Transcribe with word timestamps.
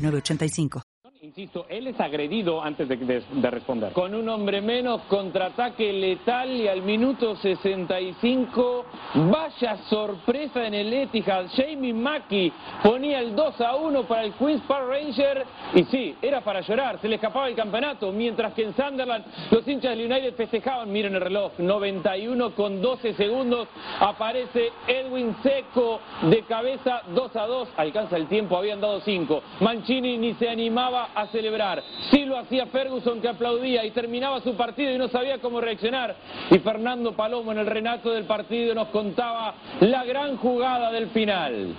906985. 0.00 0.89
Insisto, 1.30 1.64
él 1.68 1.86
es 1.86 2.00
agredido 2.00 2.60
antes 2.60 2.88
de, 2.88 2.96
de- 2.96 3.22
de 3.30 3.50
responder. 3.52 3.92
Con 3.92 4.16
un 4.16 4.28
hombre 4.28 4.60
menos, 4.60 5.00
contraataque 5.02 5.92
letal 5.92 6.50
y 6.50 6.66
al 6.66 6.82
minuto 6.82 7.36
65, 7.36 8.84
vaya 9.30 9.76
sorpresa 9.88 10.66
en 10.66 10.74
el 10.74 10.92
Etihad. 10.92 11.44
Jamie 11.54 11.94
Mackey 11.94 12.52
ponía 12.82 13.20
el 13.20 13.36
2 13.36 13.60
a 13.60 13.76
1 13.76 14.02
para 14.08 14.24
el 14.24 14.32
Queen's 14.32 14.60
Park 14.62 14.88
Ranger 14.88 15.44
y 15.76 15.84
sí, 15.84 16.16
era 16.20 16.40
para 16.40 16.62
llorar, 16.62 16.98
se 17.00 17.06
le 17.08 17.14
escapaba 17.14 17.46
el 17.48 17.54
campeonato, 17.54 18.10
mientras 18.10 18.52
que 18.54 18.64
en 18.64 18.74
Sunderland 18.74 19.24
los 19.52 19.68
hinchas 19.68 19.96
del 19.96 20.10
United 20.10 20.34
festejaban, 20.34 20.90
miren 20.90 21.14
el 21.14 21.20
reloj, 21.20 21.52
91 21.58 22.56
con 22.56 22.82
12 22.82 23.14
segundos, 23.14 23.68
aparece 24.00 24.72
Edwin 24.88 25.36
Seco 25.44 26.00
de 26.22 26.42
cabeza 26.42 27.02
2 27.14 27.36
a 27.36 27.46
2, 27.46 27.68
alcanza 27.76 28.16
el 28.16 28.26
tiempo, 28.26 28.56
habían 28.56 28.80
dado 28.80 28.98
5. 29.00 29.42
Mancini 29.60 30.18
ni 30.18 30.34
se 30.34 30.48
animaba 30.50 31.10
a 31.14 31.19
celebrar. 31.28 31.82
Sí 32.10 32.24
lo 32.24 32.38
hacía 32.38 32.66
Ferguson 32.66 33.20
que 33.20 33.28
aplaudía 33.28 33.84
y 33.84 33.90
terminaba 33.90 34.40
su 34.40 34.54
partido 34.56 34.92
y 34.92 34.98
no 34.98 35.08
sabía 35.08 35.38
cómo 35.38 35.60
reaccionar. 35.60 36.16
Y 36.50 36.58
Fernando 36.58 37.12
Palomo 37.12 37.52
en 37.52 37.58
el 37.58 37.66
renato 37.66 38.10
del 38.10 38.24
partido 38.24 38.74
nos 38.74 38.88
contaba 38.88 39.54
la 39.80 40.04
gran 40.04 40.36
jugada 40.36 40.90
del 40.90 41.08
final. 41.10 41.74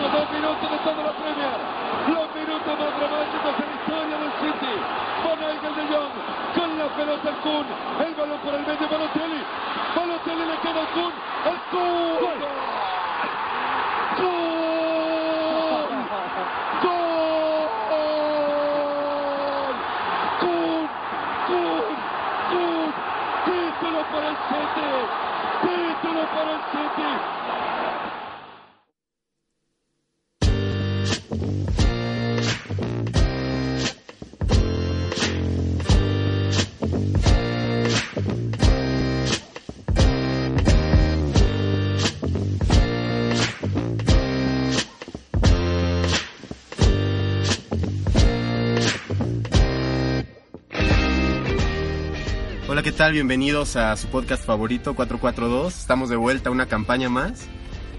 Dos 0.00 0.30
minutos 0.32 0.70
de 0.70 0.78
toda 0.78 1.02
la 1.04 1.12
Premier. 1.12 1.60
Los 2.08 2.34
minutos 2.34 2.72
más 2.80 2.92
dramáticos 2.98 3.52
en 3.60 3.66
la 3.68 3.74
historia 3.76 4.16
del 4.16 4.32
City. 4.40 4.74
Con 5.22 5.36
Nigel 5.38 5.74
de 5.76 5.84
Jong. 5.92 6.14
Con 6.56 6.70
la 6.78 6.88
pelota 6.96 7.28
el 7.28 7.36
Kun. 7.44 7.66
El 8.00 8.14
balón 8.14 8.38
por 8.40 8.54
el 8.54 8.60
medio. 8.62 8.88
Balotelli. 8.88 9.42
Balotelli 9.94 10.44
le 10.46 10.56
queda 10.64 10.80
al 10.80 10.88
Kun. 10.96 11.12
El 11.44 11.58
Kun. 11.70 12.20
¡Gol! 12.20 12.38
¡Kun! 20.40 20.82
¡Kun! 21.46 21.84
¡Kun! 22.50 22.88
¡Título 23.44 24.00
para 24.10 24.28
el 24.28 24.36
City! 24.48 24.90
¡Título 26.30 26.62
para 26.70 26.89
tal? 53.10 53.14
Bienvenidos 53.14 53.76
a 53.76 53.96
su 53.96 54.06
podcast 54.08 54.44
favorito 54.44 54.94
442. 54.94 55.76
Estamos 55.78 56.08
de 56.10 56.16
vuelta 56.16 56.48
a 56.48 56.52
una 56.52 56.66
campaña 56.66 57.08
más. 57.08 57.42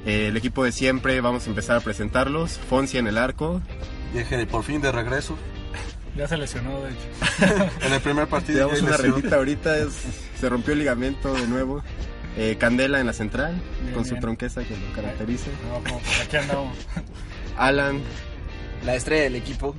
Eh, 0.06 0.28
el 0.28 0.38
equipo 0.38 0.64
de 0.64 0.72
siempre, 0.72 1.20
vamos 1.22 1.46
a 1.48 1.50
empezar 1.50 1.76
a 1.78 1.80
presentarlos. 1.82 2.58
Fonsi 2.70 2.98
en 2.98 3.08
el 3.08 3.18
arco. 3.18 3.62
Dije, 4.14 4.46
por 4.46 4.64
fin 4.64 4.80
de 4.82 4.92
regreso. 4.92 5.38
Ya 6.16 6.28
se 6.28 6.38
lesionó, 6.38 6.82
de 6.82 6.92
hecho. 6.92 7.70
En 7.86 7.94
el 7.94 8.02
primer 8.02 8.28
partido 8.28 8.60
Llevamos 8.70 8.82
una 8.82 8.98
rendita 8.98 9.36
ahorita, 9.36 9.78
es- 9.78 10.02
se 10.40 10.50
rompió 10.50 10.74
el 10.74 10.80
ligamento 10.80 11.34
de 11.34 11.48
nuevo. 11.48 11.84
Eh, 12.38 12.56
Candela 12.58 13.02
en 13.02 13.08
la 13.08 13.14
central, 13.14 13.62
Bien, 13.82 13.94
con 13.94 14.06
su 14.06 14.16
tronqueza 14.16 14.64
que 14.64 14.76
lo 14.78 14.94
caracteriza. 14.96 15.50
No, 15.68 15.84
como 15.84 16.00
por 16.00 16.22
aquí 16.24 16.38
andamos. 16.38 16.78
Alan, 17.58 18.02
La 18.86 18.96
estrella 18.96 19.24
del 19.24 19.36
equipo, 19.36 19.76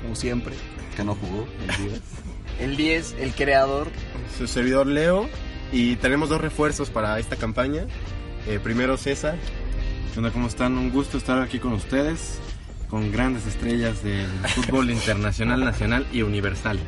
como 0.00 0.14
siempre. 0.16 0.54
Que 0.96 1.04
no 1.04 1.14
jugó. 1.14 1.46
El 2.60 2.76
10, 2.76 3.16
el 3.20 3.32
creador. 3.32 3.88
su 4.36 4.46
servidor 4.46 4.86
Leo. 4.86 5.28
Y 5.72 5.96
tenemos 5.96 6.28
dos 6.28 6.40
refuerzos 6.40 6.90
para 6.90 7.18
esta 7.18 7.36
campaña. 7.36 7.84
Eh, 8.46 8.58
primero 8.62 8.96
César. 8.96 9.36
¿Qué 10.12 10.18
onda? 10.18 10.30
¿Cómo 10.30 10.48
están? 10.48 10.76
Un 10.76 10.90
gusto 10.90 11.16
estar 11.18 11.40
aquí 11.40 11.58
con 11.60 11.72
ustedes, 11.72 12.40
con 12.88 13.12
grandes 13.12 13.46
estrellas 13.46 14.02
del 14.02 14.26
fútbol 14.48 14.90
internacional, 14.90 15.60
nacional 15.64 16.06
y 16.12 16.22
universal. 16.22 16.78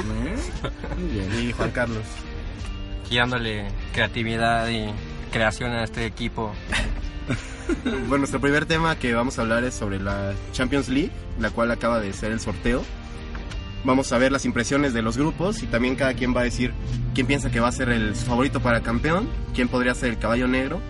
Muy 0.98 1.10
bien. 1.10 1.48
Y 1.48 1.52
Juan 1.52 1.70
Carlos. 1.70 2.04
aquí 3.04 3.16
dándole 3.18 3.68
creatividad 3.92 4.68
y 4.70 4.90
creación 5.30 5.70
a 5.72 5.84
este 5.84 6.06
equipo. 6.06 6.52
Bueno, 7.84 8.18
nuestro 8.18 8.40
primer 8.40 8.66
tema 8.66 8.98
que 8.98 9.14
vamos 9.14 9.38
a 9.38 9.42
hablar 9.42 9.62
es 9.64 9.72
sobre 9.72 9.98
la 9.98 10.34
Champions 10.52 10.88
League, 10.88 11.10
la 11.38 11.48
cual 11.50 11.70
acaba 11.70 12.00
de 12.00 12.12
ser 12.12 12.32
el 12.32 12.40
sorteo. 12.40 12.84
Vamos 13.84 14.12
a 14.12 14.18
ver 14.18 14.30
las 14.30 14.44
impresiones 14.44 14.94
de 14.94 15.02
los 15.02 15.18
grupos 15.18 15.62
y 15.62 15.66
también 15.66 15.96
cada 15.96 16.14
quien 16.14 16.34
va 16.36 16.42
a 16.42 16.44
decir 16.44 16.72
quién 17.14 17.26
piensa 17.26 17.50
que 17.50 17.58
va 17.60 17.68
a 17.68 17.72
ser 17.72 17.88
el 17.88 18.14
su 18.14 18.26
favorito 18.26 18.60
para 18.60 18.80
campeón, 18.82 19.28
quién 19.54 19.68
podría 19.68 19.94
ser 19.94 20.10
el 20.10 20.18
caballo 20.18 20.46
negro 20.46 20.80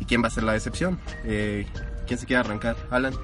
y 0.00 0.04
quién 0.04 0.22
va 0.22 0.26
a 0.28 0.30
ser 0.30 0.42
la 0.44 0.52
decepción. 0.52 1.00
Eh, 1.24 1.66
¿Quién 2.06 2.18
se 2.18 2.26
quiere 2.26 2.40
arrancar? 2.40 2.76
Alan. 2.90 3.14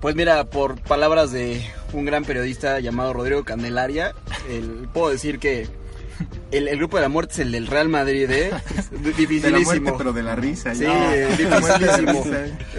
Pues 0.00 0.14
mira, 0.14 0.44
por 0.50 0.80
palabras 0.80 1.32
de 1.32 1.64
un 1.92 2.04
gran 2.04 2.24
periodista 2.24 2.78
llamado 2.80 3.12
Rodrigo 3.12 3.44
Candelaria, 3.44 4.14
el- 4.48 4.88
puedo 4.92 5.10
decir 5.10 5.38
que 5.38 5.68
el, 6.50 6.68
el 6.68 6.76
grupo 6.78 6.96
de 6.96 7.02
la 7.02 7.08
muerte 7.08 7.32
es 7.34 7.38
el 7.40 7.52
del 7.52 7.66
Real 7.66 7.88
Madrid, 7.88 8.30
¿eh? 8.30 8.50
Es 8.76 8.90
De 8.90 8.98
la 8.98 9.04
Dificilísimo. 9.16 9.62
muerte, 9.64 9.92
pero 9.98 10.12
de 10.12 10.22
la 10.22 10.36
risa. 10.36 10.74
Sí, 10.74 10.82
ya. 10.84 11.12
dificilísimo. 11.12 12.24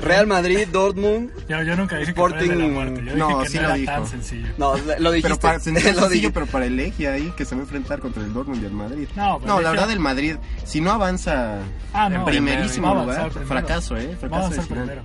Real 0.01 0.27
Madrid, 0.27 0.67
Dortmund. 0.71 1.31
Yo, 1.47 1.61
yo 1.63 1.75
nunca 1.75 1.97
dije 1.97 2.11
Sporting- 2.11 2.38
que 2.39 2.45
fuera 2.45 2.55
de 2.61 2.67
la 2.67 2.73
muerte. 2.73 3.03
Yo 3.05 3.16
No, 3.16 3.27
dije 3.29 3.44
que 3.44 3.49
sí 3.49 3.55
no 3.57 3.61
lo 3.63 3.67
era 3.69 3.77
dijo. 3.77 3.91
tan 3.91 4.07
sencillo. 4.07 4.47
No, 4.57 4.73
lo 4.99 5.11
dijiste. 5.11 5.21
Pero 5.21 5.39
para, 5.39 5.59
sencillo, 5.59 5.99
lo 5.99 6.09
dijiste. 6.09 6.31
pero 6.33 6.45
para 6.47 6.66
el 6.66 6.79
Eje 6.79 7.07
ahí 7.07 7.33
que 7.35 7.45
se 7.45 7.55
va 7.55 7.61
a 7.61 7.63
enfrentar 7.63 7.99
contra 7.99 8.23
el 8.23 8.33
Dortmund 8.33 8.61
y 8.61 8.66
el 8.66 8.71
Madrid. 8.73 9.07
No, 9.16 9.39
el 9.57 9.63
la 9.63 9.71
verdad 9.71 9.91
el 9.91 10.00
Madrid, 10.00 10.35
si 10.65 10.81
no 10.81 10.91
avanza 10.91 11.59
Ah, 11.94 12.09
no, 12.09 12.17
en 12.17 12.25
primerísimo 12.25 12.94
lugar, 12.94 13.31
fracaso, 13.31 13.97
¿eh? 13.97 14.15
Fracaso 14.19 14.29
Vamos 14.29 14.51
a 14.57 14.61
ser 14.61 14.65
primero. 14.73 15.01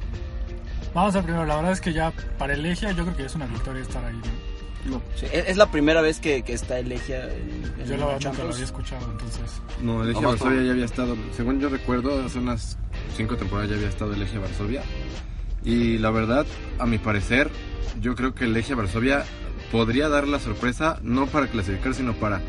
Vamos 0.94 1.10
a 1.10 1.12
ser 1.18 1.22
primero. 1.24 1.44
La 1.46 1.56
verdad 1.56 1.72
es 1.72 1.80
que 1.80 1.92
ya 1.92 2.12
para 2.38 2.54
el 2.54 2.62
Legia 2.62 2.90
yo 2.92 3.04
creo 3.04 3.16
que 3.16 3.24
es 3.26 3.34
una 3.34 3.46
victoria 3.46 3.82
estar 3.82 4.04
ahí. 4.04 4.14
¿no? 4.14 4.47
No. 4.88 5.02
Sí, 5.16 5.26
es 5.32 5.48
es 5.48 5.56
la 5.56 5.70
primera 5.70 6.00
vez 6.00 6.18
que, 6.20 6.42
que 6.42 6.52
está 6.52 6.78
el 6.78 6.88
Legia 6.88 7.24
en, 7.24 7.80
en 7.80 7.86
Yo 7.86 7.96
la 7.96 8.06
verdad 8.06 8.30
nunca 8.30 8.44
lo 8.44 8.52
había 8.52 8.64
escuchado, 8.64 9.10
entonces. 9.10 9.42
No, 9.82 10.02
el 10.02 10.10
Eje 10.10 10.14
Vamos, 10.20 10.32
Varsovia 10.40 10.60
no. 10.60 10.66
ya 10.66 10.72
había 10.72 10.84
estado, 10.84 11.16
según 11.36 11.60
yo 11.60 11.68
recuerdo, 11.68 12.22
hace 12.24 12.38
unas 12.38 12.78
cinco 13.16 13.36
temporadas 13.36 13.70
ya 13.70 13.76
había 13.76 13.88
estado 13.88 14.14
el 14.14 14.22
Eje 14.22 14.38
Varsovia. 14.38 14.82
Y 15.64 15.98
la 15.98 16.10
verdad, 16.10 16.46
a 16.78 16.86
mi 16.86 16.98
parecer, 16.98 17.50
yo 18.00 18.14
creo 18.14 18.34
que 18.34 18.44
el 18.44 18.56
Eje 18.56 18.74
Varsovia 18.74 19.24
podría 19.72 20.08
dar 20.08 20.26
la 20.26 20.38
sorpresa, 20.40 20.98
no 21.02 21.26
para 21.26 21.46
clasificar, 21.48 21.92
sino 21.94 22.14
para 22.14 22.40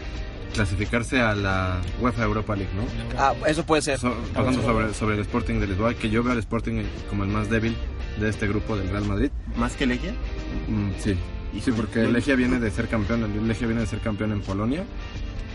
clasificarse 0.54 1.20
a 1.22 1.36
la 1.36 1.80
UEFA 2.00 2.24
Europa 2.24 2.56
League, 2.56 2.72
¿no? 2.76 2.84
Ah, 3.20 3.34
eso 3.48 3.66
puede 3.66 3.82
ser. 3.82 4.00
So- 4.00 4.16
pasando 4.34 4.62
sobre, 4.62 4.94
sobre 4.94 5.16
el 5.16 5.22
Sporting 5.22 5.60
de 5.60 5.68
Lisboa, 5.68 5.94
que 5.94 6.10
yo 6.10 6.24
veo 6.24 6.34
al 6.34 6.40
Sporting 6.40 6.84
como 7.10 7.24
el 7.24 7.30
más 7.30 7.50
débil 7.50 7.76
de 8.20 8.30
este 8.30 8.48
grupo 8.48 8.76
del 8.78 8.90
Real 8.90 9.06
Madrid. 9.06 9.32
¿Más 9.58 9.74
que 9.76 9.84
el 9.84 9.92
Eje? 9.92 10.12
Mm, 10.68 10.92
sí, 11.00 11.16
sí, 11.62 11.72
porque 11.72 12.02
el 12.02 12.14
Legia 12.14 12.36
viene 12.36 12.60
de 12.60 12.70
ser 12.72 12.88
campeón, 12.88 13.24
el 13.24 13.48
Legia 13.48 13.68
viene 13.68 13.82
de 13.82 13.88
ser 13.88 14.00
campeón 14.00 14.32
en 14.32 14.42
Polonia. 14.42 14.84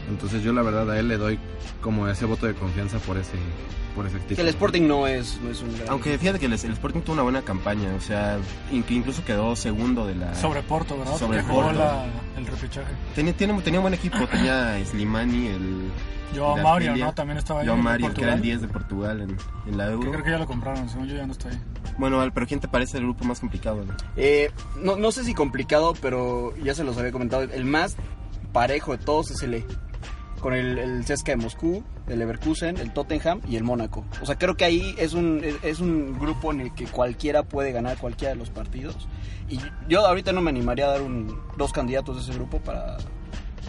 Entonces 0.08 0.42
yo 0.42 0.52
la 0.52 0.62
verdad 0.62 0.90
a 0.90 0.98
él 0.98 1.08
le 1.08 1.16
doy 1.16 1.38
como 1.80 2.08
ese 2.08 2.24
voto 2.26 2.46
de 2.46 2.54
confianza 2.54 2.98
por 2.98 3.16
ese 3.16 3.36
por 3.94 4.06
ese 4.06 4.16
Que 4.18 4.24
título. 4.24 4.42
el 4.42 4.48
Sporting 4.48 4.82
no 4.88 5.06
es, 5.06 5.38
no 5.40 5.50
es 5.50 5.62
un 5.62 5.72
gran... 5.76 5.88
Aunque 5.88 6.18
fíjate 6.18 6.40
que 6.40 6.46
el, 6.46 6.52
el 6.52 6.72
Sporting 6.72 7.00
tuvo 7.02 7.12
una 7.12 7.22
buena 7.22 7.42
campaña, 7.42 7.94
o 7.96 8.00
sea, 8.00 8.38
in- 8.72 8.82
que 8.82 8.92
incluso 8.94 9.24
quedó 9.24 9.54
segundo 9.54 10.04
de 10.04 10.16
la... 10.16 10.34
Sobre 10.34 10.62
Porto, 10.62 10.98
¿verdad? 10.98 11.16
Sobre 11.16 11.38
Porque 11.38 11.52
jugó 11.52 11.62
Porto. 11.66 11.78
la- 11.78 12.04
el 12.36 12.44
repechaje. 12.44 12.92
Tenía, 13.14 13.32
tiene- 13.34 13.60
tenía 13.62 13.78
buen 13.78 13.94
equipo, 13.94 14.18
tenía 14.26 14.84
Slimani, 14.84 15.46
el... 15.46 15.90
Yo 16.34 16.56
de 16.56 16.62
Mario, 16.64 16.88
Argelia. 16.90 17.06
¿no? 17.06 17.14
También 17.14 17.38
estaba 17.38 17.60
ahí. 17.60 17.66
Yo 17.68 17.74
en 17.74 17.82
Mario, 17.84 18.12
que 18.12 18.22
era 18.22 18.34
el 18.34 18.40
Portugal. 18.40 18.42
10 18.42 18.60
de 18.62 18.68
Portugal 18.68 19.20
en, 19.20 19.36
en 19.70 19.78
la 19.78 19.84
Que 19.86 19.92
Euro. 19.92 20.10
creo 20.10 20.24
que 20.24 20.30
ya 20.32 20.38
lo 20.38 20.46
compraron, 20.46 20.88
según 20.88 21.06
yo 21.06 21.14
ya 21.14 21.26
no 21.26 21.32
está 21.32 21.50
ahí. 21.50 21.60
Bueno, 21.96 22.20
Al, 22.20 22.32
pero 22.32 22.48
¿quién 22.48 22.58
te 22.58 22.66
parece 22.66 22.98
el 22.98 23.04
grupo 23.04 23.24
más 23.24 23.38
complicado? 23.38 23.84
no? 23.86 23.94
Eh, 24.16 24.50
no, 24.82 24.96
no 24.96 25.12
sé 25.12 25.22
si 25.22 25.34
complicado, 25.34 25.94
pero 26.02 26.52
ya 26.64 26.74
se 26.74 26.82
los 26.82 26.98
había 26.98 27.12
comentado. 27.12 27.44
El 27.44 27.64
más 27.64 27.94
parejo 28.52 28.90
de 28.96 28.98
todos 29.04 29.30
es 29.30 29.40
el 29.44 29.54
E. 29.54 29.64
con 30.44 30.52
el, 30.52 30.78
el 30.78 31.04
CSKA 31.06 31.32
de 31.32 31.36
Moscú, 31.36 31.82
el 32.06 32.18
Leverkusen, 32.18 32.76
el 32.76 32.92
Tottenham 32.92 33.40
y 33.48 33.56
el 33.56 33.64
Mónaco. 33.64 34.04
O 34.20 34.26
sea, 34.26 34.36
creo 34.36 34.58
que 34.58 34.66
ahí 34.66 34.94
es 34.98 35.14
un, 35.14 35.40
es 35.62 35.80
un 35.80 36.18
grupo 36.18 36.52
en 36.52 36.60
el 36.60 36.74
que 36.74 36.84
cualquiera 36.84 37.44
puede 37.44 37.72
ganar 37.72 37.96
cualquiera 37.96 38.34
de 38.34 38.38
los 38.38 38.50
partidos. 38.50 39.08
Y 39.48 39.58
yo 39.88 40.06
ahorita 40.06 40.32
no 40.34 40.42
me 40.42 40.50
animaría 40.50 40.84
a 40.84 40.90
dar 40.90 41.00
un, 41.00 41.34
dos 41.56 41.72
candidatos 41.72 42.16
de 42.16 42.22
ese 42.24 42.34
grupo 42.34 42.58
para, 42.60 42.98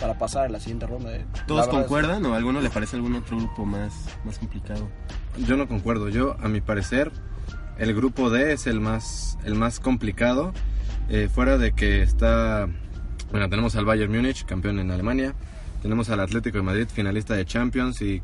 para 0.01 0.17
pasar 0.17 0.47
a 0.47 0.49
la 0.49 0.59
siguiente 0.59 0.85
ronda. 0.85 1.15
¿eh? 1.15 1.25
¿Todos 1.47 1.61
es- 1.63 1.67
concuerdan 1.69 2.25
o 2.25 2.33
a 2.33 2.37
alguno 2.37 2.59
le 2.59 2.69
parece 2.69 2.97
algún 2.97 3.15
otro 3.15 3.37
grupo 3.37 3.63
más, 3.65 3.93
más 4.25 4.37
complicado? 4.37 4.89
Yo 5.47 5.55
no 5.55 5.69
concuerdo. 5.69 6.09
Yo, 6.09 6.35
a 6.41 6.49
mi 6.49 6.59
parecer, 6.59 7.09
el 7.77 7.95
grupo 7.95 8.29
D 8.29 8.51
es 8.51 8.67
el 8.67 8.81
más, 8.81 9.37
el 9.45 9.55
más 9.55 9.79
complicado. 9.79 10.51
Eh, 11.07 11.29
fuera 11.33 11.57
de 11.57 11.71
que 11.71 12.01
está. 12.01 12.67
Bueno, 13.31 13.49
tenemos 13.49 13.77
al 13.77 13.85
Bayern 13.85 14.11
Múnich, 14.13 14.43
campeón 14.45 14.79
en 14.79 14.91
Alemania. 14.91 15.35
Tenemos 15.85 16.09
al 16.09 16.19
Atlético 16.19 16.57
de 16.57 16.63
Madrid, 16.63 16.87
finalista 16.91 17.35
de 17.35 17.45
Champions 17.45 18.01
y 18.01 18.19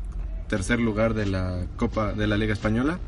tercer 0.48 0.80
lugar 0.80 1.14
de 1.14 1.26
la 1.26 1.60
Copa 1.76 2.12
de 2.12 2.26
la 2.26 2.36
Liga 2.36 2.52
Española. 2.54 2.98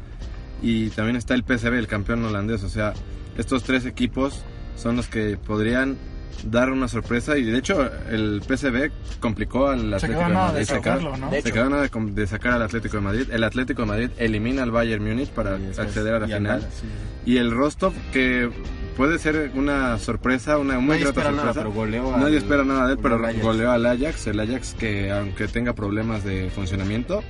Y 0.62 0.90
también 0.90 1.16
está 1.16 1.34
el 1.34 1.42
PSV, 1.42 1.72
el 1.76 1.88
campeón 1.88 2.24
holandés. 2.24 2.62
O 2.62 2.68
sea, 2.68 2.92
estos 3.36 3.64
tres 3.64 3.84
equipos 3.84 4.44
son 4.76 4.94
los 4.94 5.08
que 5.08 5.36
podrían 5.44 5.96
dar 6.44 6.70
una 6.70 6.86
sorpresa. 6.86 7.36
Y 7.36 7.42
de 7.42 7.58
hecho, 7.58 7.90
el 8.08 8.42
PSV 8.46 8.92
complicó 9.18 9.70
al 9.70 9.80
Se 9.90 9.94
Atlético 9.96 10.20
quedó 10.20 10.28
de 10.28 10.34
nada 10.34 10.46
Madrid. 10.46 10.58
de 10.60 10.66
sacar- 10.66 10.98
sacarlo, 11.00 11.16
¿no? 11.16 11.30
Se 11.32 11.52
quedó 11.52 11.68
nada 11.70 11.88
de, 11.88 12.26
sacar 12.28 12.52
al 12.52 12.62
Atlético 12.62 12.96
de 12.98 13.02
Madrid. 13.02 13.26
El 13.32 13.42
Atlético 13.42 13.82
de 13.82 13.88
Madrid 13.88 14.10
elimina 14.18 14.62
al 14.62 14.70
Bayern 14.70 15.02
Múnich 15.04 15.30
para 15.30 15.56
acceder 15.56 16.14
a 16.14 16.20
la 16.20 16.26
final. 16.28 16.60
Sí. 16.62 16.86
Y 17.32 17.38
el 17.38 17.50
Rostov, 17.50 17.92
que 18.12 18.48
puede 18.96 19.18
ser 19.18 19.52
una 19.54 19.98
sorpresa, 19.98 20.58
una 20.58 20.78
muy 20.78 20.90
Nadie 20.96 21.04
grata 21.04 21.20
espera 21.20 21.30
nada, 21.30 21.52
sorpresa. 21.54 21.60
pero 21.60 21.72
goleó 21.72 22.10
Nadie 22.16 22.26
al- 22.36 22.42
espera 22.42 22.64
nada 22.64 22.86
de 22.86 22.92
él, 22.94 22.98
pero 23.02 23.16
goleó 23.18 23.26
al 23.28 23.34
Ajax. 23.34 23.44
goleó 23.44 23.70
al 23.72 23.86
Ajax. 23.86 24.26
El 24.26 24.40
Ajax 24.40 24.74
que, 24.74 25.10
aunque 25.10 25.48
tenga 25.48 25.72
problemas 25.74 26.24
de 26.24 26.50
funcionamiento, 26.50 27.22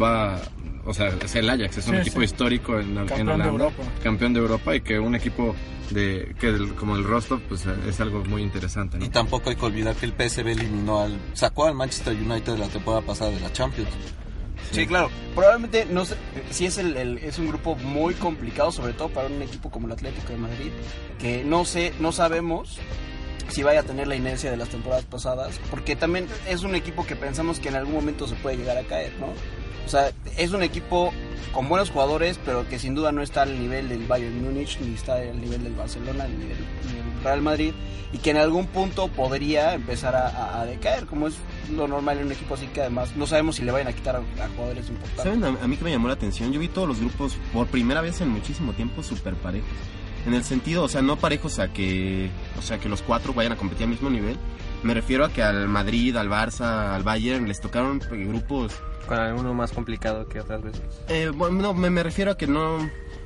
va. 0.00 0.38
O 0.84 0.94
sea, 0.94 1.08
es 1.08 1.34
el 1.34 1.50
Ajax, 1.50 1.78
es 1.78 1.86
un 1.88 1.94
Sí, 1.96 2.00
equipo 2.02 2.18
sí. 2.20 2.24
histórico 2.26 2.78
en, 2.78 2.90
en 2.90 2.94
Campeón 3.06 3.18
de 3.26 3.32
Holanda, 3.32 3.46
Europa. 3.46 3.82
campeón 4.04 4.32
de 4.34 4.40
Europa 4.40 4.76
y 4.76 4.80
que 4.82 5.00
un 5.00 5.14
equipo 5.16 5.56
de 5.90 6.34
que 6.38 6.48
el- 6.48 6.74
como 6.74 6.94
el 6.96 7.02
Rostov 7.04 7.40
pues 7.48 7.64
es 7.88 8.00
algo 8.00 8.24
muy 8.24 8.42
interesante. 8.42 8.96
¿no? 8.98 9.04
Y 9.04 9.08
tampoco 9.08 9.50
hay 9.50 9.56
que 9.56 9.64
olvidar 9.64 9.96
que 9.96 10.06
el 10.06 10.12
PSV 10.12 10.46
eliminó 10.52 11.00
al, 11.02 11.18
sacó 11.32 11.66
al 11.66 11.74
Manchester 11.74 12.14
United 12.14 12.52
de 12.52 12.58
la 12.58 12.68
temporada 12.68 13.02
pasada 13.04 13.30
de 13.32 13.40
la 13.40 13.52
Champions. 13.52 13.88
Sí, 14.72 14.86
claro. 14.86 15.10
Probablemente 15.34 15.86
no 15.86 16.04
sé, 16.04 16.16
sí 16.50 16.66
es 16.66 16.78
el- 16.78 16.96
es 17.18 17.38
un 17.38 17.48
grupo 17.48 17.76
muy 17.76 18.14
complicado, 18.14 18.72
sobre 18.72 18.92
todo 18.92 19.08
para 19.08 19.28
un 19.28 19.40
equipo 19.42 19.70
como 19.70 19.86
el 19.86 19.92
Atlético 19.92 20.32
de 20.32 20.38
Madrid, 20.38 20.70
que 21.18 21.44
no 21.44 21.64
sé, 21.64 21.92
no 22.00 22.12
sabemos 22.12 22.78
si 23.48 23.62
vaya 23.62 23.80
a 23.80 23.82
tener 23.84 24.08
la 24.08 24.16
inercia 24.16 24.50
de 24.50 24.56
las 24.56 24.68
temporadas 24.68 25.04
pasadas, 25.04 25.60
porque 25.70 25.94
también 25.94 26.26
es 26.48 26.62
un 26.62 26.74
equipo 26.74 27.06
que 27.06 27.14
pensamos 27.16 27.60
que 27.60 27.68
en 27.68 27.76
algún 27.76 27.94
momento 27.94 28.26
se 28.26 28.34
puede 28.34 28.56
llegar 28.56 28.76
a 28.76 28.82
caer, 28.82 29.12
¿no? 29.20 29.28
O 29.84 29.88
sea, 29.88 30.12
es 30.36 30.52
un 30.52 30.62
equipo 30.62 31.12
con 31.56 31.70
buenos 31.70 31.90
jugadores, 31.90 32.38
pero 32.44 32.68
que 32.68 32.78
sin 32.78 32.94
duda 32.94 33.12
no 33.12 33.22
está 33.22 33.40
al 33.42 33.58
nivel 33.58 33.88
del 33.88 34.06
Bayern 34.06 34.42
Múnich, 34.42 34.78
ni 34.78 34.94
está 34.94 35.14
al 35.14 35.40
nivel 35.40 35.64
del 35.64 35.74
Barcelona, 35.74 36.26
ni 36.28 36.46
del, 36.46 36.58
Real 37.24 37.40
Madrid, 37.40 37.72
y 38.12 38.18
que 38.18 38.30
en 38.30 38.36
algún 38.36 38.66
punto 38.66 39.08
podría 39.08 39.72
empezar 39.72 40.14
a, 40.14 40.64
decaer, 40.66 41.06
como 41.06 41.28
es 41.28 41.34
lo 41.74 41.88
normal 41.88 42.18
en 42.18 42.26
un 42.26 42.32
equipo 42.32 42.54
así 42.54 42.66
que 42.66 42.82
además 42.82 43.16
no 43.16 43.26
sabemos 43.26 43.56
si 43.56 43.62
le 43.62 43.72
vayan 43.72 43.88
a 43.88 43.92
quitar 43.94 44.16
a, 44.16 44.48
jugadores 44.54 44.88
importantes. 44.90 45.24
¿Saben 45.24 45.44
a, 45.44 45.66
mí 45.66 45.76
que 45.78 45.84
me 45.84 45.90
llamó 45.90 46.08
la 46.08 46.14
atención? 46.14 46.52
Yo 46.52 46.60
vi 46.60 46.68
todos 46.68 46.86
los 46.86 47.00
grupos 47.00 47.36
por 47.54 47.66
primera 47.68 48.02
vez 48.02 48.20
en 48.20 48.28
muchísimo 48.28 48.74
tiempo 48.74 49.02
súper 49.02 49.34
parejos. 49.34 49.70
En 50.26 50.34
el 50.34 50.44
sentido, 50.44 50.84
o 50.84 50.88
sea, 50.88 51.00
no 51.00 51.16
parejos 51.16 51.58
a 51.58 51.72
que, 51.72 52.28
o 52.58 52.62
sea, 52.62 52.78
que 52.78 52.90
los 52.90 53.00
cuatro 53.00 53.32
vayan 53.32 53.52
a 53.52 53.56
competir 53.56 53.84
al 53.84 53.90
mismo 53.90 54.10
nivel. 54.10 54.36
Me 54.82 54.92
refiero 54.92 55.24
a 55.24 55.32
que 55.32 55.42
al 55.42 55.68
Madrid, 55.68 56.14
al 56.16 56.28
Barça, 56.28 56.94
al 56.94 57.02
Bayern 57.02 57.48
les 57.48 57.60
tocaron 57.60 58.02
eh, 58.12 58.24
grupos 58.26 58.72
Con 59.06 59.18
alguno 59.18 59.54
más 59.54 59.72
complicado 59.72 60.26
que 60.28 60.40
otras 60.40 60.62
veces. 60.62 60.82
Eh, 61.08 61.30
bueno, 61.34 61.60
no, 61.62 61.74
me, 61.74 61.90
me 61.90 62.02
refiero 62.02 62.32
a 62.32 62.36
que 62.36 62.46
no, 62.46 62.78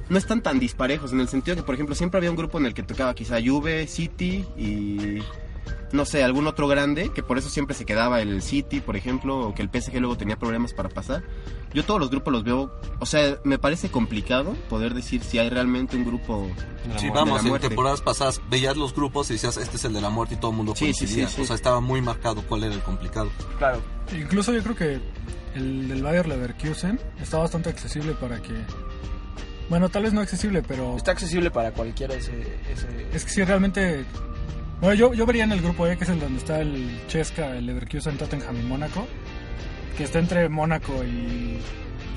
no 0.09 0.19
están 0.19 0.43
tan 0.43 0.59
disparejos, 0.59 1.13
en 1.13 1.21
el 1.21 1.29
sentido 1.29 1.57
que, 1.57 1.63
por 1.63 1.75
ejemplo, 1.75 1.95
siempre 1.95 2.19
había 2.19 2.31
un 2.31 2.37
grupo 2.37 2.59
en 2.59 2.67
el 2.67 2.75
que 2.75 2.83
tocaba 2.83 3.15
quizá 3.15 3.37
Juve, 3.45 3.87
City 3.87 4.45
y, 4.59 5.19
no 5.93 6.05
sé, 6.05 6.23
algún 6.23 6.47
otro 6.47 6.69
grande, 6.69 7.11
que 7.15 7.23
por 7.23 7.39
eso 7.39 7.49
siempre 7.49 7.75
se 7.75 7.85
quedaba 7.87 8.21
el 8.21 8.43
City, 8.43 8.81
por 8.81 8.97
ejemplo, 8.97 9.39
o 9.39 9.55
que 9.55 9.63
el 9.63 9.71
PSG 9.71 9.99
luego 10.01 10.17
tenía 10.17 10.37
problemas 10.37 10.75
para 10.75 10.89
pasar. 10.89 11.23
Yo 11.73 11.85
todos 11.85 12.01
los 12.01 12.11
grupos 12.11 12.33
los 12.33 12.43
veo, 12.45 12.73
o 12.99 13.07
sea, 13.07 13.39
me 13.45 13.57
parece 13.59 13.91
complicado 13.91 14.55
poder 14.69 14.93
decir 14.93 15.23
si 15.23 15.39
hay 15.39 15.49
realmente 15.49 15.97
un 15.97 16.05
grupo... 16.05 16.49
Sí, 16.99 17.07
de 17.07 17.13
vamos, 17.13 17.45
la 17.45 17.55
en 17.55 17.61
temporadas 17.61 18.01
pasadas 18.01 18.41
veías 18.51 18.77
los 18.77 18.93
grupos 18.95 19.31
y 19.31 19.35
decías, 19.35 19.57
este 19.57 19.77
es 19.77 19.85
el 19.85 19.93
de 19.93 20.01
la 20.01 20.11
muerte 20.11 20.35
y 20.35 20.39
todo 20.39 20.51
el 20.51 20.57
mundo 20.57 20.75
Sí, 20.75 20.93
sí, 20.93 20.99
coincidía. 21.05 21.29
sí, 21.29 21.37
sí. 21.37 21.43
O 21.43 21.45
sea, 21.45 21.55
estaba 21.55 21.81
muy 21.81 22.03
marcado 22.03 22.43
cuál 22.49 22.65
era 22.65 22.75
el 22.75 22.81
complicado. 22.83 23.31
Claro. 23.59 23.81
Incluso 24.13 24.53
yo 24.53 24.63
creo 24.65 24.75
que 24.75 25.01
el 25.55 25.89
del 25.89 26.03
Bayer 26.03 26.27
Leverkusen 26.27 26.99
está 27.21 27.39
bastante 27.39 27.71
accesible 27.71 28.13
para 28.13 28.41
que... 28.41 28.53
Bueno, 29.69 29.89
tal 29.89 30.03
vez 30.03 30.13
no 30.13 30.21
accesible, 30.21 30.63
pero... 30.67 30.97
Está 30.97 31.13
accesible 31.13 31.51
para 31.51 31.73
cualquiera 31.73 32.15
ese... 32.15 32.33
ese... 32.73 33.07
Es 33.13 33.25
que 33.25 33.31
sí, 33.31 33.45
realmente... 33.45 34.05
Bueno, 34.81 34.95
yo, 34.95 35.15
yo 35.15 35.27
vería 35.27 35.45
en 35.45 35.53
el 35.53 35.61
grupo 35.61 35.87
E, 35.87 35.97
que 35.97 36.05
es 36.05 36.11
el 36.11 36.19
donde 36.19 36.39
está 36.39 36.61
el 36.61 37.01
Chesca, 37.07 37.57
el 37.57 37.67
Leverkusen, 37.67 38.17
Tottenham 38.17 38.59
y 38.59 38.63
Mónaco. 38.63 39.07
Que 39.97 40.05
está 40.05 40.19
entre 40.19 40.49
Mónaco 40.49 41.05
y, 41.05 41.59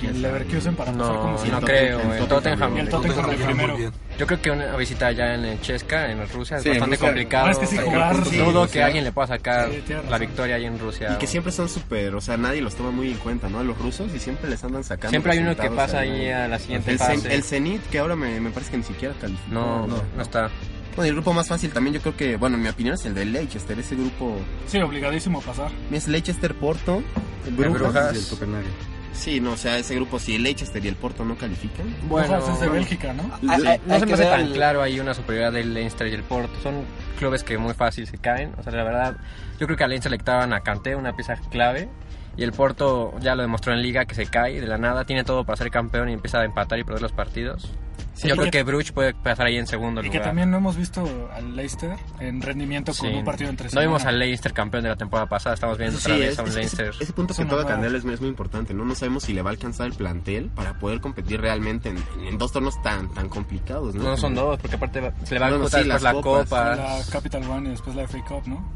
y 0.02 0.06
el 0.06 0.22
Leverkusen 0.22 0.74
para 0.76 0.92
pasar 0.92 1.06
No, 1.14 1.20
como 1.20 1.38
si 1.38 1.48
no 1.48 1.58
el 1.58 1.64
creo. 1.64 1.98
Tottenham- 1.98 2.12
El 2.12 2.18
el 2.22 2.28
Tottenham. 2.28 2.76
El 2.78 2.88
Tottenham 2.88 3.26
muy 3.26 3.36
primero. 3.36 3.76
Yo 4.18 4.26
creo 4.26 4.40
que 4.42 4.50
una 4.50 4.76
visita 4.76 5.06
allá 5.08 5.34
en 5.34 5.44
el 5.44 5.60
Chesca, 5.60 6.10
en 6.10 6.28
Rusia, 6.28 6.58
es 6.58 6.62
Sí, 6.62 6.68
bastante 6.70 6.96
Rusia. 6.96 7.08
complicado. 7.08 7.48
Es 7.50 7.58
que 7.58 7.66
sí, 7.66 7.76
Dudo 7.76 7.86
jugar, 7.90 8.24
sí, 8.26 8.36
Dudo 8.38 8.62
que 8.66 8.72
sea, 8.72 8.86
alguien 8.86 9.04
le 9.04 9.12
pueda 9.12 9.26
sacar 9.28 9.70
la 10.08 10.18
victoria 10.18 10.56
ahí 10.56 10.64
en 10.66 10.78
Rusia. 10.78 11.12
Y 11.14 11.18
que 11.18 11.26
siempre 11.26 11.50
son 11.52 11.68
súper, 11.68 12.14
o 12.14 12.20
sea, 12.20 12.36
nadie 12.36 12.60
los 12.60 12.74
toma 12.74 12.90
muy 12.90 13.10
en 13.10 13.18
cuenta, 13.18 13.48
¿no? 13.48 13.58
A 13.58 13.64
los 13.64 13.76
rusos 13.78 14.14
y 14.14 14.18
siempre 14.20 14.48
les 14.50 14.62
andan 14.62 14.84
sacando. 14.84 15.10
Siempre 15.10 15.32
hay 15.32 15.38
uno 15.38 15.56
que 15.56 15.70
pasa 15.70 16.00
ahí 16.00 16.28
a 16.30 16.46
la 16.48 16.58
siguiente 16.58 16.92
El, 16.92 16.98
Zen- 16.98 17.16
fase. 17.22 17.34
el 17.34 17.42
Zenit, 17.42 17.82
que 17.90 17.98
ahora 17.98 18.14
me, 18.16 18.38
me 18.40 18.50
parece 18.50 18.70
que 18.72 18.76
ni 18.78 18.84
siquiera 18.84 19.14
calificó. 19.20 19.52
No, 19.52 19.86
no, 19.86 20.00
no 20.16 20.22
está. 20.22 20.50
Bueno, 20.94 21.08
el 21.08 21.14
grupo 21.14 21.32
más 21.32 21.48
fácil 21.48 21.72
también 21.72 21.94
yo 21.94 22.00
creo 22.00 22.16
que, 22.16 22.36
bueno, 22.36 22.54
en 22.56 22.62
mi 22.62 22.68
opinión 22.68 22.94
es 22.94 23.04
el 23.04 23.14
de 23.14 23.24
Leicester, 23.24 23.76
ese 23.76 23.96
grupo 23.96 24.36
Sí, 24.68 24.78
obligadísimo 24.78 25.40
a 25.40 25.42
pasar. 25.42 25.72
es 25.90 26.06
Leicester, 26.06 26.54
Porto, 26.54 27.02
Brujas. 27.50 27.80
Brujas. 27.82 28.14
Y 28.14 28.18
el 28.18 28.26
Copenhague. 28.28 28.68
Sí, 29.14 29.40
no, 29.40 29.52
o 29.52 29.56
sea, 29.56 29.78
ese 29.78 29.94
grupo 29.94 30.18
si 30.18 30.34
el 30.34 30.42
Leicester 30.42 30.84
y 30.84 30.88
el 30.88 30.96
Porto 30.96 31.24
no 31.24 31.36
califican. 31.36 31.86
Bueno, 32.08 32.36
es 32.38 32.60
de 32.60 32.68
Bélgica, 32.68 33.12
¿no? 33.12 33.22
Ah, 33.48 33.56
Sí, 33.58 33.66
hay- 33.66 33.80
no 33.86 33.94
hay 33.94 34.00
se 34.00 34.06
me 34.06 34.08
que 34.08 34.14
hace 34.14 34.24
tan 34.24 34.40
el- 34.40 34.52
claro 34.52 34.82
ahí 34.82 34.98
una 35.00 35.14
superioridad 35.14 35.52
del 35.52 35.72
Leinster 35.72 36.06
y 36.08 36.12
el 36.14 36.22
Porto. 36.24 36.52
Son 36.62 36.82
clubes 37.18 37.44
que 37.44 37.56
muy 37.56 37.74
fácil 37.74 38.06
se 38.06 38.18
caen. 38.18 38.52
O 38.58 38.62
sea, 38.62 38.72
la 38.72 38.82
verdad, 38.84 39.16
yo 39.60 39.66
creo 39.66 39.76
que 39.78 39.84
al 39.84 39.90
Leinster 39.90 40.10
le 40.10 40.16
estaban 40.18 40.52
a 40.52 40.60
Kanté, 40.60 40.96
una 40.96 41.14
pieza 41.14 41.36
clave. 41.50 41.88
Y 42.36 42.42
el 42.42 42.50
Porto 42.52 43.14
ya 43.20 43.36
lo 43.36 43.42
demostró 43.42 43.72
en 43.72 43.80
Liga 43.82 44.04
que 44.06 44.16
se 44.16 44.26
cae 44.26 44.60
de 44.60 44.66
la 44.66 44.76
nada. 44.78 45.04
Tiene 45.04 45.22
todo 45.22 45.44
para 45.44 45.56
ser 45.56 45.70
campeón 45.70 46.08
y 46.08 46.12
empieza 46.14 46.40
a 46.40 46.44
empatar 46.44 46.78
y 46.80 46.84
perder 46.84 47.00
los 47.02 47.12
partidos. 47.12 47.70
Sí, 48.14 48.28
yo 48.28 48.34
y 48.34 48.38
creo 48.38 48.44
que- 48.44 48.50
que 48.58 48.62
Bruges 48.62 48.92
puede 48.92 49.12
pasar 49.12 49.46
ahí 49.46 49.56
en 49.56 49.66
segundo 49.66 50.00
Y 50.00 50.04
lugar. 50.06 50.20
que 50.20 50.24
también 50.24 50.50
no 50.50 50.58
hemos 50.58 50.76
visto 50.76 51.04
al 51.34 51.56
Leicester 51.56 51.96
en 52.20 52.40
rendimiento 52.42 52.92
con 52.96 53.10
Sí. 53.10 53.14
un 53.16 53.24
partido 53.24 53.50
entre 53.50 53.68
No 53.72 53.80
vimos 53.80 54.04
al 54.04 54.18
Leicester 54.20 54.52
campeón 54.52 54.84
de 54.84 54.90
la 54.90 54.96
temporada 54.96 55.28
pasada. 55.28 55.54
Estamos 55.54 55.76
viendo 55.78 55.98
Sí, 55.98 56.04
otra 56.12 56.16
vez 56.18 56.32
es- 56.32 56.38
a 56.38 56.42
un 56.42 56.48
es- 56.48 56.54
Leicester. 56.54 56.92
ese 57.00 57.12
punto 57.12 57.32
Es 57.32 57.38
que 57.38 57.44
toca 57.44 57.54
nueva. 57.56 57.70
Candela 57.70 57.98
es, 57.98 58.04
muy- 58.04 58.28
importante, 58.28 58.72
¿no? 58.72 58.84
No 58.84 58.94
sabemos 58.94 59.24
si 59.24 59.32
le 59.34 59.42
va 59.42 59.50
a 59.50 59.52
alcanzar 59.52 59.86
el 59.88 59.94
plantel 59.94 60.50
para 60.54 60.78
poder 60.78 61.00
competir 61.00 61.40
realmente 61.40 61.88
en, 61.88 61.96
en 62.26 62.38
dos 62.38 62.52
torneos 62.52 62.80
tan 62.82 63.12
tan 63.12 63.28
complicados, 63.28 63.94
¿no? 63.94 64.02
No 64.04 64.16
son 64.16 64.34
dos, 64.34 64.58
porque 64.60 64.76
aparte 64.76 65.00
va- 65.00 65.12
se 65.24 65.34
le 65.34 65.40
va 65.40 65.46
a 65.46 65.50
Bueno, 65.50 65.68
sí, 65.68 65.76
después 65.78 66.02
la 66.02 66.12
copas. 66.12 66.44
Copa. 66.48 66.76
La 66.76 67.00
Capital 67.10 67.42
One 67.50 67.68
y 67.68 67.70
después 67.72 67.96
la 67.96 68.02
FA 68.04 68.24
Cup, 68.24 68.42
¿no? 68.46 68.72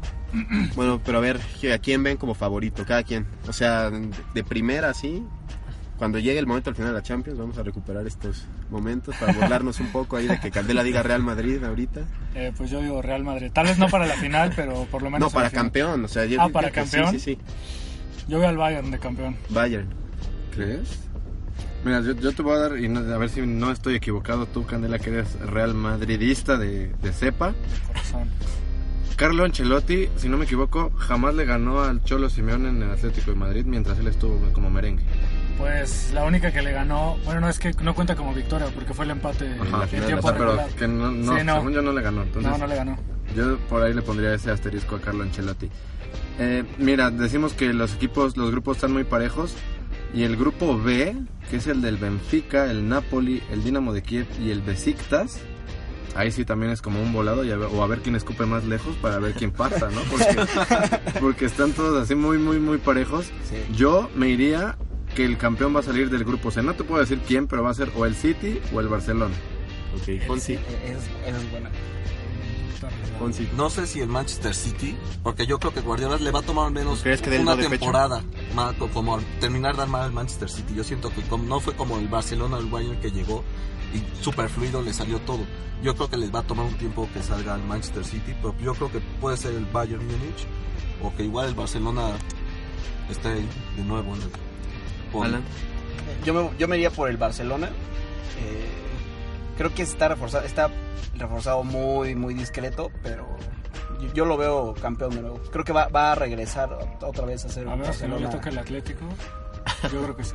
Bueno, 0.75 1.01
pero 1.03 1.17
a 1.17 1.21
ver, 1.21 1.39
¿a 1.73 1.77
quién 1.79 2.03
ven 2.03 2.17
como 2.17 2.33
favorito? 2.35 2.85
Cada 2.85 3.03
quien. 3.03 3.25
O 3.47 3.53
sea, 3.53 3.89
de 3.89 4.43
primera, 4.43 4.93
sí. 4.93 5.23
Cuando 5.99 6.17
llegue 6.17 6.39
el 6.39 6.47
momento 6.47 6.69
al 6.69 6.75
final 6.77 6.93
de 6.93 6.97
la 6.97 7.03
Champions, 7.03 7.37
vamos 7.37 7.57
a 7.57 7.63
recuperar 7.63 8.07
estos 8.07 8.45
momentos 8.71 9.15
para 9.17 9.33
burlarnos 9.33 9.79
un 9.81 9.91
poco 9.91 10.15
ahí 10.15 10.27
de 10.27 10.39
que 10.39 10.49
Candela 10.49 10.81
diga 10.81 11.03
Real 11.03 11.21
Madrid 11.21 11.61
ahorita. 11.63 12.01
Eh, 12.35 12.53
pues 12.57 12.69
yo 12.71 12.81
digo 12.81 13.01
Real 13.01 13.23
Madrid. 13.25 13.51
Tal 13.53 13.67
vez 13.67 13.77
no 13.77 13.89
para 13.89 14.07
la 14.07 14.15
final, 14.15 14.53
pero 14.55 14.85
por 14.85 15.01
lo 15.03 15.09
menos. 15.11 15.27
No, 15.29 15.33
para 15.33 15.49
campeón. 15.51 16.05
O 16.05 16.07
sea, 16.07 16.23
yo 16.25 16.41
Ah, 16.41 16.47
¿para 16.49 16.69
sí, 16.69 16.73
campeón? 16.73 17.11
Sí, 17.11 17.19
sí, 17.19 17.37
Yo 18.29 18.39
veo 18.39 18.47
al 18.47 18.57
Bayern 18.57 18.89
de 18.91 18.97
campeón. 18.97 19.35
Bayern. 19.49 19.89
¿Crees? 20.55 20.99
Mira, 21.83 21.99
yo, 22.01 22.13
yo 22.13 22.31
te 22.33 22.41
voy 22.43 22.55
a 22.55 22.59
dar, 22.59 22.77
y 22.79 22.87
no- 22.87 22.99
a 23.13 23.17
ver 23.17 23.29
si 23.29 23.41
no 23.41 23.69
estoy 23.71 23.95
equivocado, 23.95 24.45
tú, 24.45 24.65
Candela, 24.65 24.99
que 24.99 25.09
eres 25.09 25.37
real 25.41 25.73
madridista 25.73 26.57
de, 26.57 26.93
de 27.01 27.11
cepa. 27.13 27.53
Corazón. 27.87 28.29
Carlo 29.17 29.43
Ancelotti, 29.43 30.07
si 30.15 30.29
no 30.29 30.37
me 30.37 30.45
equivoco, 30.45 30.91
jamás 30.97 31.35
le 31.35 31.43
ganó 31.43 31.81
al 31.81 32.01
Cholo 32.05 32.29
Simeone 32.29 32.69
en 32.69 32.81
el 32.83 32.91
Atlético 32.91 33.31
de 33.31 33.37
Madrid 33.37 33.65
mientras 33.65 33.99
él 33.99 34.07
estuvo 34.07 34.39
como 34.53 34.69
merengue. 34.69 35.03
Pues 35.59 36.11
la 36.13 36.23
única 36.23 36.51
que 36.51 36.61
le 36.61 36.71
ganó. 36.71 37.17
Bueno, 37.25 37.41
no 37.41 37.49
es 37.49 37.59
que 37.59 37.73
no 37.83 37.93
cuenta 37.93 38.15
como 38.15 38.33
victoria 38.33 38.67
porque 38.73 38.93
fue 38.93 39.05
el 39.05 39.11
empate 39.11 39.45
Ajá, 39.59 39.83
en 39.83 39.89
final, 39.89 40.05
tiempo 40.07 40.25
o 40.27 40.29
sea, 40.29 40.37
pero 40.37 40.51
regular. 40.55 40.69
que 40.75 40.87
no, 40.87 41.11
no, 41.11 41.37
Sí, 41.37 41.43
no. 41.45 41.55
según 41.55 41.73
yo 41.73 41.81
no 41.81 41.91
le 41.91 42.01
ganó. 42.01 42.23
Entonces, 42.23 42.51
No, 42.51 42.57
no 42.57 42.65
le 42.67 42.75
ganó. 42.75 42.97
Yo 43.35 43.57
por 43.69 43.83
ahí 43.83 43.93
le 43.93 44.01
pondría 44.01 44.33
ese 44.33 44.49
asterisco 44.51 44.95
a 44.95 45.01
Carlo 45.01 45.23
Ancelotti. 45.23 45.69
Eh, 46.39 46.63
mira, 46.79 47.11
decimos 47.11 47.53
que 47.53 47.73
los 47.73 47.93
equipos, 47.93 48.37
los 48.37 48.49
grupos 48.51 48.77
están 48.77 48.93
muy 48.93 49.03
parejos. 49.03 49.53
Y 50.13 50.23
el 50.23 50.37
grupo 50.37 50.79
B, 50.81 51.15
que 51.51 51.57
es 51.57 51.67
el 51.67 51.81
del 51.81 51.97
Benfica, 51.97 52.71
el 52.71 52.87
Napoli, 52.89 53.43
el 53.51 53.63
Dinamo 53.63 53.93
de 53.93 54.01
Kiev 54.01 54.25
y 54.41 54.49
el 54.49 54.61
Besiktas, 54.61 55.39
ahí 56.15 56.31
sí 56.31 56.45
también 56.45 56.71
es 56.71 56.81
como 56.81 56.99
un 56.99 57.13
volado 57.13 57.43
y 57.43 57.51
a 57.51 57.57
ver- 57.57 57.69
o 57.71 57.83
a 57.83 57.87
ver 57.87 57.99
quién 57.99 58.15
escupe 58.15 58.45
más 58.47 58.63
lejos 58.65 58.95
para 58.95 59.19
ver 59.19 59.33
quién 59.33 59.51
pasa, 59.51 59.87
¿no? 59.91 60.01
Porque, 60.09 60.35
porque 61.19 61.45
están 61.45 61.73
todos 61.73 62.01
así 62.01 62.15
muy, 62.15 62.39
muy, 62.39 62.59
muy 62.59 62.79
parejos. 62.79 63.25
Sí. 63.47 63.57
Yo 63.75 64.09
me 64.15 64.29
iría 64.29 64.77
que 65.15 65.25
el 65.25 65.37
campeón 65.37 65.75
va 65.75 65.79
a 65.79 65.83
salir 65.83 66.09
del 66.09 66.23
grupo 66.23 66.51
C. 66.51 66.61
No 66.63 66.73
te 66.75 66.83
puedo 66.83 67.01
decir 67.01 67.19
quién, 67.27 67.47
pero 67.47 67.63
va 67.63 67.71
a 67.71 67.73
ser 67.73 67.91
o 67.95 68.05
el 68.05 68.15
City 68.15 68.59
o 68.73 68.79
el 68.79 68.87
Barcelona. 68.87 69.35
Ok, 69.95 70.25
Fonsi. 70.27 70.53
Es, 70.53 70.61
esa 71.25 71.37
es 71.37 71.51
buena. 71.51 71.69
Fonsi. 73.17 73.49
No 73.57 73.69
sé 73.69 73.85
si 73.85 73.99
el 73.99 74.07
Manchester 74.07 74.53
City, 74.55 74.95
porque 75.23 75.45
yo 75.45 75.59
creo 75.59 75.73
que 75.73 75.81
Guardiola 75.81 76.17
le 76.17 76.31
va 76.31 76.39
a 76.39 76.43
tomar 76.43 76.67
al 76.67 76.71
menos 76.73 77.01
¿Crees 77.01 77.21
que 77.21 77.29
dé 77.29 77.35
el 77.37 77.41
una 77.41 77.57
temporada 77.57 78.23
más, 78.55 78.73
como 78.93 79.19
terminar 79.41 79.75
de 79.75 79.81
armar 79.81 80.05
el 80.05 80.13
Manchester 80.13 80.49
City. 80.49 80.73
Yo 80.75 80.83
siento 80.85 81.09
que 81.09 81.21
no 81.37 81.59
fue 81.59 81.73
como 81.75 81.97
el 81.97 82.07
Barcelona 82.07 82.55
o 82.57 82.59
el 82.59 82.67
Bayern 82.67 82.99
que 83.01 83.11
llegó 83.11 83.43
y 83.93 84.23
super 84.23 84.47
fluido 84.47 84.81
le 84.81 84.93
salió 84.93 85.19
todo. 85.19 85.41
Yo 85.83 85.95
creo 85.95 86.09
que 86.09 86.17
les 86.17 86.33
va 86.33 86.39
a 86.39 86.43
tomar 86.43 86.65
un 86.65 86.77
tiempo 86.77 87.09
que 87.13 87.21
salga 87.21 87.55
el 87.55 87.63
Manchester 87.63 88.05
City, 88.05 88.33
pero 88.41 88.55
yo 88.63 88.73
creo 88.75 88.91
que 88.91 88.99
puede 89.19 89.35
ser 89.35 89.53
el 89.55 89.65
Bayern 89.65 90.05
Múnich 90.05 90.47
o 91.03 91.13
que 91.15 91.23
igual 91.23 91.49
el 91.49 91.55
Barcelona 91.55 92.11
esté 93.09 93.29
de 93.29 93.83
nuevo. 93.85 94.15
en 94.15 94.21
el- 94.21 94.29
Alan. 95.23 95.43
Yo 96.25 96.33
me, 96.33 96.49
yo 96.57 96.67
me 96.67 96.75
iría 96.77 96.91
por 96.91 97.09
el 97.09 97.17
Barcelona. 97.17 97.67
Eh, 97.67 98.69
creo 99.57 99.73
que 99.73 99.83
está 99.83 100.07
reforzado, 100.07 100.45
está 100.45 100.69
reforzado 101.17 101.63
muy, 101.63 102.15
muy 102.15 102.33
discreto, 102.33 102.91
pero 103.03 103.27
yo, 104.01 104.13
yo 104.13 104.25
lo 104.25 104.37
veo 104.37 104.73
campeón 104.81 105.11
de 105.11 105.21
nuevo. 105.21 105.39
Creo 105.51 105.63
que 105.65 105.73
va, 105.73 105.87
va 105.87 106.11
a 106.13 106.15
regresar 106.15 106.69
otra 107.01 107.25
vez 107.25 107.45
a 107.45 107.49
ser 107.49 107.67
A 107.67 107.73
un 107.73 107.81
ver 107.81 107.93
si 107.93 108.07
no 108.07 108.17
le 108.19 108.27
toca 108.27 108.49
el 108.49 108.57
Atlético. 108.57 109.05
Yo 109.83 110.01
creo 110.03 110.15
que 110.15 110.23
sí. 110.23 110.33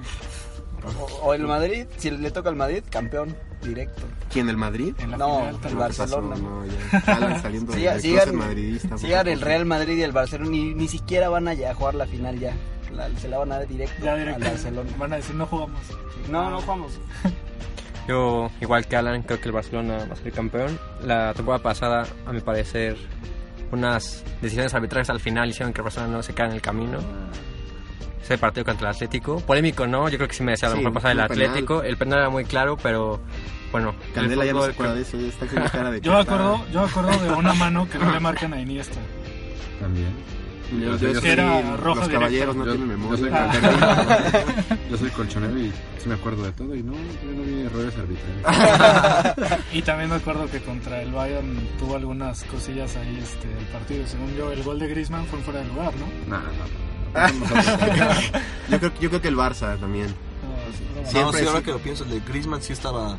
O, 1.01 1.05
o 1.29 1.35
el 1.35 1.43
Madrid, 1.47 1.87
si 1.97 2.11
le 2.11 2.31
toca 2.31 2.51
al 2.51 2.57
Madrid, 2.57 2.83
campeón 2.91 3.35
directo. 3.63 4.03
¿Quién, 4.31 4.51
el 4.51 4.59
Madrid? 4.59 4.95
En 4.99 5.13
la 5.13 5.17
No, 5.17 5.39
final, 5.39 5.61
el. 5.65 5.77
Barcelona. 5.77 6.37
No, 6.37 6.63
ya. 6.67 6.99
Alan 7.15 7.41
saliendo 7.41 7.73
del 7.93 8.01
sigan, 8.03 8.25
closet 8.25 8.35
madridista. 8.35 8.99
sigan 8.99 9.29
el 9.29 9.41
Real 9.41 9.65
Madrid 9.65 9.97
y 9.97 10.03
el 10.03 10.13
Barcelona, 10.13 10.51
ni, 10.51 10.75
ni 10.75 10.87
siquiera 10.89 11.31
van 11.31 11.49
a 11.49 11.55
ya 11.55 11.71
a 11.71 11.75
jugar 11.75 11.95
la 11.95 12.07
final 12.07 12.39
ya. 12.39 12.53
La- 12.97 13.09
se 13.19 13.29
la 13.29 13.39
van 13.39 13.53
a 13.53 13.59
dar 13.59 13.69
directo, 13.69 14.05
Ya 14.05 14.13
al 14.15 14.19
directo. 14.21 14.45
Barcelona. 14.45 14.91
Van 14.99 15.13
a 15.13 15.17
decir, 15.17 15.35
no 15.35 15.47
jugamos. 15.47 15.81
No, 16.31 16.51
no 16.51 16.61
jugamos. 16.61 16.99
Yo, 18.09 18.51
igual 18.61 18.87
que 18.87 18.97
Alan, 18.97 19.23
creo 19.23 19.41
que 19.41 19.49
el 19.49 19.53
Barcelona 19.53 19.99
va 20.09 20.13
a 20.13 20.17
ser 20.17 20.31
campeón. 20.33 20.79
La 21.03 21.33
temporada 21.35 21.63
pasada, 21.63 22.07
a 22.27 22.33
mi 22.33 22.41
parecer, 22.41 22.97
unas 23.73 24.23
decisiones 24.43 24.75
arbitrarias 24.75 25.09
al 25.11 25.21
final 25.21 25.49
hicieron 25.49 25.73
que 25.73 25.81
el 25.81 25.85
Barcelona 25.85 26.13
no 26.13 26.23
se 26.23 26.35
caiga 26.35 26.51
en 26.51 26.57
el 26.57 26.63
camino. 26.63 26.99
Ese 28.23 28.37
partido 28.39 28.65
contra 28.65 28.89
el 28.91 28.95
Atlético. 28.95 29.41
Polémico, 29.41 29.87
¿no? 29.87 30.09
Yo 30.09 30.17
creo 30.19 30.29
que 30.29 30.35
sí 30.35 30.43
merecía 30.43 30.69
a 30.69 30.71
lo 30.73 30.77
Sí, 30.77 30.83
mejor 30.83 30.95
pasar 30.95 31.13
el 31.13 31.19
un 31.21 31.29
penal. 31.29 31.47
Atlético. 31.47 31.83
El 31.83 31.97
penal 31.97 32.19
era 32.21 32.31
muy 32.31 32.45
claro, 32.45 32.77
pero 32.83 33.21
bueno. 33.73 33.95
el 34.09 34.13
Candela 34.13 34.45
ya 34.45 34.53
no 34.53 34.63
se 34.65 34.71
acuerda 34.71 34.95
de 34.95 35.03
eso, 35.03 35.19
ya 35.19 35.29
está 35.29 35.47
con 35.47 35.59
una 35.59 35.71
cara 35.71 35.91
de... 35.91 36.01
Yo 36.01 36.13
me 36.13 36.21
acuerdo, 36.21 36.67
yo 36.73 36.81
me 36.83 36.87
acuerdo 36.89 37.19
de 37.25 37.31
una 37.31 37.55
mano 37.55 37.89
que 37.89 37.99
no 37.99 38.11
le 38.13 38.21
marcan 38.21 38.53
a 38.55 38.61
Iniesta. 38.63 38.99
También. 39.81 40.15
Yo, 40.81 40.97
Yo 40.97 40.97
yo 40.97 40.99
soy- 40.99 41.15
soy- 41.21 41.31
era 41.31 41.77
roja 41.77 42.01
los 42.01 42.09
caballeros 42.09 42.57
no 42.57 42.65
yo, 42.67 42.73
tienen 42.73 42.91
yo 42.91 42.97
memoria. 42.99 43.19
soy 43.25 43.31
Ah. 43.33 44.45
yo 44.91 44.97
soy 44.97 45.11
colchonero 45.11 45.59
y 45.59 45.71
sí 45.99 46.09
me 46.09 46.15
acuerdo 46.15 46.43
de 46.45 46.53
todo 46.53 46.75
y 46.75 46.83
no, 46.83 46.93
yo 46.93 47.33
no 47.37 47.43
vi 47.43 47.63
errores 47.63 47.95
arbitrarios. 47.97 49.63
Y 49.73 49.83
también 49.83 50.11
me 50.11 50.17
acuerdo 50.17 50.51
que 50.51 50.61
contra 50.61 51.03
el 51.03 51.13
Bayern 51.13 51.69
tuvo 51.79 51.97
algunas 51.97 52.45
cosillas 52.45 52.97
ahí 52.97 53.19
este, 53.23 53.49
el 53.59 53.65
partido. 53.67 54.07
Según 54.07 54.35
yo, 54.37 54.51
el 54.53 54.63
gol 54.63 54.79
de 54.79 54.89
Griezmann 54.89 55.27
fue 55.27 55.39
fuera 55.41 55.61
de 55.61 55.67
lugar, 55.69 55.93
¿no? 55.97 56.37
No, 56.37 56.43
no, 56.43 56.51
no. 56.53 56.95
yo, 58.71 58.79
creo, 58.79 58.93
yo 59.01 59.09
creo 59.09 59.21
que 59.23 59.29
el 59.29 59.37
Barça 59.37 59.79
también. 59.79 60.09
No, 60.09 61.09
sí, 61.11 61.19
ahora 61.47 61.59
sí. 61.61 61.65
que 61.65 61.71
lo 61.71 61.79
pienso, 61.79 62.05
el 62.05 62.11
de 62.11 62.21
Griezmann 62.21 62.63
sí 62.63 62.73
estaba, 62.73 63.19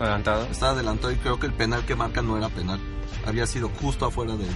Adelantado. 0.00 0.46
estaba 0.50 0.72
adelantado 0.72 1.12
y 1.12 1.16
creo 1.16 1.38
que 1.38 1.46
el 1.46 1.52
penal 1.52 1.84
que 1.84 1.94
marca 1.94 2.22
no 2.22 2.36
era 2.36 2.48
penal. 2.48 2.80
Había 3.26 3.46
sido 3.46 3.68
justo 3.68 4.06
afuera 4.06 4.32
del, 4.36 4.48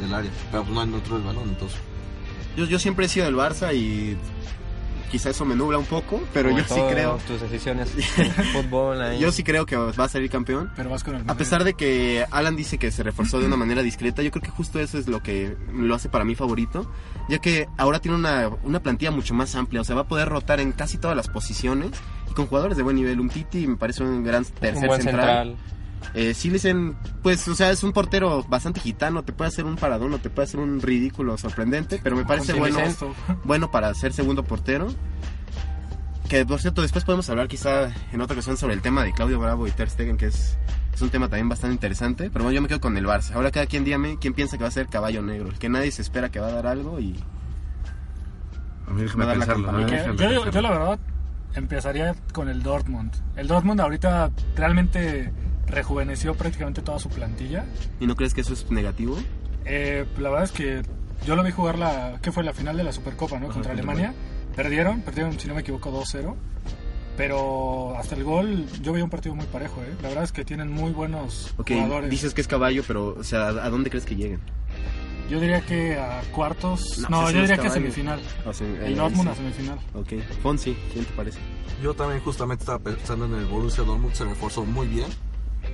del 0.00 0.14
área, 0.14 0.30
pero 0.50 0.64
no 0.64 0.82
entró 0.82 1.16
el 1.16 1.22
balón, 1.22 1.48
entonces. 1.48 1.78
Yo, 2.56 2.64
yo 2.64 2.78
siempre 2.78 3.06
he 3.06 3.08
sido 3.08 3.26
del 3.26 3.36
Barça 3.36 3.74
y 3.74 4.16
quizá 5.10 5.30
eso 5.30 5.44
me 5.44 5.56
nubla 5.56 5.78
un 5.78 5.84
poco, 5.84 6.20
pero 6.32 6.50
Como 6.50 6.60
yo 6.62 6.74
sí 6.74 6.80
creo... 6.88 7.18
Tus 7.26 7.40
decisiones. 7.40 7.90
fútbol 8.52 9.00
ahí. 9.02 9.18
Yo 9.18 9.32
sí 9.32 9.42
creo 9.42 9.66
que 9.66 9.76
va 9.76 10.04
a 10.04 10.08
salir 10.08 10.30
campeón. 10.30 10.70
Pero 10.76 10.88
vas 10.88 11.04
con 11.04 11.16
el 11.16 11.28
A 11.28 11.34
pesar 11.34 11.64
de 11.64 11.74
que 11.74 12.24
Alan 12.30 12.56
dice 12.56 12.78
que 12.78 12.90
se 12.90 13.02
reforzó 13.02 13.40
de 13.40 13.46
una 13.46 13.56
manera 13.56 13.82
discreta, 13.82 14.22
yo 14.22 14.30
creo 14.30 14.42
que 14.42 14.50
justo 14.50 14.80
eso 14.80 14.98
es 14.98 15.08
lo 15.08 15.22
que 15.22 15.56
lo 15.72 15.94
hace 15.94 16.08
para 16.08 16.24
mí 16.24 16.34
favorito, 16.34 16.90
ya 17.28 17.38
que 17.38 17.68
ahora 17.76 17.98
tiene 17.98 18.16
una, 18.16 18.48
una 18.62 18.80
plantilla 18.80 19.10
mucho 19.10 19.34
más 19.34 19.54
amplia, 19.54 19.80
o 19.80 19.84
sea, 19.84 19.96
va 19.96 20.02
a 20.02 20.08
poder 20.08 20.28
rotar 20.28 20.60
en 20.60 20.72
casi 20.72 20.98
todas 20.98 21.16
las 21.16 21.28
posiciones 21.28 21.90
y 22.30 22.34
con 22.34 22.46
jugadores 22.46 22.76
de 22.76 22.82
buen 22.82 22.96
nivel. 22.96 23.20
Un 23.20 23.28
Titi 23.28 23.66
me 23.66 23.76
parece 23.76 24.02
un 24.02 24.22
gran 24.22 24.44
tercer 24.44 24.82
un 24.82 24.86
buen 24.86 25.02
central. 25.02 25.48
central. 25.48 25.79
Eh, 26.14 26.34
sí, 26.34 26.50
dicen, 26.50 26.96
pues, 27.22 27.46
o 27.48 27.54
sea, 27.54 27.70
es 27.70 27.82
un 27.82 27.92
portero 27.92 28.44
bastante 28.48 28.80
gitano, 28.80 29.22
te 29.22 29.32
puede 29.32 29.48
hacer 29.48 29.64
un 29.64 29.76
paradón 29.76 30.12
o 30.14 30.18
te 30.18 30.30
puede 30.30 30.46
hacer 30.46 30.60
un 30.60 30.80
ridículo 30.80 31.38
sorprendente, 31.38 32.00
pero 32.02 32.16
me 32.16 32.24
parece 32.24 32.52
bueno, 32.52 32.78
bueno 33.44 33.70
para 33.70 33.92
ser 33.94 34.12
segundo 34.12 34.42
portero. 34.42 34.88
Que 36.28 36.46
por 36.46 36.60
cierto, 36.60 36.82
después 36.82 37.04
podemos 37.04 37.28
hablar 37.28 37.48
quizá 37.48 37.92
en 38.12 38.20
otra 38.20 38.34
ocasión 38.34 38.56
sobre 38.56 38.74
el 38.74 38.82
tema 38.82 39.02
de 39.02 39.12
Claudio 39.12 39.40
Bravo 39.40 39.66
y 39.66 39.72
Ter 39.72 39.90
Stegen, 39.90 40.16
que 40.16 40.26
es, 40.26 40.56
es 40.94 41.02
un 41.02 41.10
tema 41.10 41.28
también 41.28 41.48
bastante 41.48 41.74
interesante. 41.74 42.30
Pero 42.30 42.44
bueno, 42.44 42.54
yo 42.54 42.62
me 42.62 42.68
quedo 42.68 42.80
con 42.80 42.96
el 42.96 43.04
Barça. 43.04 43.32
Ahora 43.34 43.50
cada 43.50 43.66
quien 43.66 43.84
dígame 43.84 44.16
quién 44.20 44.32
piensa 44.32 44.56
que 44.56 44.62
va 44.62 44.68
a 44.68 44.72
ser 44.72 44.86
caballo 44.86 45.22
negro. 45.22 45.48
El 45.48 45.58
que 45.58 45.68
nadie 45.68 45.90
se 45.90 46.02
espera 46.02 46.28
que 46.30 46.38
va 46.38 46.46
a 46.46 46.52
dar 46.52 46.68
algo 46.68 47.00
y... 47.00 47.18
A 48.86 48.92
mí 48.92 49.02
déjame 49.02 49.26
la 49.26 49.34
yo, 49.34 49.40
pensarlo. 49.40 50.50
yo 50.50 50.60
la 50.60 50.70
verdad 50.70 50.98
empezaría 51.54 52.14
con 52.32 52.48
el 52.48 52.62
Dortmund. 52.62 53.12
El 53.34 53.48
Dortmund 53.48 53.80
ahorita 53.80 54.30
realmente 54.54 55.32
rejuveneció 55.70 56.34
prácticamente 56.34 56.82
toda 56.82 56.98
su 56.98 57.08
plantilla. 57.08 57.64
¿Y 58.00 58.06
no 58.06 58.16
crees 58.16 58.34
que 58.34 58.40
eso 58.42 58.52
es 58.52 58.70
negativo? 58.70 59.16
Eh, 59.64 60.06
la 60.18 60.30
verdad 60.30 60.44
es 60.44 60.52
que 60.52 60.82
yo 61.26 61.36
lo 61.36 61.42
vi 61.42 61.50
jugar 61.52 61.78
la, 61.78 62.18
¿qué 62.22 62.32
fue? 62.32 62.42
La 62.44 62.52
final 62.52 62.76
de 62.76 62.84
la 62.84 62.92
Supercopa, 62.92 63.36
¿no? 63.38 63.46
Contra 63.46 63.54
contra 63.62 63.72
Alemania. 63.72 64.14
Perdieron, 64.56 65.00
perdieron, 65.02 65.38
si 65.38 65.48
no 65.48 65.54
me 65.54 65.60
equivoco, 65.60 65.90
2-0. 65.92 66.34
Pero 67.16 67.96
hasta 67.98 68.14
el 68.14 68.24
gol 68.24 68.66
yo 68.80 68.92
veía 68.92 69.04
un 69.04 69.10
partido 69.10 69.34
muy 69.34 69.44
parejo, 69.46 69.82
¿eh? 69.82 69.94
La 70.02 70.08
verdad 70.08 70.24
es 70.24 70.32
que 70.32 70.44
tienen 70.44 70.70
muy 70.72 70.92
buenos 70.92 71.52
Ok, 71.58 71.70
jugadores. 71.72 72.08
dices 72.10 72.32
que 72.34 72.40
es 72.40 72.48
caballo, 72.48 72.82
pero, 72.86 73.14
o 73.18 73.24
sea, 73.24 73.48
¿a 73.48 73.68
dónde 73.68 73.90
crees 73.90 74.06
que 74.06 74.16
lleguen? 74.16 74.40
Yo 75.28 75.38
diría 75.38 75.60
que 75.60 75.98
a 75.98 76.22
cuartos... 76.32 76.98
No, 77.10 77.22
No, 77.22 77.30
yo 77.30 77.40
diría 77.42 77.58
que 77.58 77.66
a 77.66 77.70
semifinal. 77.70 78.20
O 78.46 78.52
sea, 78.52 78.66
El 78.66 78.96
Dortmund 78.96 79.28
sí. 79.28 79.32
a 79.32 79.34
semifinal. 79.36 79.78
Ok, 79.94 80.12
Fonsi, 80.42 80.76
¿quién 80.92 81.04
te 81.04 81.12
parece? 81.12 81.38
Yo 81.82 81.94
también 81.94 82.20
justamente 82.20 82.62
estaba 82.62 82.78
pensando 82.78 83.26
en 83.26 83.34
el 83.34 83.44
Borussia 83.46 83.84
Dortmund, 83.84 84.14
se 84.14 84.24
reforzó 84.24 84.64
muy 84.64 84.88
bien. 84.88 85.06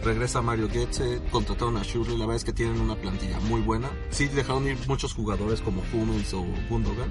Regresa 0.03 0.41
Mario 0.43 0.69
Götze, 0.69 1.21
contrataron 1.31 1.77
a 1.79 1.83
Schürrle, 1.83 2.13
la 2.17 2.27
verdad 2.27 2.37
es 2.37 2.45
que 2.45 2.53
tienen 2.53 2.81
una 2.81 2.95
plantilla 2.97 3.41
muy 3.41 3.61
buena. 3.61 3.89
Sí 4.11 4.27
dejaron 4.29 4.67
ir 4.69 4.77
muchos 4.87 5.13
jugadores 5.15 5.61
como 5.61 5.83
Hummels 5.93 6.33
o 6.35 6.45
Gundogan, 6.71 7.11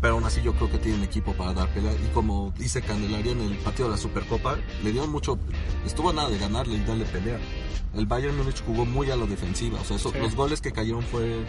pero 0.00 0.14
aún 0.14 0.24
así 0.24 0.40
yo 0.42 0.54
creo 0.54 0.70
que 0.70 0.78
tienen 0.78 1.02
equipo 1.02 1.34
para 1.34 1.52
dar 1.52 1.68
pelea. 1.74 1.92
Y 1.92 2.08
como 2.14 2.52
dice 2.56 2.80
Candelaria 2.80 3.32
en 3.32 3.40
el 3.40 3.56
partido 3.58 3.88
de 3.88 3.96
la 3.96 4.00
Supercopa, 4.00 4.56
le 4.82 4.92
dieron 4.92 5.10
mucho, 5.10 5.38
estuvo 5.84 6.10
a 6.10 6.12
nada 6.14 6.30
de 6.30 6.38
ganarle 6.38 6.76
y 6.76 6.80
darle 6.84 7.04
pelea. 7.04 7.38
El 7.94 8.06
Bayern 8.06 8.36
Múnich 8.36 8.62
jugó 8.64 8.84
muy 8.86 9.10
a 9.10 9.16
la 9.16 9.26
defensiva, 9.26 9.78
o 9.80 9.84
sea, 9.84 9.96
eso- 9.96 10.12
Sí. 10.12 10.18
los 10.18 10.34
goles 10.34 10.60
que 10.60 10.72
cayeron 10.72 11.02
fue 11.02 11.44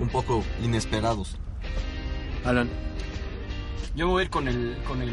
un 0.00 0.08
poco 0.08 0.44
inesperados. 0.62 1.36
Alan, 2.44 2.68
Yo 3.96 4.06
me 4.06 4.12
voy 4.12 4.20
a 4.20 4.24
ir 4.26 4.30
con 4.30 4.46
el. 4.46 4.76
Con 4.86 5.02
el. 5.02 5.10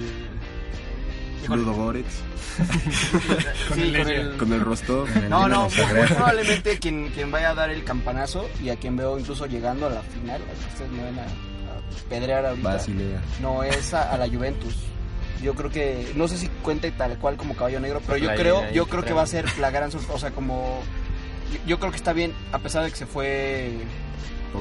Ludo 1.48 1.74
Goretz, 1.74 2.22
Con 3.68 3.78
Sí, 3.78 3.82
el 3.84 3.98
con 3.98 4.08
Legia. 4.08 4.22
el- 4.22 4.38
con 4.38 4.54
el 4.54 4.62
Rostov. 4.62 5.08
No, 5.30 5.48
no, 5.48 5.64
muy 5.64 6.08
probablemente 6.08 6.80
quien, 6.80 7.10
quien 7.10 7.32
vaya 7.32 7.50
a 7.52 7.54
dar 7.56 7.70
el 7.70 7.84
campanazo 7.84 8.48
y 8.64 8.70
a 8.70 8.76
quien 8.78 8.96
veo 8.96 9.18
incluso 9.20 9.46
llegando 9.46 9.88
a 9.88 9.90
la 9.90 10.02
final, 10.02 10.42
a 10.42 10.46
que 10.46 10.68
ustedes 10.74 10.92
me 10.92 11.04
van 11.04 11.20
a, 11.20 11.24
a 11.24 12.10
pedrear 12.10 12.46
ahorita, 12.46 12.70
Basilea. 12.76 13.22
no 13.42 13.64
es 13.64 13.94
a, 13.94 14.12
a 14.12 14.18
la 14.18 14.28
Juventus. 14.28 14.76
Yo 15.44 15.54
creo 15.54 15.70
que, 15.70 16.12
no 16.16 16.28
sé 16.28 16.38
si 16.38 16.48
cuente 16.64 16.92
tal 16.92 17.18
cual 17.20 17.36
como 17.38 17.56
caballo 17.56 17.80
negro, 17.80 18.02
pero 18.06 18.18
yo 18.18 18.28
La 18.28 18.36
creo, 18.36 18.72
yo 18.72 18.86
que 18.86 18.92
creo 18.92 19.04
que 19.04 19.14
va 19.14 19.24
a 19.24 19.28
ser 19.28 19.46
la 19.60 19.70
gran 19.70 19.92
sorpresa, 19.92 20.14
o 20.14 20.20
sea, 20.20 20.32
como, 20.32 20.82
yo, 21.52 21.60
yo 21.68 21.80
creo 21.80 21.92
que 21.92 21.98
está 21.98 22.14
bien, 22.14 22.34
a 22.54 22.60
pesar 22.60 22.84
de 22.84 22.90
que 22.90 22.96
se 22.96 23.06
fue 23.06 23.74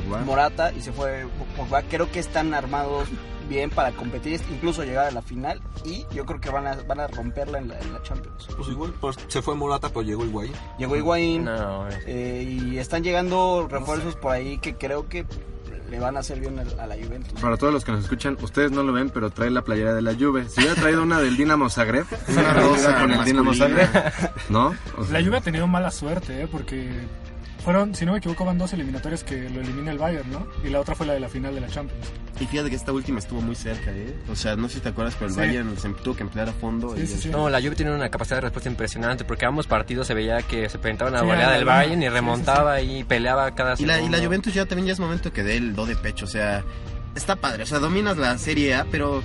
Pogba. 0.03 0.19
Morata 0.21 0.73
y 0.73 0.81
se 0.81 0.93
fue 0.93 1.27
Pogba, 1.57 1.83
creo 1.83 2.11
que 2.11 2.19
están 2.21 2.55
armados 2.55 3.09
bien 3.49 3.69
para 3.71 3.93
competir, 3.93 4.41
incluso 4.51 4.85
llegar 4.85 5.07
a 5.07 5.11
la 5.11 5.21
final 5.21 5.61
y 5.85 6.07
yo 6.15 6.25
creo 6.25 6.41
que 6.41 6.49
van 6.49 6.67
a, 6.67 6.77
van 6.89 7.01
a 7.01 7.07
romperla 7.09 7.59
en 7.59 7.69
la, 7.69 7.79
en 7.79 7.93
la 7.93 8.03
Champions. 8.03 8.49
Pues 8.57 8.69
igual 8.71 8.95
pues, 9.01 9.17
se 9.29 9.43
fue 9.43 9.55
Morata, 9.55 9.89
pero 9.89 10.03
llegó 10.03 10.25
Higuaín. 10.25 10.53
Llegó 10.79 10.97
Higuaín, 10.97 11.45
No, 11.45 11.87
es- 11.89 11.99
eh, 12.07 12.43
y 12.43 12.79
están 12.79 13.03
llegando 13.05 13.69
refuerzos 13.71 14.17
por 14.17 14.33
ahí 14.33 14.57
que 14.59 14.77
creo 14.77 15.09
que 15.09 15.27
le 15.91 15.99
van 16.01 16.17
a 16.17 16.21
hacer 16.21 16.41
bien 16.41 16.59
a 16.59 16.87
la 16.87 16.95
Juventus. 16.97 17.39
Para 17.41 17.59
todos 17.59 17.73
los 17.73 17.85
que 17.85 17.93
nos 17.93 18.01
escuchan, 18.03 18.39
ustedes 18.41 18.73
no 18.73 18.83
lo 18.83 18.93
ven, 18.95 19.11
pero 19.11 19.29
trae 19.31 19.51
la 19.51 19.61
playera 19.63 19.93
de 19.95 20.01
la 20.01 20.15
Juve. 20.15 20.49
Si 20.49 20.61
hubiera 20.61 20.75
traído 20.81 21.03
una 21.03 21.21
del 21.21 21.37
Dinamo 21.37 21.69
Zagreb, 21.69 22.07
una 22.29 22.55
rosa 22.55 22.99
con 23.01 23.13
el 23.13 23.25
Dinamo. 23.25 23.53
Zagreb, 23.55 23.89
¿no? 24.49 24.75
O 24.97 25.05
sea, 25.05 25.21
La 25.21 25.25
Juve 25.25 25.37
ha 25.37 25.41
tenido 25.43 25.67
mala 25.67 25.91
suerte, 25.91 26.43
¿eh? 26.43 26.49
Porque 26.51 26.89
fueron, 27.65 27.95
si 27.95 28.05
no 28.05 28.13
me 28.13 28.19
equivoco, 28.19 28.45
van 28.45 28.59
dos 28.59 28.73
eliminatorias 28.75 29.25
que 29.25 29.49
lo 29.49 29.61
elimina 29.61 29.91
el 29.91 29.99
Bayern, 29.99 30.31
¿no? 30.31 30.47
Y 30.63 30.69
la 30.69 30.81
otra 30.81 30.95
fue 30.95 31.07
la 31.07 31.15
de 31.15 31.21
la 31.21 31.29
final 31.29 31.55
de 31.55 31.61
la 31.63 31.69
Champions. 31.69 32.07
Y 32.41 32.47
fíjate 32.47 32.69
que 32.69 32.77
esta 32.77 32.93
última 32.93 33.19
estuvo 33.21 33.41
muy 33.41 33.55
cerca, 33.55 33.91
¿eh? 33.93 34.15
O 34.31 34.37
sea, 34.37 34.55
no 34.57 34.69
sé 34.69 34.75
si 34.77 34.81
te 34.81 34.89
acuerdas, 34.91 35.15
pero 35.19 35.29
el 35.29 35.33
Sí. 35.35 35.41
Bayern 35.41 35.77
se 35.79 35.89
tuvo 35.91 36.15
que 36.17 36.23
emplear 36.23 36.49
a 36.49 36.53
fondo. 36.53 36.95
Sí, 36.97 37.03
y 37.03 37.07
sí, 37.07 37.19
sí. 37.23 37.29
No, 37.31 37.49
la 37.49 37.61
Juve 37.61 37.75
tiene 37.77 37.93
una 37.95 38.09
capacidad 38.11 38.37
de 38.37 38.43
respuesta 38.43 38.69
impresionante 38.69 39.25
porque 39.25 39.47
ambos 39.47 39.67
partidos 39.67 40.07
se 40.07 40.15
veía 40.15 40.43
que 40.43 40.69
se 40.69 40.79
presentaban 40.79 41.15
a 41.15 41.21
Sí, 41.21 41.27
la 41.27 41.33
goleada 41.33 41.55
del. 41.55 41.65
Bayern 41.65 42.03
y 42.03 42.05
Sí, 42.05 42.09
sí, 42.11 42.15
remontaba 42.15 42.81
y 42.83 43.05
peleaba 43.05 43.55
cada 43.55 43.75
Y 43.79 43.85
la, 43.87 44.01
y 44.01 44.09
la 44.09 44.19
Juventus 44.19 44.53
ya 44.53 44.67
también 44.67 44.87
ya 44.87 44.93
es 44.93 45.01
momento 45.01 45.33
que 45.33 45.43
dé 45.43 45.57
el 45.57 45.75
do 45.75 45.87
de 45.87 45.97
pecho, 45.97 46.25
o 46.27 46.29
sea, 46.29 46.65
está 47.15 47.37
padre, 47.37 47.63
o 47.63 47.67
sea, 47.67 47.79
dominas 47.79 48.17
la 48.19 48.37
Serie 48.39 48.75
A, 48.75 48.85
pero 48.91 49.23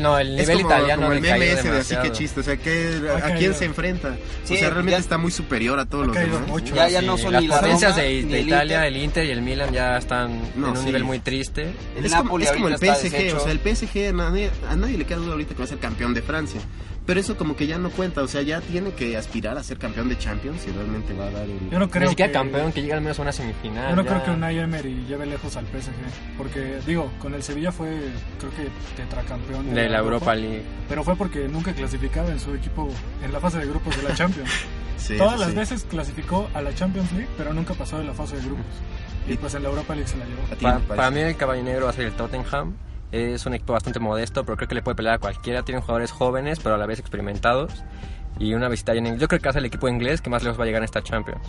No, 0.00 0.18
el 0.18 0.38
es 0.38 0.48
nivel 0.48 0.62
como, 0.64 0.74
italiano 0.74 1.02
como 1.02 1.12
el 1.14 1.20
meme 1.20 1.52
ese 1.52 1.70
de 1.70 1.78
así 1.80 1.96
que 1.96 2.12
chiste, 2.12 2.40
o 2.40 2.42
sea, 2.42 2.56
que, 2.56 3.00
¿a 3.22 3.34
quién 3.34 3.54
se 3.54 3.64
enfrenta? 3.66 4.16
Sí, 4.44 4.54
o 4.54 4.56
sea, 4.58 4.70
realmente 4.70 4.92
ya- 4.92 4.98
está 4.98 5.18
muy 5.18 5.30
superior 5.30 5.78
a 5.78 5.84
todos 5.86 6.06
los 6.06 6.16
demás. 6.16 6.46
mucho. 6.48 6.74
Ya, 6.74 6.88
ya 6.88 7.00
Sí, 7.00 7.06
no 7.06 7.18
son 7.18 7.32
las 7.34 7.42
ni 7.42 7.48
la 7.48 7.60
potencias 7.60 7.90
Roma, 7.92 8.02
de, 8.02 8.22
ni 8.22 8.32
de 8.32 8.40
el 8.40 8.46
Italia, 8.48 8.76
Inter. 8.78 8.92
el 8.96 8.96
Inter 9.04 9.24
y 9.26 9.30
el 9.30 9.42
Milan 9.42 9.72
ya 9.72 9.98
están 9.98 10.40
No, 10.56 10.66
en 10.68 10.72
un 10.72 10.76
sí. 10.78 10.84
nivel 10.86 11.04
muy 11.04 11.18
triste. 11.18 11.72
El 11.96 12.06
es 12.06 12.14
como, 12.14 12.38
es 12.38 12.52
como 12.52 12.68
el 12.68 12.74
PSG, 12.78 13.02
deshecho. 13.10 13.36
o 13.36 13.40
sea, 13.40 13.52
el 13.52 13.58
PSG 13.60 14.08
a 14.08 14.12
nadie, 14.12 14.50
a 14.68 14.76
nadie 14.76 14.96
le 14.98 15.04
queda 15.04 15.18
duda 15.18 15.32
ahorita 15.32 15.54
que 15.54 15.58
va 15.58 15.64
a 15.64 15.68
ser 15.68 15.78
campeón 15.78 16.14
de 16.14 16.22
Francia. 16.22 16.60
Pero 17.04 17.18
eso 17.18 17.36
como 17.36 17.56
que 17.56 17.66
ya 17.66 17.78
no 17.78 17.90
cuenta, 17.90 18.22
o 18.22 18.28
sea, 18.28 18.42
ya 18.42 18.60
tiene 18.60 18.92
que 18.92 19.16
aspirar 19.16 19.58
a 19.58 19.62
ser 19.64 19.76
campeón 19.76 20.08
de 20.08 20.16
Champions 20.16 20.64
y 20.68 20.70
realmente 20.70 21.12
va 21.14 21.26
a 21.26 21.30
dar 21.32 21.42
el... 21.48 21.58
Yo 21.68 21.78
no 21.80 21.90
creo 21.90 22.04
Ni 22.04 22.08
siquiera 22.10 22.28
que, 22.30 22.38
campeón, 22.38 22.70
que 22.72 22.80
llegue 22.82 22.92
al 22.92 23.00
menos 23.00 23.18
a 23.18 23.22
una 23.22 23.32
semifinal. 23.32 23.90
Yo 23.90 23.96
no 23.96 24.02
ya. 24.04 24.08
creo 24.10 24.24
que 24.24 24.30
Unai 24.30 24.58
Emery 24.58 25.04
lleve 25.08 25.26
lejos 25.26 25.56
al 25.56 25.66
PSG. 25.66 26.36
Porque, 26.38 26.78
digo, 26.86 27.10
con 27.18 27.34
el 27.34 27.42
Sevilla 27.42 27.72
fue, 27.72 27.88
creo 28.38 28.52
que 28.52 28.68
tetracampeón 28.96 29.74
De 29.74 29.88
la 29.88 29.98
Europa 29.98 30.32
League. 30.34 30.62
Pero 30.88 31.02
fue 31.02 31.16
porque 31.16 31.48
nunca 31.48 31.72
clasificaba 31.74 32.30
en 32.30 32.38
su 32.38 32.54
equipo 32.54 32.88
en 33.24 33.32
la 33.32 33.40
fase 33.40 33.58
de 33.58 33.66
grupos 33.66 33.96
de 33.96 34.02
la 34.04 34.14
Champions. 34.14 34.50
Sí, 34.98 35.16
Todas 35.18 35.40
las 35.40 35.48
sí. 35.50 35.56
veces 35.56 35.84
clasificó 35.90 36.48
a 36.54 36.62
la 36.62 36.72
Champions 36.76 37.10
League, 37.10 37.26
pero 37.36 37.52
nunca 37.52 37.74
pasó 37.74 37.98
de 37.98 38.04
la 38.04 38.14
fase 38.14 38.36
de 38.36 38.42
grupos. 38.42 38.64
Y 39.26 39.36
pues 39.36 39.52
en 39.54 39.64
la 39.64 39.70
Europa 39.70 39.96
League 39.96 40.08
se 40.08 40.16
la 40.16 40.24
llevó. 40.26 40.42
A 40.44 40.54
ti, 40.54 40.62
Pa- 40.64 40.74
me 40.74 40.80
parece. 40.80 40.94
para 40.96 41.10
mí 41.10 41.20
el 41.22 41.36
caballo 41.36 41.62
negro 41.64 41.84
va 41.86 41.90
a 41.90 41.92
ser 41.92 42.04
el 42.06 42.12
Tottenham. 42.12 42.76
Es 43.12 43.44
un 43.46 43.54
equipo 43.54 43.74
bastante 43.74 44.00
modesto, 44.00 44.44
pero 44.44 44.56
creo 44.56 44.68
que 44.68 44.74
le 44.74 44.82
puede 44.82 44.96
pelear 44.96 45.16
a 45.16 45.18
cualquiera. 45.18 45.62
Tienen 45.62 45.82
jugadores 45.82 46.10
jóvenes, 46.10 46.58
pero 46.62 46.74
a 46.74 46.78
la 46.78 46.86
vez 46.86 46.98
experimentados. 46.98 47.84
Y 48.38 48.54
una 48.54 48.68
visita 48.68 48.94
en 48.94 49.18
Yo 49.18 49.28
creo 49.28 49.40
que 49.40 49.52
ser 49.52 49.58
el 49.60 49.66
equipo 49.66 49.88
inglés 49.88 50.20
que 50.22 50.30
más 50.30 50.42
lejos 50.42 50.58
va 50.58 50.64
a 50.64 50.66
llegar 50.66 50.80
en 50.80 50.84
esta 50.84 51.02
Champions. 51.02 51.46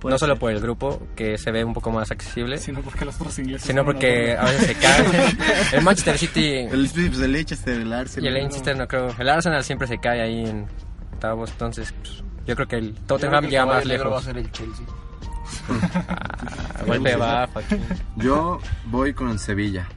Puede 0.00 0.14
no 0.14 0.18
solo 0.18 0.34
ser. 0.34 0.40
por 0.40 0.50
el 0.52 0.60
grupo, 0.60 1.02
que 1.16 1.36
se 1.38 1.50
ve 1.50 1.64
un 1.64 1.74
poco 1.74 1.90
más 1.90 2.10
accesible, 2.10 2.56
Sino 2.58 2.80
porque 2.82 3.04
los 3.04 3.16
otros 3.16 3.36
ingleses. 3.40 3.66
sino 3.66 3.84
porque 3.84 4.36
a 4.36 4.44
veces 4.44 4.66
se 4.68 4.74
caen. 4.76 5.06
el 5.72 5.82
Manchester 5.82 6.16
City 6.16 6.54
El, 6.70 6.88
pues, 6.88 7.18
el 7.20 7.32
Leicester, 7.32 7.80
el 7.80 7.92
Arsenal. 7.92 8.24
y 8.24 8.36
el 8.36 8.42
Manchester 8.44 8.76
no 8.76 8.86
creo. 8.88 9.14
El 9.18 9.28
Arsenal 9.28 9.64
siempre 9.64 9.86
se 9.88 9.98
cae 9.98 10.22
ahí 10.22 10.44
en 10.46 10.66
octavos. 11.14 11.50
Entonces, 11.50 11.92
pues, 12.00 12.22
yo 12.46 12.54
creo 12.54 12.68
que 12.68 12.76
el 12.76 12.94
Tottenham 12.94 13.44
llega 13.46 13.66
más 13.66 13.76
va 13.76 13.80
a 13.80 13.84
lejos. 13.84 14.24
ser 14.24 14.38
el 14.38 14.50
Chelsea. 14.52 14.86
Ah, 16.00 16.84
golpe 16.86 17.16
bajo 17.16 17.58
aquí. 17.58 17.76
Yo 18.16 18.60
voy 18.86 19.12
con 19.14 19.38
Sevilla. 19.38 19.88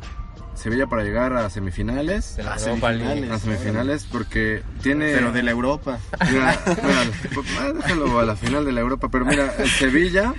Sevilla 0.61 0.87
para 0.87 1.03
llegar 1.03 1.33
a 1.33 1.49
semifinales. 1.49 2.37
De 2.37 2.43
la 2.43 2.55
Europa 2.55 2.91
League. 2.91 3.05
semifinales. 3.13 3.31
A 3.31 3.39
semifinales 3.39 4.07
porque 4.11 4.63
tiene... 4.81 5.11
Pero 5.13 5.31
de 5.31 5.43
la 5.43 5.51
Europa. 5.51 5.99
Mira, 6.31 6.59
mira, 6.65 7.01
pues, 7.33 7.47
ah, 7.59 7.71
déjalo 7.75 8.19
a 8.19 8.25
la 8.25 8.35
final 8.35 8.63
de 8.65 8.71
la 8.71 8.81
Europa, 8.81 9.09
pero 9.09 9.25
mira, 9.25 9.53
el 9.57 9.69
Sevilla 9.69 10.33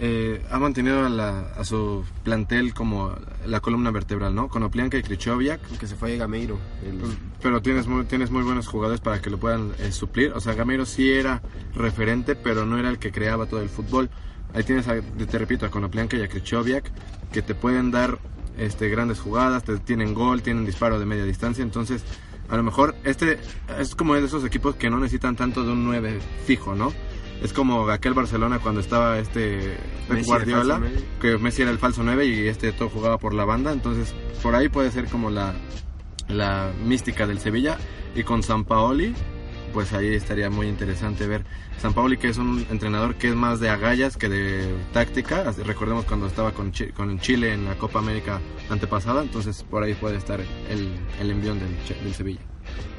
eh, 0.00 0.44
ha 0.50 0.58
mantenido 0.58 1.06
a, 1.06 1.08
la- 1.08 1.52
a 1.56 1.64
su 1.64 2.04
plantel 2.24 2.74
como 2.74 3.14
la 3.46 3.60
columna 3.60 3.90
vertebral, 3.92 4.34
¿no? 4.34 4.48
Con 4.48 4.62
Oplianka 4.64 4.96
y 4.98 5.02
Krychowiak, 5.02 5.60
Que 5.78 5.86
se 5.86 5.94
fue 5.94 6.16
Gameiro. 6.16 6.58
el- 6.84 6.96
pues, 6.98 7.12
pero 7.40 7.62
tienes 7.62 7.86
muy, 7.86 8.04
tienes 8.06 8.30
muy 8.30 8.42
buenos 8.42 8.66
jugadores 8.66 9.00
para 9.00 9.20
que 9.22 9.30
lo 9.30 9.38
puedan 9.38 9.72
eh, 9.78 9.92
suplir. 9.92 10.32
O 10.32 10.40
sea, 10.40 10.54
Gameiro 10.54 10.84
sí 10.84 11.12
era 11.12 11.42
referente, 11.74 12.34
pero 12.34 12.66
no 12.66 12.76
era 12.78 12.88
el 12.90 12.98
que 12.98 13.12
creaba 13.12 13.46
todo 13.46 13.60
el 13.62 13.68
fútbol. 13.68 14.10
Ahí 14.52 14.62
tienes, 14.64 14.86
a, 14.88 14.94
te 15.00 15.38
repito, 15.38 15.66
a 15.66 15.70
Konoplyanka 15.70 16.16
y 16.16 16.22
a 16.22 16.28
Krychowiak, 16.28 16.90
que 17.32 17.42
te 17.42 17.54
pueden 17.54 17.90
dar 17.90 18.18
este, 18.58 18.88
grandes 18.88 19.20
jugadas, 19.20 19.64
te, 19.64 19.78
tienen 19.78 20.14
gol, 20.14 20.42
tienen 20.42 20.64
disparo 20.64 20.98
de 20.98 21.06
media 21.06 21.24
distancia. 21.24 21.62
Entonces, 21.62 22.02
a 22.48 22.56
lo 22.56 22.62
mejor 22.62 22.94
este 23.04 23.38
es 23.78 23.94
como 23.94 24.14
de 24.14 24.24
esos 24.24 24.44
equipos 24.44 24.76
que 24.76 24.90
no 24.90 24.98
necesitan 24.98 25.36
tanto 25.36 25.64
de 25.64 25.72
un 25.72 25.84
9 25.84 26.18
fijo, 26.46 26.74
¿no? 26.74 26.92
Es 27.42 27.52
como 27.52 27.88
aquel 27.90 28.14
Barcelona 28.14 28.58
cuando 28.58 28.80
estaba 28.80 29.18
este 29.18 29.76
Pep 30.08 30.24
Guardiola, 30.24 30.80
que 31.20 31.36
Messi 31.36 31.62
era 31.62 31.70
el 31.70 31.78
falso 31.78 32.02
9 32.02 32.26
y 32.26 32.46
este 32.46 32.72
todo 32.72 32.88
jugaba 32.88 33.18
por 33.18 33.34
la 33.34 33.44
banda. 33.44 33.72
Entonces, 33.72 34.14
por 34.42 34.54
ahí 34.54 34.68
puede 34.68 34.90
ser 34.90 35.06
como 35.06 35.30
la, 35.30 35.52
la 36.28 36.70
mística 36.84 37.26
del 37.26 37.40
Sevilla. 37.40 37.78
Y 38.16 38.22
con 38.22 38.44
San 38.44 38.64
Paoli, 38.64 39.12
pues 39.74 39.92
ahí 39.92 40.14
estaría 40.14 40.48
muy 40.48 40.68
interesante 40.68 41.26
ver. 41.26 41.44
San 41.82 41.92
Paoli, 41.92 42.16
que 42.16 42.28
es 42.28 42.38
un 42.38 42.64
entrenador 42.70 43.16
que 43.16 43.28
es 43.28 43.34
más 43.34 43.60
de 43.60 43.68
agallas 43.68 44.16
que 44.16 44.28
de 44.30 44.72
táctica. 44.94 45.52
Recordemos 45.64 46.06
cuando 46.06 46.26
estaba 46.28 46.52
con, 46.52 46.72
Chi- 46.72 46.92
con 46.92 47.18
Chile 47.20 47.52
en 47.52 47.66
la 47.66 47.74
Copa 47.74 47.98
América 47.98 48.40
antepasada. 48.70 49.20
Entonces, 49.22 49.62
por 49.64 49.82
ahí 49.82 49.92
puede 49.94 50.16
estar 50.16 50.40
el, 50.40 50.88
el 51.20 51.30
envión 51.30 51.58
del, 51.58 51.76
del 52.02 52.14
Sevilla. 52.14 52.40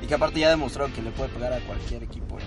Y 0.03 0.05
que 0.05 0.13
aparte 0.13 0.39
ya 0.41 0.47
ha 0.47 0.49
demostrado 0.51 0.93
que 0.93 1.01
le 1.01 1.09
puede 1.11 1.29
pegar 1.29 1.53
a 1.53 1.59
cualquier 1.61 2.03
equipo. 2.03 2.37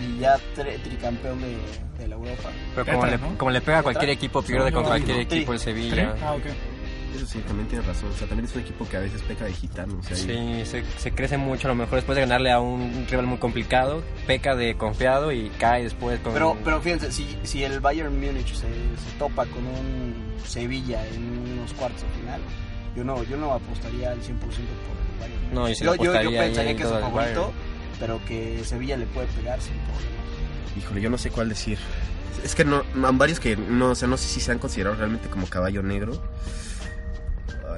Y 0.00 0.20
ya 0.20 0.36
tri- 0.54 0.80
tricampeón 0.82 1.40
de, 1.40 1.56
de 1.98 2.06
la 2.08 2.14
Europa. 2.14 2.50
Pero 2.76 2.86
como, 2.86 3.00
Tetra, 3.04 3.16
le, 3.16 3.22
¿no? 3.32 3.38
como 3.38 3.50
le 3.50 3.60
pega 3.60 3.78
a 3.78 3.82
cualquier 3.82 4.10
equipo, 4.10 4.42
pierde 4.42 4.70
con 4.70 4.82
no, 4.82 4.88
cualquier 4.90 5.16
no, 5.16 5.22
equipo 5.22 5.52
el 5.54 5.58
Sevilla. 5.58 6.14
Ah, 6.22 6.34
ok. 6.34 6.44
Eso 7.16 7.26
sí, 7.26 7.38
también 7.46 7.68
tienes 7.68 7.86
razón. 7.86 8.10
O 8.10 8.16
sea, 8.16 8.28
también 8.28 8.46
es 8.48 8.54
un 8.54 8.62
equipo 8.62 8.88
que 8.88 8.96
a 8.96 9.00
veces 9.00 9.22
peca 9.22 9.44
de 9.44 9.52
gitano. 9.52 9.98
O 9.98 10.02
sea, 10.02 10.16
y- 10.16 10.20
Sí, 10.64 10.70
se, 10.70 10.84
se 10.98 11.12
crece 11.12 11.36
mucho. 11.38 11.68
A 11.68 11.70
lo 11.70 11.74
mejor 11.74 11.96
después 11.96 12.16
de 12.16 12.22
ganarle 12.22 12.50
a 12.52 12.60
un 12.60 13.06
rival 13.08 13.26
muy 13.26 13.38
complicado, 13.38 14.02
peca 14.26 14.54
de 14.54 14.76
confiado 14.76 15.32
y 15.32 15.48
cae 15.58 15.84
después 15.84 16.20
con. 16.20 16.32
Pero, 16.32 16.56
pero 16.64 16.80
fíjense, 16.80 17.10
si, 17.12 17.36
si 17.44 17.64
el 17.64 17.80
Bayern 17.80 18.14
Múnich 18.14 18.52
se, 18.54 18.60
se 18.66 19.18
topa 19.18 19.46
con 19.46 19.66
un 19.66 20.14
Sevilla 20.46 21.06
en 21.08 21.52
unos 21.58 21.72
cuartos 21.74 22.02
de 22.02 22.08
final, 22.20 22.40
yo 22.96 23.04
no, 23.04 23.22
yo 23.24 23.36
no 23.36 23.52
apostaría 23.52 24.10
al 24.10 24.18
100% 24.20 24.38
por 24.38 24.50
el 24.52 25.20
Bayern. 25.20 25.54
No, 25.54 25.68
yo 25.68 25.74
yo, 25.96 26.04
yo, 26.04 26.12
pensaría 26.30 26.70
en 26.70 26.76
que 26.76 26.82
es 26.84 26.90
el 26.90 27.00
favorito, 27.00 27.52
pero 28.00 28.20
que 28.26 28.62
Sevilla 28.64 28.96
le 28.96 29.06
puede 29.06 29.26
pegar 29.28 29.60
sin 29.60 29.74
problema. 29.74 30.18
Híjole, 30.78 31.00
yo 31.00 31.10
no 31.10 31.18
sé 31.18 31.30
cuál 31.30 31.48
decir. 31.48 31.78
Es 32.44 32.54
que 32.54 32.64
no, 32.64 32.84
varios 33.14 33.40
que 33.40 33.56
no, 33.56 33.90
o 33.90 33.94
sea, 33.96 34.06
no 34.06 34.16
sé 34.16 34.28
si 34.28 34.40
se 34.40 34.52
han 34.52 34.58
considerado 34.60 34.94
realmente 34.96 35.28
como 35.28 35.46
caballo 35.48 35.82
negro. 35.82 36.22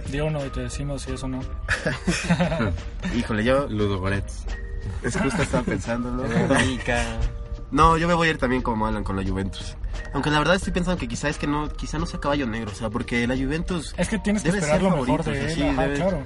Ay, 0.04 0.10
Di 0.12 0.20
uno 0.20 0.44
y 0.44 0.48
te 0.50 0.60
decimos 0.60 1.02
si 1.02 1.12
eso 1.12 1.28
no. 1.28 1.40
híjole, 3.16 3.44
yo 3.44 3.66
Ludo 3.68 3.98
Goretz. 3.98 4.44
es 5.02 5.16
justo 5.16 5.42
estaba 5.42 5.62
pensando, 5.64 6.10
¿no? 7.70 7.96
Yo 7.96 8.08
me 8.08 8.14
voy 8.14 8.28
a 8.28 8.30
ir 8.32 8.38
también 8.38 8.62
como 8.62 8.86
Alan 8.86 9.04
con 9.04 9.16
la 9.16 9.24
Juventus. 9.24 9.76
Aunque 10.12 10.30
la 10.30 10.38
verdad 10.38 10.56
estoy 10.56 10.72
pensando 10.72 10.98
que 10.98 11.06
quizá 11.08 11.28
es 11.28 11.38
que 11.38 11.46
no, 11.46 11.68
quizá 11.68 11.98
no 11.98 12.06
sea 12.06 12.18
caballo 12.20 12.46
negro, 12.46 12.70
o 12.72 12.74
sea, 12.74 12.90
porque 12.90 13.26
la 13.26 13.36
Juventus 13.36 13.94
Es 13.96 14.08
que 14.08 14.18
tienes 14.18 14.42
que 14.42 14.48
esperar 14.48 14.82
lo 14.82 14.90
mejor 14.96 15.22
de 15.24 15.44
él. 15.46 15.54
sí, 15.54 15.62
Ajá, 15.62 15.82
debe- 15.86 15.96
claro. 15.96 16.22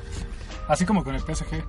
Así 0.68 0.86
como 0.86 1.04
con 1.04 1.14
el 1.14 1.20
PSG. 1.20 1.62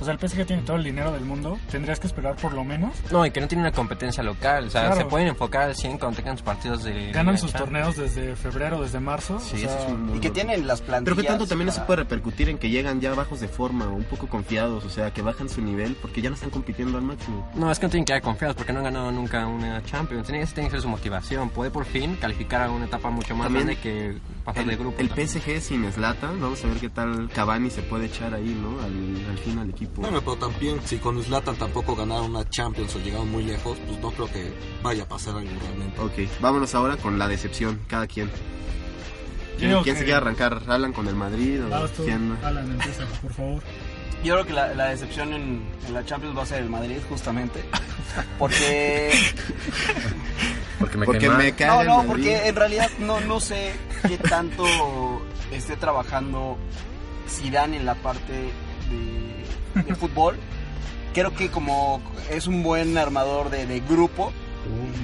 O 0.00 0.04
sea, 0.04 0.14
el 0.14 0.18
PSG 0.28 0.46
tiene 0.46 0.62
todo 0.62 0.76
el 0.76 0.84
dinero 0.84 1.12
del 1.12 1.24
mundo. 1.24 1.58
Tendrías 1.70 2.00
que 2.00 2.06
esperar 2.08 2.34
por 2.36 2.52
lo 2.54 2.64
menos. 2.64 2.92
No, 3.12 3.24
y 3.24 3.30
que 3.30 3.40
no 3.40 3.46
tiene 3.48 3.62
una 3.62 3.72
competencia 3.72 4.22
local. 4.22 4.66
O 4.66 4.70
sea, 4.70 4.82
Claro. 4.86 4.96
se 4.96 5.04
pueden 5.04 5.28
enfocar 5.28 5.62
al 5.62 5.76
100 5.76 5.98
cuando 5.98 6.16
tengan 6.16 6.36
sus 6.36 6.44
partidos 6.44 6.82
de. 6.84 7.12
Ganan 7.12 7.38
sus 7.38 7.52
torneos 7.52 7.96
desde 7.96 8.34
febrero, 8.36 8.80
desde 8.82 8.98
marzo. 9.00 9.38
Sí, 9.38 9.56
o 9.56 9.58
sea, 9.58 9.68
eso 9.68 9.86
es 9.86 9.92
un 9.92 10.16
Y 10.16 10.20
que 10.20 10.30
tienen 10.30 10.66
las 10.66 10.80
plantillas. 10.80 11.04
Pero 11.04 11.16
que 11.16 11.28
tanto 11.28 11.46
también 11.46 11.68
eso 11.68 11.84
puede 11.86 11.98
repercutir 12.02 12.48
en 12.48 12.58
que 12.58 12.70
llegan 12.70 13.00
ya 13.00 13.14
bajos 13.14 13.40
de 13.40 13.48
forma 13.48 13.86
o 13.86 13.94
un 13.94 14.04
poco 14.04 14.26
confiados, 14.28 14.84
o 14.84 14.90
sea, 14.90 15.12
que 15.12 15.22
bajan 15.22 15.48
su 15.48 15.60
nivel 15.62 15.96
porque 16.00 16.20
ya 16.22 16.30
no 16.30 16.34
están 16.34 16.50
compitiendo 16.50 16.98
al 16.98 17.04
máximo. 17.04 17.48
No, 17.54 17.70
es 17.70 17.78
que 17.78 17.86
no 17.86 17.90
tienen 17.90 18.04
que 18.04 18.12
dar 18.14 18.22
confiados 18.22 18.56
porque 18.56 18.72
no 18.72 18.78
han 18.80 18.84
ganado 18.86 19.12
nunca 19.12 19.46
una 19.46 19.82
Champions. 19.84 20.26
Tiene, 20.26 20.42
esa 20.42 20.54
tiene 20.54 20.68
que 20.68 20.72
ser 20.76 20.82
su 20.82 20.88
motivación. 20.88 21.50
Puede 21.50 21.70
por 21.70 21.84
fin 21.84 22.16
calificar 22.16 22.62
a 22.62 22.70
una 22.70 22.86
etapa 22.86 23.10
mucho 23.10 23.36
más 23.36 23.46
También 23.46 23.66
grande 23.66 23.80
que 23.82 24.18
pasar 24.44 24.62
El, 24.62 24.68
de 24.70 24.76
grupo. 24.76 24.96
el 25.00 25.08
PSG 25.10 25.60
sin 25.60 25.90
Zlatan, 25.92 26.40
vamos 26.40 26.64
a 26.64 26.66
ver 26.68 26.78
qué 26.78 26.88
tal 26.88 27.28
Cavani 27.32 27.70
se 27.70 27.82
puede 27.82 28.06
echar 28.06 28.34
ahí, 28.34 28.58
¿no? 28.60 28.80
Al, 28.82 29.30
al 29.30 29.38
fin 29.38 29.58
al 29.58 29.72
equipo. 29.84 30.00
Bueno, 30.02 30.20
pero 30.20 30.36
también 30.36 30.80
si 30.84 30.98
con 30.98 31.22
Zlatan 31.22 31.56
tampoco 31.56 31.94
ganaron 31.96 32.26
una 32.34 32.48
Champions 32.48 32.94
o 32.96 32.98
llegaron 33.00 33.30
muy 33.30 33.42
lejos, 33.44 33.78
pues 33.86 33.98
no 34.00 34.10
creo 34.10 34.30
que 34.32 34.52
vaya 34.82 35.02
a 35.04 35.08
pasar 35.08 35.36
algo 35.36 35.50
realmente. 35.60 36.00
Ok, 36.00 36.28
vámonos 36.40 36.74
ahora 36.74 36.96
con 36.96 37.18
la 37.18 37.28
decepción, 37.28 37.80
cada 37.88 38.06
quien. 38.06 38.30
¿Quién, 39.58 39.70
quién 39.82 39.84
que- 39.84 39.90
se 40.00 40.04
quiere 40.04 40.14
arrancar? 40.14 40.62
¿Hablan 40.66 40.92
con 40.92 41.06
el 41.08 41.14
Madrid 41.14 41.64
o 41.64 41.68
vas 41.68 41.92
tú, 41.92 42.04
quién? 42.04 42.36
Alan, 42.42 42.70
empieza, 42.70 43.04
por 43.20 43.32
favor. 43.32 43.62
Yo 44.24 44.34
creo 44.34 44.46
que 44.46 44.52
la, 44.52 44.74
la 44.74 44.86
decepción 44.90 45.32
en, 45.32 45.62
en 45.86 45.94
la 45.94 46.04
Champions 46.04 46.36
va 46.38 46.42
a 46.42 46.46
ser 46.46 46.62
el 46.62 46.70
Madrid, 46.70 46.98
justamente. 47.08 47.62
Porque. 48.38 49.10
Porque 50.78 50.98
me 50.98 51.06
Porque 51.06 51.28
me 51.30 51.52
cae 51.52 51.68
No, 51.68 51.84
no, 51.84 51.96
Madrid. 51.98 52.08
porque 52.08 52.48
en 52.48 52.56
realidad 52.56 52.90
no, 52.98 53.20
no 53.20 53.38
sé 53.40 53.72
qué 54.08 54.18
tanto 54.18 54.64
esté 55.52 55.76
trabajando 55.76 56.56
Zidane 57.28 57.76
en 57.76 57.86
la 57.86 57.94
parte 57.94 58.50
de, 59.74 59.82
de 59.82 59.94
fútbol. 59.94 60.36
Creo 61.14 61.34
que 61.34 61.50
como 61.50 62.00
es 62.30 62.46
un 62.46 62.62
buen 62.62 62.96
armador 62.96 63.50
de, 63.50 63.66
de 63.66 63.80
grupo, 63.80 64.32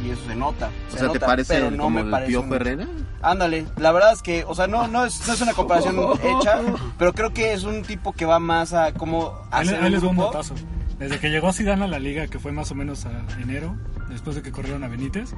y 0.05 0.11
eso 0.11 0.23
se 0.27 0.35
nota. 0.37 0.71
O 0.89 0.93
se 0.93 0.99
sea, 0.99 1.09
¿te 1.09 1.15
nota, 1.15 1.27
parece 1.27 1.55
pero 1.55 1.71
no 1.71 1.83
como 1.85 1.91
me 1.97 2.01
el 2.03 2.11
parece 2.11 2.29
Piojo 2.31 2.47
un- 2.47 2.55
Herrera? 2.55 2.87
Ándale, 3.21 3.67
la 3.77 3.91
verdad 3.93 4.13
es 4.13 4.23
que, 4.23 4.45
o 4.45 4.55
sea, 4.55 4.69
no, 4.69 4.87
no, 4.87 5.05
es, 5.05 5.27
no 5.27 5.35
es 5.35 5.41
una 5.41 5.53
comparación 5.53 5.97
hecha, 6.23 6.61
pero 6.99 7.13
creo 7.13 7.33
que 7.35 7.53
es 7.53 7.65
un 7.65 7.83
tipo 7.83 8.13
que 8.13 8.25
va 8.25 8.39
más 8.39 8.73
a 8.73 8.95
cómo 8.95 9.35
Ahí, 9.51 9.67
hacer 9.67 9.81
ahí 9.81 9.87
un 9.87 9.93
les 9.93 10.01
doy 10.03 10.11
un 10.11 10.17
datazo. 10.17 10.55
Desde 10.99 11.19
que 11.19 11.29
llegó 11.31 11.53
Zidane 11.53 11.85
a 11.85 11.89
la 11.89 11.99
liga, 11.99 12.27
que 12.29 12.39
fue 12.39 12.53
más 12.53 12.71
o 12.71 12.75
menos 12.75 13.05
a 13.07 13.11
enero, 13.43 13.77
después 14.09 14.35
de 14.37 14.43
que 14.43 14.51
corrieron 14.53 14.83
a 14.85 14.89
Benítez, 14.89 15.35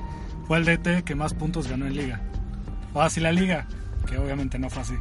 fue 0.47 0.59
el 0.59 0.65
DT 0.67 1.03
que 1.05 1.15
más 1.15 1.35
puntos 1.35 1.69
ganó 1.69 1.87
en 1.87 1.95
liga. 1.97 2.21
O 2.95 3.01
así 3.03 3.21
la 3.21 3.33
liga, 3.33 3.67
que 4.07 4.19
obviamente 4.19 4.59
no 4.59 4.69
fue 4.71 4.83
así, 4.83 4.95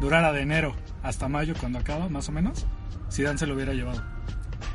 durara 0.00 0.32
de 0.32 0.42
enero 0.42 0.74
hasta 1.02 1.28
mayo 1.28 1.54
cuando 1.58 1.78
acaba, 1.78 2.08
más 2.08 2.28
o 2.28 2.32
menos, 2.32 2.66
Zidane 3.12 3.38
se 3.38 3.46
lo 3.46 3.54
hubiera 3.54 3.72
llevado. 3.74 4.02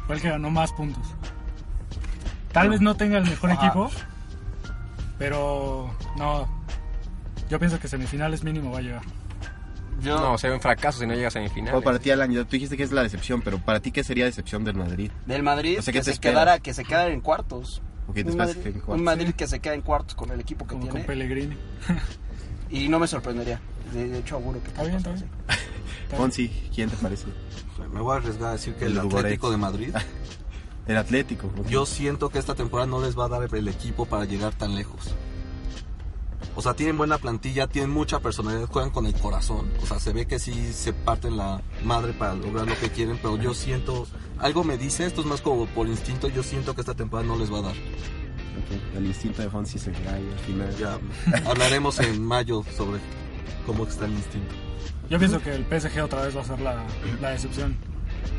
Fue 0.07 0.15
el 0.15 0.21
que 0.21 0.29
ganó 0.29 0.49
más 0.49 0.71
puntos. 0.73 1.03
Tal 2.51 2.69
vez 2.69 2.81
no 2.81 2.95
tenga 2.95 3.17
el 3.17 3.25
mejor 3.25 3.51
Ajá. 3.51 3.65
equipo, 3.67 3.91
pero 5.17 5.93
no. 6.17 6.47
Yo 7.49 7.59
pienso 7.59 7.79
que 7.79 7.87
semifinales 7.87 8.43
mínimo 8.43 8.71
va 8.71 8.79
a 8.79 8.81
llegar. 8.81 9.01
Yo, 10.01 10.19
No, 10.19 10.37
sería 10.37 10.55
un 10.55 10.61
fracaso 10.61 10.99
si 10.99 11.05
no 11.07 11.13
llega 11.13 11.27
a 11.27 11.31
semifinales. 11.31 11.73
O 11.79 11.81
para 11.83 11.99
ti, 11.99 12.09
Alan, 12.11 12.31
tú 12.33 12.45
dijiste 12.51 12.77
que 12.77 12.83
es 12.83 12.91
la 12.91 13.03
decepción, 13.03 13.41
pero 13.41 13.57
para 13.59 13.81
ti, 13.81 13.91
¿qué 13.91 14.03
sería 14.03 14.25
decepción 14.25 14.63
del 14.63 14.75
Madrid? 14.75 15.11
del 15.25 15.43
Madrid, 15.43 15.77
O 15.79 15.81
sea, 15.81 15.91
¿qué 15.91 15.99
que 15.99 16.05
te 16.05 16.13
se 16.13 16.19
quedara, 16.19 16.59
que 16.59 16.73
se 16.73 16.83
quedara 16.85 17.11
en 17.11 17.21
cuartos. 17.21 17.81
Ok, 18.07 18.15
te 18.15 18.23
un, 18.23 18.37
Madrid, 18.37 18.61
que 18.63 18.69
en 18.69 18.81
un. 18.87 19.03
Madrid 19.03 19.33
que 19.35 19.47
se 19.47 19.59
queda 19.59 19.73
en 19.73 19.81
cuartos 19.81 20.15
con 20.15 20.31
el 20.31 20.39
equipo 20.39 20.65
que 20.65 20.73
Como 20.73 20.85
con 20.85 20.91
tiene. 20.93 21.05
Pellegrini. 21.05 21.57
Y 22.71 22.87
no 22.87 22.97
me 22.99 23.07
sorprendería. 23.07 23.59
De, 23.93 24.07
de 24.07 24.19
hecho, 24.19 24.35
auguro 24.35 24.61
que 24.61 24.67
Está 24.69 24.83
bien, 24.83 24.95
está 24.97 25.11
pase 25.11 25.23
bien. 25.25 25.35
así. 25.47 25.59
Fonsi, 26.15 26.49
¿quién 26.73 26.89
te 26.89 26.97
parece? 26.97 27.25
Me 27.93 28.01
voy 28.01 28.13
a 28.13 28.17
arriesgar 28.17 28.49
a 28.49 28.51
decir 28.53 28.75
que 28.75 28.85
El. 28.85 28.97
Atlético 28.99 29.51
de 29.51 29.57
Madrid. 29.57 29.93
El 30.87 30.97
Atlético. 30.97 31.47
ok. 31.47 31.67
Yo 31.67 31.85
siento 31.85 32.29
que 32.29 32.39
esta 32.39 32.55
temporada 32.55 32.87
no 32.87 33.01
les 33.01 33.17
va 33.17 33.25
a 33.25 33.29
dar 33.29 33.55
el 33.55 33.67
equipo 33.67 34.05
para 34.07 34.25
llegar 34.25 34.53
tan 34.55 34.73
lejos. 34.75 35.13
O 36.55 36.61
sea, 36.61 36.73
tienen 36.73 36.97
buena 36.97 37.19
plantilla, 37.19 37.67
tienen 37.67 37.91
mucha 37.91 38.19
personalidad, 38.19 38.67
juegan 38.67 38.89
con 38.89 39.05
el 39.05 39.13
corazón. 39.13 39.71
O 39.83 39.85
sea, 39.85 39.99
se 39.99 40.11
ve 40.13 40.25
que 40.25 40.39
sí 40.39 40.73
se 40.73 40.91
parten 40.91 41.37
la 41.37 41.61
madre 41.85 42.11
para 42.13 42.33
lograr 42.33 42.67
lo 42.67 42.77
que 42.77 42.89
quieren, 42.89 43.17
pero 43.21 43.37
yo 43.37 43.53
siento, 43.53 44.07
algo 44.39 44.63
me 44.63 44.77
dice, 44.77 45.05
esto 45.05 45.21
es 45.21 45.27
más 45.27 45.41
como 45.41 45.67
por 45.67 45.87
instinto, 45.87 46.27
yo 46.27 46.41
siento 46.43 46.73
que 46.73 46.81
esta 46.81 46.95
temporada 46.95 47.27
no 47.27 47.37
les 47.37 47.53
va 47.53 47.59
a 47.59 47.61
dar. 47.61 47.75
El 48.95 49.05
instinto 49.05 49.41
de 49.41 49.49
Fonsi 49.49 49.79
se 49.79 49.91
cae 49.91 50.21
al 50.31 50.39
final. 50.39 50.75
Ya 50.77 50.99
hablaremos 51.49 51.99
en 51.99 52.21
mayo 52.21 52.63
sobre 52.75 52.99
cómo 53.65 53.85
está 53.85 54.05
el 54.05 54.11
instinto. 54.11 54.55
Yo 55.09 55.17
pienso 55.17 55.41
que 55.41 55.53
el 55.55 55.65
PSG 55.65 56.03
otra 56.03 56.21
vez 56.21 56.35
va 56.35 56.41
a 56.41 56.45
ser 56.45 56.59
la, 56.61 56.83
la 57.21 57.29
decepción. 57.31 57.75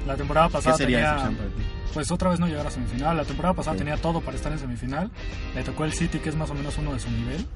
La 0.06 0.16
temporada 0.16 0.46
¿Qué 0.48 0.52
pasada 0.54 0.76
sería 0.76 0.96
tenía, 0.98 1.12
decepción 1.12 1.34
para 1.36 1.48
ti? 1.50 1.62
pues 1.92 2.10
otra 2.10 2.30
vez 2.30 2.40
no 2.40 2.46
llegar 2.46 2.66
a 2.66 2.70
semifinal. 2.70 3.16
La 3.16 3.24
temporada 3.24 3.54
pasada 3.54 3.76
tenía 3.76 3.96
todo 3.96 4.20
para 4.20 4.36
estar 4.36 4.52
en 4.52 4.58
semifinal. 4.58 5.10
Le 5.54 5.62
tocó 5.62 5.84
el 5.84 5.92
City, 5.92 6.18
que 6.18 6.28
es 6.28 6.36
más 6.36 6.50
o 6.50 6.54
menos 6.54 6.78
uno 6.78 6.92
de 6.92 7.00
su 7.00 7.10
nivel. 7.10 7.46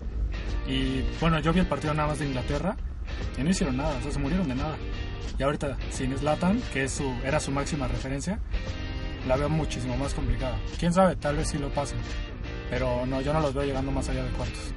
Y 0.67 1.05
bueno, 1.21 1.39
yo 1.41 1.53
vi 1.53 1.61
el 1.61 1.67
partido 1.67 1.95
nada 1.95 2.09
más 2.09 2.19
de 2.19 2.27
Inglaterra 2.27 2.77
y 3.39 3.43
no 3.43 3.51
hicieron 3.51 3.77
nada, 3.77 3.97
o 3.99 4.03
sea, 4.03 4.11
se 4.13 4.19
murieron 4.19 4.49
de 4.49 4.55
nada. 4.55 4.77
Y 5.39 5.43
ahorita, 5.43 5.77
sin 5.91 6.17
Zlatan, 6.17 6.61
que 6.73 6.85
es 6.85 6.93
su, 6.93 7.13
era 7.25 7.41
su 7.41 7.51
máxima 7.51 7.87
referencia, 7.89 8.39
la 9.29 9.37
veo 9.37 9.49
muchísimo 9.49 9.97
más 9.97 10.15
complicada. 10.15 10.57
Quién 10.79 10.93
sabe, 10.93 11.17
tal 11.17 11.37
vez 11.37 11.49
sí 11.49 11.59
lo 11.59 11.69
pasen. 11.71 11.99
Pero 12.71 13.07
no, 13.07 13.21
yo 13.21 13.33
no 13.33 13.41
los 13.41 13.55
veo 13.55 13.65
llegando 13.65 13.91
más 13.93 14.09
allá 14.09 14.25
de 14.25 14.31
cuartos. 14.31 14.73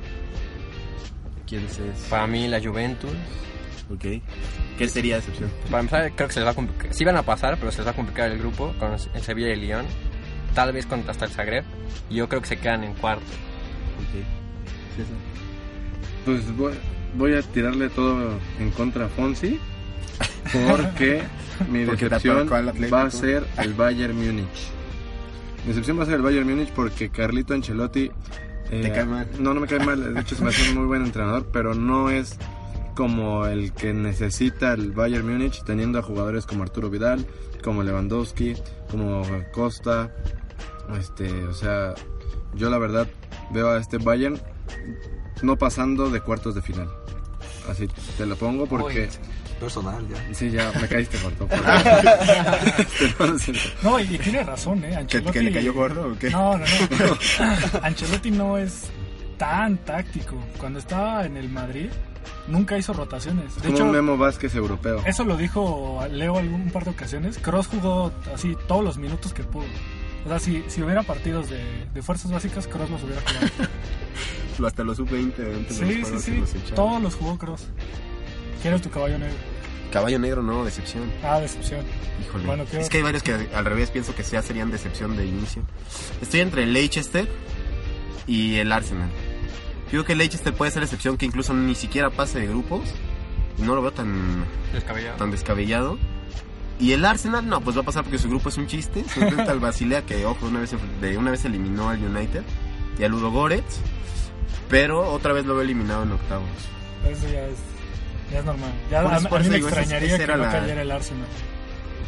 ¿Quién 1.47 1.65
es? 1.65 1.79
Para 2.09 2.27
mí, 2.27 2.47
la 2.47 2.61
Juventus. 2.61 3.11
Ok. 3.89 4.21
¿Qué 4.77 4.89
sería 4.89 5.15
decepción? 5.15 5.49
Para 5.71 5.79
empezar, 5.79 6.11
creo 6.13 6.27
que 6.27 6.33
se 6.33 6.39
les 6.41 6.47
va 6.47 6.51
a 6.51 6.55
complicar. 6.55 6.93
Sí 6.93 7.05
van 7.05 7.15
a 7.15 7.23
pasar, 7.23 7.57
pero 7.57 7.71
se 7.71 7.77
les 7.79 7.87
va 7.87 7.91
a 7.91 7.95
complicar 7.95 8.29
el 8.29 8.37
grupo 8.37 8.73
con 8.79 8.91
el 8.91 9.21
Sevilla 9.21 9.49
y 9.49 9.51
el 9.51 9.61
Lyon. 9.61 9.85
Tal 10.53 10.73
vez 10.73 10.85
contra 10.85 11.11
hasta 11.11 11.25
el 11.25 11.31
Zagreb. 11.31 11.63
Y 12.09 12.15
yo 12.15 12.27
creo 12.27 12.41
que 12.41 12.47
se 12.47 12.57
quedan 12.57 12.83
en 12.83 12.93
cuarto. 12.95 13.23
Ok. 13.23 14.95
César. 14.97 15.15
Pues 16.25 16.57
voy, 16.57 16.73
voy 17.15 17.33
a 17.35 17.41
tirarle 17.41 17.89
todo 17.89 18.37
en 18.59 18.71
contra 18.71 19.05
a 19.05 19.09
Fonsi. 19.09 19.59
Porque 20.67 21.23
mi 21.71 21.85
decepción 21.85 22.49
va 22.49 23.03
a 23.03 23.11
ser 23.11 23.45
el 23.57 23.73
Bayern 23.73 24.15
Múnich. 24.15 24.71
Mi 25.63 25.69
decepción 25.69 25.97
va 25.97 26.03
a 26.03 26.05
ser 26.05 26.15
el 26.15 26.21
Bayern 26.21 26.47
Múnich 26.47 26.71
porque 26.71 27.09
Carlito 27.09 27.53
Ancelotti. 27.53 28.11
Eh, 28.71 28.81
¿Te 28.81 28.91
cae 28.91 29.05
mal? 29.05 29.27
No, 29.39 29.53
no 29.53 29.61
me 29.61 29.67
cae 29.67 29.79
mal. 29.79 30.13
De 30.13 30.21
hecho, 30.21 30.35
se 30.35 30.43
me 30.43 30.49
hace 30.49 30.69
un 30.69 30.77
muy 30.77 30.85
buen 30.85 31.03
entrenador, 31.03 31.47
pero 31.51 31.73
no 31.73 32.09
es 32.09 32.37
como 32.95 33.45
el 33.45 33.73
que 33.73 33.93
necesita 33.93 34.73
el 34.73 34.91
Bayern 34.91 35.29
Múnich, 35.29 35.63
teniendo 35.63 35.99
a 35.99 36.01
jugadores 36.01 36.45
como 36.45 36.63
Arturo 36.63 36.89
Vidal, 36.89 37.25
como 37.63 37.83
Lewandowski, 37.83 38.55
como 38.89 39.23
Costa. 39.53 40.11
Este, 40.99 41.31
o 41.45 41.53
sea, 41.53 41.93
yo 42.55 42.69
la 42.69 42.77
verdad 42.77 43.07
veo 43.51 43.69
a 43.69 43.77
este 43.77 43.97
Bayern 43.97 44.39
no 45.41 45.57
pasando 45.57 46.09
de 46.09 46.21
cuartos 46.21 46.55
de 46.55 46.61
final. 46.61 46.89
Así 47.69 47.87
te 48.17 48.25
lo 48.25 48.35
pongo 48.35 48.65
porque. 48.65 49.09
Personal, 49.59 50.07
ya. 50.07 50.33
Sí, 50.35 50.51
ya 50.51 50.71
me 50.79 50.87
caíste 50.87 51.17
Este, 51.17 51.33
no, 53.83 53.99
y, 53.99 54.05
tiene 54.19 54.43
razón, 54.43 54.83
¿eh? 54.83 54.89
¿Que, 54.89 54.95
Ancelotti... 54.95 55.31
que 55.33 55.41
le 55.43 55.51
cayó 55.51 55.73
gordo 55.73 56.11
o 56.13 56.17
qué? 56.17 56.29
No, 56.29 56.57
no, 56.57 56.65
no. 56.65 57.17
Ancelotti 57.81 58.31
no 58.31 58.57
es 58.57 58.89
tan 59.37 59.77
táctico. 59.77 60.35
Cuando 60.59 60.79
estaba 60.79 61.25
en 61.25 61.37
el 61.37 61.49
Madrid, 61.49 61.89
nunca 62.47 62.77
hizo 62.77 62.93
rotaciones. 62.93 63.55
De 63.55 63.61
Como 63.61 63.73
hecho, 63.73 63.85
un 63.85 63.91
Memo 63.91 64.17
Vázquez 64.17 64.53
europeo. 64.55 65.01
eso 65.05 65.23
lo 65.23 65.37
dijo 65.37 66.05
Leo 66.11 66.37
algún 66.37 66.61
un 66.61 66.71
par 66.71 66.83
de 66.83 66.91
ocasiones. 66.91 67.37
Cross 67.39 67.67
jugó 67.67 68.11
así 68.33 68.55
todos 68.67 68.83
los 68.83 68.97
minutos 68.97 69.33
que 69.33 69.43
pudo. 69.43 69.65
O 70.25 70.29
sea, 70.29 70.39
si, 70.39 70.63
si 70.67 70.81
hubiera 70.81 71.03
partidos 71.03 71.49
de, 71.49 71.63
de 71.93 72.01
fuerzas 72.01 72.31
básicas, 72.31 72.67
Cross 72.67 72.89
los 72.89 73.03
hubiera 73.03 73.21
jugado. 73.21 73.69
Hasta 74.67 74.83
los 74.83 74.97
sub-20 74.97 75.55
antes 75.55 75.79
de 75.79 75.95
los 75.99 76.09
Sí, 76.09 76.19
sí, 76.19 76.43
sí. 76.47 76.57
echaron. 76.57 76.75
Todos 76.75 77.01
los 77.03 77.15
jugó 77.15 77.37
Cross. 77.37 77.67
¿Quién 78.61 78.73
es 78.73 78.81
tu 78.81 78.89
caballo 78.89 79.17
negro? 79.19 79.35
Caballo 79.91 80.19
negro, 80.19 80.43
no, 80.43 80.65
decepción. 80.65 81.11
Ah, 81.23 81.39
decepción. 81.39 81.85
Híjole. 82.21 82.45
Bueno, 82.45 82.65
¿qué- 82.69 82.79
Es 82.81 82.89
que 82.89 82.97
hay 82.97 83.03
varios 83.03 83.23
que 83.23 83.33
al 83.53 83.65
revés 83.65 83.89
pienso 83.89 84.13
que 84.15 84.23
ya 84.23 84.41
serían 84.41 84.69
decepción 84.71 85.15
de 85.15 85.25
inicio. 85.25 85.63
Estoy 86.21 86.41
entre 86.41 86.63
el 86.63 86.73
Leicester 86.73 87.27
y 88.27 88.55
el 88.57 88.71
Arsenal. 88.71 89.09
Creo 89.89 90.03
que 90.03 90.11
el 90.13 90.17
Leicester 90.17 90.53
puede 90.53 90.71
ser 90.71 90.83
excepción 90.83 91.15
que 91.17 91.25
incluso 91.25 91.53
ni 91.53 91.73
siquiera 91.75 92.09
pase 92.09 92.39
de 92.39 92.47
grupos. 92.47 92.81
No 93.57 93.75
lo 93.75 93.81
veo 93.81 93.91
tan, 93.93 94.45
Descabellado. 94.73 95.17
tan 95.17 95.31
descabellado. 95.31 95.97
Y 96.79 96.91
el 96.91 97.05
Arsenal, 97.05 97.47
no, 97.47 97.61
pues 97.61 97.75
va 97.75 97.81
a 97.81 97.85
pasar 97.85 98.03
porque 98.03 98.19
su 98.19 98.29
grupo 98.29 98.49
es 98.49 98.57
un 98.57 98.67
chiste. 98.67 99.03
Se 99.05 99.21
enfrenta 99.21 99.51
al 99.51 99.59
Basilea, 99.59 100.05
que 100.05 100.25
ojo, 100.25 100.45
una 100.47 100.59
vez, 100.59 100.75
de 101.01 101.17
una 101.17 101.31
vez 101.31 101.43
eliminó 101.45 101.89
al 101.89 102.03
United. 102.03 102.43
Y 102.99 103.03
al 103.03 103.11
Ludogorets. 103.11 103.79
Pero 104.69 105.09
otra 105.11 105.31
vez 105.33 105.45
lo 105.45 105.53
veo 105.53 105.63
eliminado 105.63 106.03
en 106.03 106.11
octavos. 106.11 106.49
Eso 107.09 107.27
ya 107.31 107.45
es, 107.47 107.55
ya 108.31 108.39
es 108.39 108.45
normal. 108.45 108.71
Ya 108.91 109.01
a, 109.01 109.15
a 109.15 109.19
mí 109.19 109.49
me 109.49 109.57
extrañaría 109.57 110.17
que 110.17 110.27
no 110.27 110.37
la- 110.37 110.51
cayera 110.51 110.81
el 110.81 110.91
Arsenal 110.91 111.27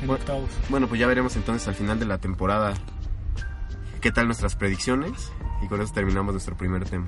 en 0.02 0.08
Bueno. 0.08 0.22
octavos. 0.22 0.50
Bueno, 0.70 0.88
pues 0.88 1.00
ya 1.00 1.08
veremos 1.08 1.36
entonces 1.36 1.68
al 1.68 1.76
final 1.76 2.00
de 2.00 2.06
la 2.06 2.18
temporada 2.18 2.74
qué 4.02 4.12
tal 4.12 4.26
nuestras 4.28 4.56
predicciones. 4.56 5.32
Y 5.62 5.68
con 5.68 5.82
eso 5.82 5.92
terminamos 5.94 6.34
nuestro 6.34 6.56
primer 6.56 6.86
tema. 6.86 7.08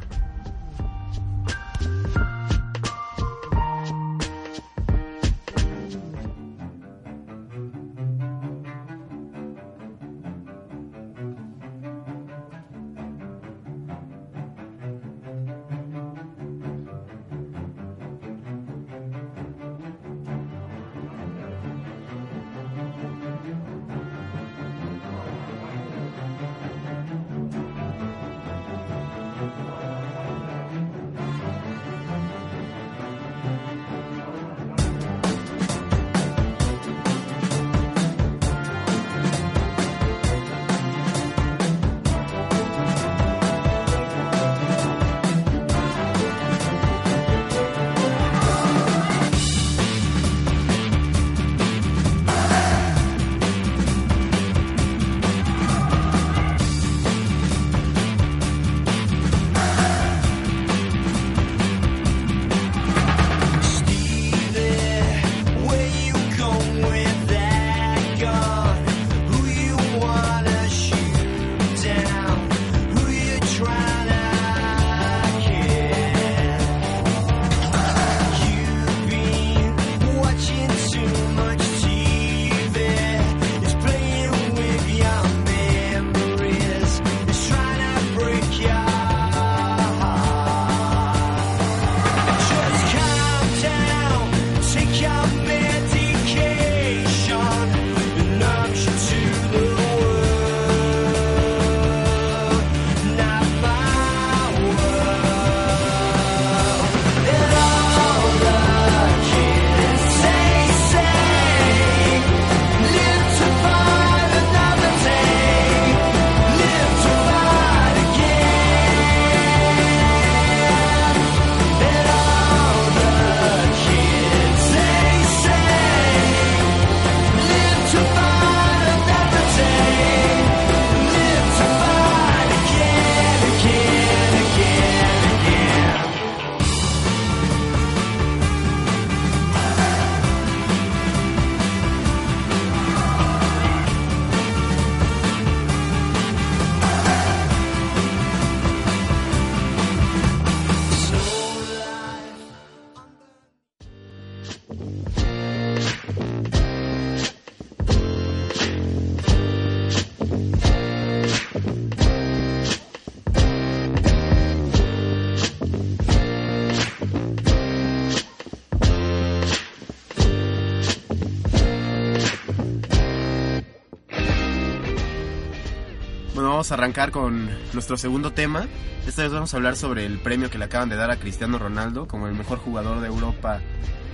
Vamos 176.71 176.79
a 176.79 176.85
arrancar 176.85 177.11
con 177.11 177.49
nuestro 177.73 177.97
segundo 177.97 178.31
tema. 178.31 178.65
Esta 179.05 179.23
vez 179.23 179.33
vamos 179.33 179.53
a 179.53 179.57
hablar 179.57 179.75
sobre 179.75 180.05
el 180.05 180.19
premio 180.19 180.49
que 180.49 180.57
le 180.57 180.65
acaban 180.65 180.87
de 180.87 180.95
dar 180.95 181.11
a 181.11 181.17
Cristiano 181.17 181.59
Ronaldo 181.59 182.07
como 182.07 182.27
el 182.27 182.33
mejor 182.33 182.59
jugador 182.59 183.01
de 183.01 183.07
Europa 183.07 183.59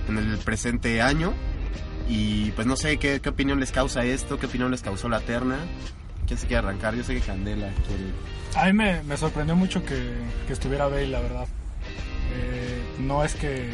en 0.08 0.18
el 0.18 0.38
presente 0.38 1.00
año. 1.00 1.34
Y 2.08 2.50
pues 2.52 2.66
no 2.66 2.74
sé 2.74 2.96
qué, 2.96 3.20
qué 3.20 3.28
opinión 3.28 3.60
les 3.60 3.70
causa 3.70 4.04
esto, 4.04 4.40
qué 4.40 4.46
opinión 4.46 4.72
les 4.72 4.82
causó 4.82 5.08
la 5.08 5.20
terna. 5.20 5.56
¿Quién 6.26 6.36
se 6.36 6.48
quiere 6.48 6.66
arrancar? 6.66 6.96
Yo 6.96 7.04
sé 7.04 7.14
que 7.14 7.20
Candela. 7.20 7.70
A 8.56 8.66
mí 8.66 8.72
me, 8.72 9.16
sorprendió 9.16 9.54
mucho 9.54 9.84
que, 9.84 10.14
que 10.48 10.52
estuviera 10.52 10.88
Bale, 10.88 11.06
la 11.06 11.20
verdad. 11.20 11.46
Eh, 12.34 12.82
no 12.98 13.22
es 13.22 13.36
que 13.36 13.70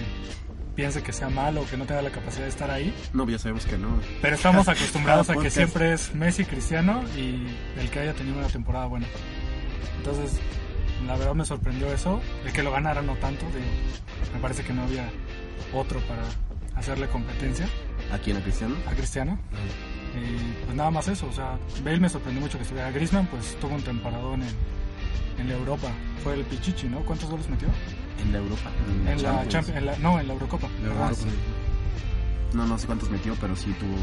piense 0.75 1.03
que 1.03 1.13
sea 1.13 1.29
malo 1.29 1.63
o 1.63 1.67
que 1.67 1.77
no 1.77 1.85
tenga 1.87 2.03
la 2.03 2.11
capacidad 2.11 2.43
de 2.45 2.49
estar 2.51 2.71
ahí, 2.71 2.95
No, 3.13 3.29
ya 3.29 3.39
sabemos 3.39 3.65
que 3.67 3.79
no. 3.79 4.01
pero 4.21 4.35
estamos 4.37 4.69
acostumbrados 4.69 5.31
a 5.31 5.37
que 5.37 5.51
siempre 5.51 5.93
es 5.93 6.15
Messi, 6.15 6.45
Cristiano 6.45 7.03
y 7.17 7.47
el 7.81 7.91
que 7.91 8.01
haya 8.01 8.15
tenido 8.15 8.39
una 8.39 8.49
temporada 8.49 8.87
buena. 8.87 9.07
Entonces, 9.99 10.41
la 11.07 11.17
verdad 11.17 11.35
me 11.35 11.45
sorprendió 11.45 11.93
eso. 11.93 12.21
El 12.45 12.53
que 12.53 12.63
lo 12.63 12.71
ganara 12.73 13.03
no 13.03 13.15
tanto, 13.17 13.45
digo, 13.47 13.67
me 14.35 14.41
parece 14.41 14.63
que 14.65 14.73
no 14.73 14.83
había 14.83 15.09
otro 15.73 16.01
para 16.01 16.23
hacerle 16.77 17.07
competencia 17.09 17.67
¿A 18.13 18.19
quién? 18.19 18.37
¿A 18.37 18.41
Cristiano? 18.41 18.75
a 18.89 18.95
Cristiano. 18.95 19.39
Y 20.15 20.65
pues 20.65 20.77
nada 20.77 20.91
más 20.91 21.09
eso, 21.09 21.27
o 21.27 21.33
sea, 21.33 21.59
Bale 21.85 21.99
me 22.01 22.09
sorprendió 22.09 22.41
mucho 22.41 22.59
que 22.59 22.63
estuviera. 22.63 22.91
Griezmann 22.91 23.27
pues 23.27 23.57
tuvo 23.61 23.75
un 23.75 23.83
temporadón 23.83 24.43
en, 24.43 25.41
en 25.41 25.49
la 25.49 25.55
Europa. 25.55 25.89
Fue 26.23 26.35
el 26.35 26.45
Pichichi, 26.45 26.89
¿no? 26.89 27.01
¿Cuántos 27.01 27.29
goles 27.31 27.49
metió? 27.49 27.69
En 28.22 28.33
la 28.33 28.38
Europa. 28.38 28.70
En 29.07 29.22
la 29.22 29.48
Champions, 29.48 29.79
en 29.79 29.87
la- 29.87 29.98
no, 29.98 30.18
en 30.20 30.27
la 30.29 30.33
Eurocopa. 30.35 30.68
La 30.83 30.90
Ajá. 30.92 31.05
Eurocopa. 31.11 31.31
No, 32.55 32.66
no 32.66 32.79
sé 32.79 32.87
cuántos 32.87 33.11
metió, 33.11 33.35
pero 33.40 33.57
sí 33.57 33.74
tuvo. 33.81 33.96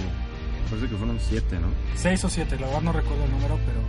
Parece 0.69 0.89
que 0.89 0.95
fueron 0.97 1.19
siete, 1.19 1.59
¿no? 1.59 1.67
Seis 1.95 2.23
o 2.25 2.29
siete, 2.29 2.57
la 2.59 2.67
verdad 2.67 2.81
no 2.81 2.91
recuerdo 2.93 3.23
el 3.25 3.31
número, 3.31 3.57
pero 3.65 3.79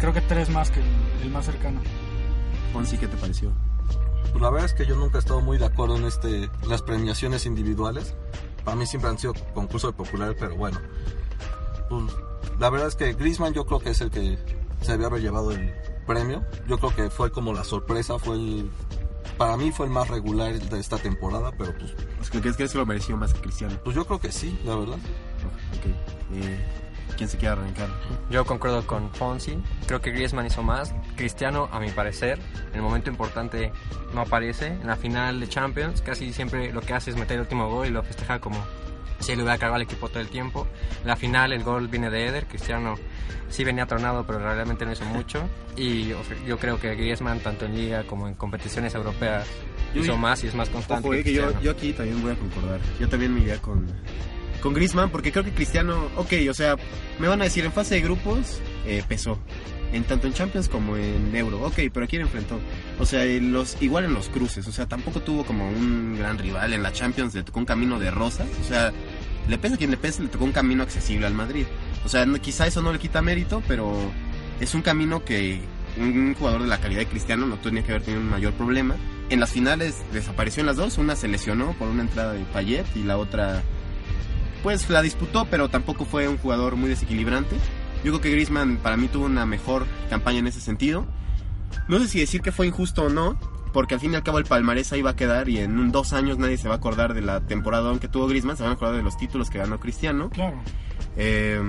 creo 0.00 0.12
que 0.12 0.20
tres 0.22 0.48
más 0.50 0.70
que 0.70 0.80
el, 0.80 0.86
el 1.24 1.30
más 1.30 1.44
cercano. 1.46 1.80
Ponzi, 2.72 2.96
¿qué 2.98 3.08
te 3.08 3.16
pareció? 3.16 3.52
Pues 4.30 4.42
la 4.42 4.50
verdad 4.50 4.66
es 4.66 4.74
que 4.74 4.86
yo 4.86 4.96
nunca 4.96 5.16
he 5.16 5.20
estado 5.20 5.40
muy 5.40 5.56
de 5.58 5.66
acuerdo 5.66 5.96
en 5.96 6.04
este, 6.04 6.50
las 6.68 6.82
premiaciones 6.82 7.46
individuales. 7.46 8.14
Para 8.64 8.76
mí 8.76 8.86
siempre 8.86 9.10
han 9.10 9.18
sido 9.18 9.32
concursos 9.54 9.92
de 9.92 9.96
populares, 9.96 10.36
pero 10.38 10.56
bueno. 10.56 10.78
Pues, 11.88 12.04
la 12.58 12.70
verdad 12.70 12.88
es 12.88 12.96
que 12.96 13.12
Griezmann 13.14 13.52
yo 13.54 13.64
creo 13.66 13.80
que 13.80 13.90
es 13.90 14.00
el 14.00 14.10
que 14.10 14.38
se 14.82 14.92
debió 14.92 15.06
haber 15.06 15.22
llevado 15.22 15.52
el 15.52 15.72
premio. 16.06 16.44
Yo 16.68 16.78
creo 16.78 16.94
que 16.94 17.10
fue 17.10 17.30
como 17.30 17.52
la 17.52 17.64
sorpresa, 17.64 18.18
fue 18.18 18.36
el... 18.36 18.70
Para 19.36 19.56
mí 19.56 19.70
fue 19.70 19.86
el 19.86 19.92
más 19.92 20.08
regular 20.08 20.52
de 20.54 20.80
esta 20.80 20.96
temporada, 20.98 21.52
pero 21.56 21.74
pues, 21.78 21.92
Pues, 22.16 22.30
¿Crees 22.30 22.56
que 22.56 22.68
se 22.68 22.78
lo 22.78 22.86
mereció 22.86 23.16
más 23.16 23.34
que 23.34 23.40
Cristiano? 23.40 23.78
pues 23.84 23.94
yo 23.94 24.06
creo 24.06 24.18
que 24.18 24.32
sí, 24.32 24.58
la 24.64 24.76
verdad. 24.76 24.96
Ok. 24.96 25.86
Eh, 26.34 26.58
¿Quién 27.16 27.28
se 27.30 27.38
quiere 27.38 27.52
arrancar? 27.52 27.88
Yo 28.30 28.44
concuerdo 28.44 28.86
con 28.86 29.10
Fonsi. 29.14 29.56
Creo 29.86 30.00
que 30.02 30.10
Griezmann 30.10 30.46
hizo 30.46 30.62
más. 30.62 30.94
Cristiano, 31.16 31.68
a 31.72 31.80
mi 31.80 31.90
parecer, 31.90 32.38
en 32.70 32.74
el 32.76 32.82
momento 32.82 33.08
importante 33.10 33.72
no 34.12 34.20
aparece. 34.22 34.66
En 34.66 34.86
la 34.86 34.96
final 34.96 35.40
de 35.40 35.48
Champions, 35.48 36.02
casi 36.02 36.32
siempre 36.32 36.72
lo 36.72 36.80
que 36.82 36.92
hace 36.94 37.10
es 37.10 37.16
meter 37.16 37.36
el 37.36 37.42
último 37.42 37.68
gol 37.70 37.86
y 37.86 37.90
lo 37.90 38.02
festeja 38.02 38.38
como 38.40 38.58
si 39.18 39.32
él 39.32 39.38
hubiera 39.40 39.58
cargado 39.58 39.76
al 39.76 39.82
equipo 39.82 40.08
todo 40.08 40.20
el 40.20 40.28
tiempo. 40.28 40.66
La 41.04 41.16
final, 41.16 41.52
el 41.52 41.62
gol 41.64 41.88
viene 41.88 42.10
de 42.10 42.26
Eder. 42.26 42.46
Cristiano 42.46 42.94
sí 43.48 43.64
venía 43.64 43.86
tronado, 43.86 44.26
pero 44.26 44.38
realmente 44.38 44.84
no 44.84 44.92
hizo 44.92 45.04
mucho. 45.06 45.48
Y 45.76 46.08
yo 46.46 46.58
creo 46.58 46.78
que 46.80 46.94
Griezmann, 46.94 47.40
tanto 47.40 47.64
en 47.66 47.74
liga 47.76 48.02
como 48.04 48.28
en 48.28 48.34
competiciones 48.34 48.94
europeas, 48.94 49.46
Yo- 49.94 50.02
hizo 50.02 50.16
más 50.16 50.42
y 50.44 50.48
es 50.48 50.54
más 50.54 50.68
constante. 50.68 51.06
Ojo, 51.08 51.12
que 51.14 51.20
eh, 51.20 51.24
que 51.24 51.32
yo, 51.32 51.42
Cristiano. 51.42 51.64
yo 51.64 51.70
aquí 51.70 51.92
también 51.92 52.22
voy 52.22 52.32
a 52.32 52.36
concordar. 52.36 52.80
Yo 53.00 53.08
también 53.08 53.32
me 53.34 53.40
iría 53.40 53.58
con, 53.62 53.86
con 54.60 54.74
Griezmann, 54.74 55.10
porque 55.10 55.32
creo 55.32 55.44
que 55.44 55.52
Cristiano, 55.52 56.08
ok, 56.16 56.32
o 56.50 56.54
sea, 56.54 56.76
me 57.18 57.28
van 57.28 57.40
a 57.40 57.44
decir 57.44 57.64
en 57.64 57.72
fase 57.72 57.94
de 57.96 58.00
grupos, 58.02 58.60
eh, 58.86 59.02
pesó. 59.08 59.38
En 59.92 60.04
tanto 60.04 60.26
en 60.26 60.34
Champions 60.34 60.68
como 60.68 60.96
en 60.96 61.34
Euro, 61.34 61.62
ok, 61.62 61.78
pero 61.92 62.04
¿a 62.04 62.08
quién 62.08 62.22
enfrentó? 62.22 62.58
O 62.98 63.06
sea, 63.06 63.24
los, 63.24 63.80
igual 63.80 64.04
en 64.04 64.14
los 64.14 64.28
cruces, 64.28 64.66
o 64.66 64.72
sea, 64.72 64.86
tampoco 64.86 65.20
tuvo 65.20 65.44
como 65.44 65.68
un 65.68 66.16
gran 66.18 66.38
rival. 66.38 66.72
En 66.72 66.82
la 66.82 66.92
Champions 66.92 67.34
le 67.34 67.42
tocó 67.44 67.60
un 67.60 67.66
camino 67.66 67.98
de 67.98 68.10
rosas, 68.10 68.48
o 68.60 68.64
sea, 68.64 68.92
le 69.48 69.58
pesa 69.58 69.76
a 69.76 69.78
quien 69.78 69.90
le 69.90 69.96
pese, 69.96 70.22
le 70.22 70.28
tocó 70.28 70.44
un 70.44 70.52
camino 70.52 70.82
accesible 70.82 71.26
al 71.26 71.34
Madrid. 71.34 71.66
O 72.04 72.08
sea, 72.08 72.26
quizá 72.40 72.66
eso 72.66 72.82
no 72.82 72.92
le 72.92 72.98
quita 72.98 73.22
mérito, 73.22 73.62
pero 73.68 73.96
es 74.60 74.74
un 74.74 74.82
camino 74.82 75.24
que 75.24 75.60
un 75.98 76.34
jugador 76.34 76.62
de 76.62 76.68
la 76.68 76.78
calidad 76.78 77.00
de 77.00 77.06
Cristiano 77.06 77.46
no 77.46 77.56
tenía 77.56 77.82
que 77.82 77.92
haber 77.92 78.02
tenido 78.02 78.22
un 78.22 78.30
mayor 78.30 78.52
problema. 78.54 78.96
En 79.30 79.40
las 79.40 79.50
finales 79.50 80.02
desapareció 80.12 80.60
en 80.60 80.66
las 80.66 80.76
dos, 80.76 80.98
una 80.98 81.16
se 81.16 81.28
lesionó 81.28 81.72
por 81.78 81.88
una 81.88 82.02
entrada 82.02 82.32
de 82.32 82.44
Payet 82.44 82.86
y 82.94 83.02
la 83.02 83.18
otra 83.18 83.62
pues 84.62 84.88
la 84.90 85.02
disputó, 85.02 85.46
pero 85.50 85.68
tampoco 85.68 86.04
fue 86.04 86.28
un 86.28 86.38
jugador 86.38 86.76
muy 86.76 86.88
desequilibrante. 86.88 87.56
Yo 88.06 88.12
creo 88.12 88.20
que 88.22 88.30
Griezmann 88.30 88.76
para 88.76 88.96
mí 88.96 89.08
tuvo 89.08 89.24
una 89.26 89.44
mejor 89.46 89.84
campaña 90.08 90.38
en 90.38 90.46
ese 90.46 90.60
sentido. 90.60 91.06
No 91.88 91.98
sé 91.98 92.06
si 92.06 92.20
decir 92.20 92.40
que 92.40 92.52
fue 92.52 92.68
injusto 92.68 93.02
o 93.02 93.08
no, 93.08 93.36
porque 93.72 93.94
al 93.94 94.00
fin 94.00 94.12
y 94.12 94.14
al 94.14 94.22
cabo 94.22 94.38
el 94.38 94.44
palmarés 94.44 94.92
ahí 94.92 95.02
va 95.02 95.10
a 95.10 95.16
quedar 95.16 95.48
y 95.48 95.58
en 95.58 95.76
un 95.76 95.90
dos 95.90 96.12
años 96.12 96.38
nadie 96.38 96.56
se 96.56 96.68
va 96.68 96.74
a 96.74 96.76
acordar 96.78 97.14
de 97.14 97.20
la 97.22 97.40
temporada 97.40 97.98
que 97.98 98.06
tuvo 98.06 98.28
Griezmann, 98.28 98.56
se 98.56 98.62
van 98.62 98.70
a 98.70 98.74
acordar 98.76 98.94
de 98.94 99.02
los 99.02 99.16
títulos 99.16 99.50
que 99.50 99.58
ganó 99.58 99.80
Cristiano. 99.80 100.30
Claro. 100.30 100.56
Eh, 101.16 101.60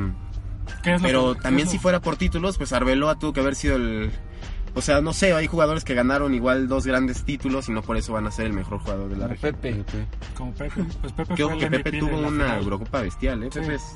¿Qué 0.84 0.93
es 0.93 1.02
lo 1.02 1.08
pero 1.08 1.34
que- 1.34 1.41
también 1.41 1.65
qué 1.65 1.69
es 1.69 1.71
si 1.71 1.80
fuera 1.80 2.02
por 2.02 2.17
títulos, 2.17 2.58
pues 2.60 2.71
Arbeloa 2.71 3.17
tuvo 3.17 3.34
que 3.34 3.39
haber 3.39 3.56
sido 3.56 3.76
el... 3.78 4.12
O 4.76 4.82
sea, 4.84 5.02
no 5.02 5.13
sé, 5.13 5.34
hay 5.34 5.47
jugadores 5.47 5.84
que 5.84 5.95
ganaron 5.95 6.36
igual 6.36 6.67
dos 6.67 6.86
grandes 6.86 7.23
títulos 7.23 7.67
y 7.67 7.71
no 7.71 7.82
por 7.82 7.97
eso 7.97 8.13
van 8.13 8.28
a 8.28 8.32
ser 8.32 8.45
el 8.45 8.54
mejor 8.54 8.78
jugador 8.78 9.10
de 9.10 9.15
la 9.17 9.21
Como 9.28 9.34
región. 9.34 9.56
Pepe. 9.56 9.84
Como 10.38 10.54
Pepe. 10.54 10.84
Pues 11.02 11.13
Pepe 11.13 11.34
Creo 11.34 11.50
fue 11.50 11.58
que 11.58 11.69
Pepe 11.71 11.91
tuvo 12.00 12.19
una. 12.19 12.58
Eurocopa 12.60 13.02
bestial, 13.02 13.41
¿eh? 13.43 13.50
Sí. 13.52 13.60
Pepe 13.62 13.73
es- 13.76 13.95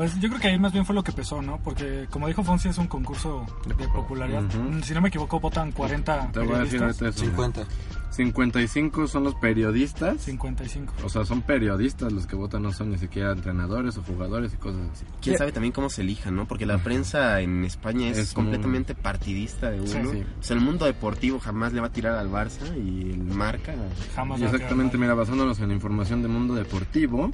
Pues 0.00 0.18
yo 0.18 0.30
creo 0.30 0.40
que 0.40 0.48
ahí 0.48 0.58
más 0.58 0.72
bien 0.72 0.86
fue 0.86 0.94
lo 0.94 1.04
que 1.04 1.12
pesó, 1.12 1.42
¿no? 1.42 1.60
Porque 1.62 2.06
como 2.08 2.26
dijo 2.26 2.42
Fonsi 2.42 2.70
es 2.70 2.78
un 2.78 2.86
concurso 2.86 3.44
de 3.66 3.86
popularidad. 3.88 4.44
Si 4.82 4.94
no 4.94 5.02
me 5.02 5.08
equivoco 5.08 5.38
votan 5.38 5.72
40 5.72 6.32
Te 6.32 6.40
voy 6.40 6.54
a 6.54 6.60
decir 6.60 6.82
eso. 6.82 7.12
50. 7.12 7.66
55 8.08 9.06
son 9.06 9.24
los 9.24 9.34
periodistas. 9.34 10.22
55. 10.22 10.94
O 11.04 11.10
sea, 11.10 11.26
son 11.26 11.42
periodistas 11.42 12.10
los 12.14 12.26
que 12.26 12.34
votan, 12.34 12.62
no 12.62 12.72
son 12.72 12.92
ni 12.92 12.96
siquiera 12.96 13.32
entrenadores 13.32 13.98
o 13.98 14.02
jugadores 14.02 14.54
y 14.54 14.56
cosas 14.56 14.80
así. 14.90 15.04
Quién 15.20 15.36
sabe 15.36 15.52
también 15.52 15.72
cómo 15.72 15.90
se 15.90 16.00
elija, 16.00 16.30
¿no? 16.30 16.48
Porque 16.48 16.64
la 16.64 16.78
prensa 16.78 17.38
en 17.42 17.66
España 17.66 18.08
es, 18.08 18.16
Es 18.16 18.32
completamente 18.32 18.94
partidista 18.94 19.70
de 19.70 19.82
uno. 19.82 19.90
Sí, 19.90 19.98
sí. 20.12 20.24
O 20.40 20.42
sea, 20.42 20.56
el 20.56 20.62
mundo 20.62 20.86
deportivo 20.86 21.38
jamás 21.40 21.74
le 21.74 21.80
va 21.82 21.88
a 21.88 21.92
tirar 21.92 22.14
al 22.14 22.30
Barça 22.30 22.74
y 22.74 23.10
el 23.10 23.22
marca. 23.24 23.74
Jamás 24.14 24.40
Y 24.40 24.44
va 24.44 24.50
a 24.50 24.54
exactamente, 24.54 24.96
mira, 24.96 25.12
basándonos 25.12 25.60
en 25.60 25.68
la 25.68 25.74
información 25.74 26.22
del 26.22 26.30
mundo 26.30 26.54
deportivo, 26.54 27.30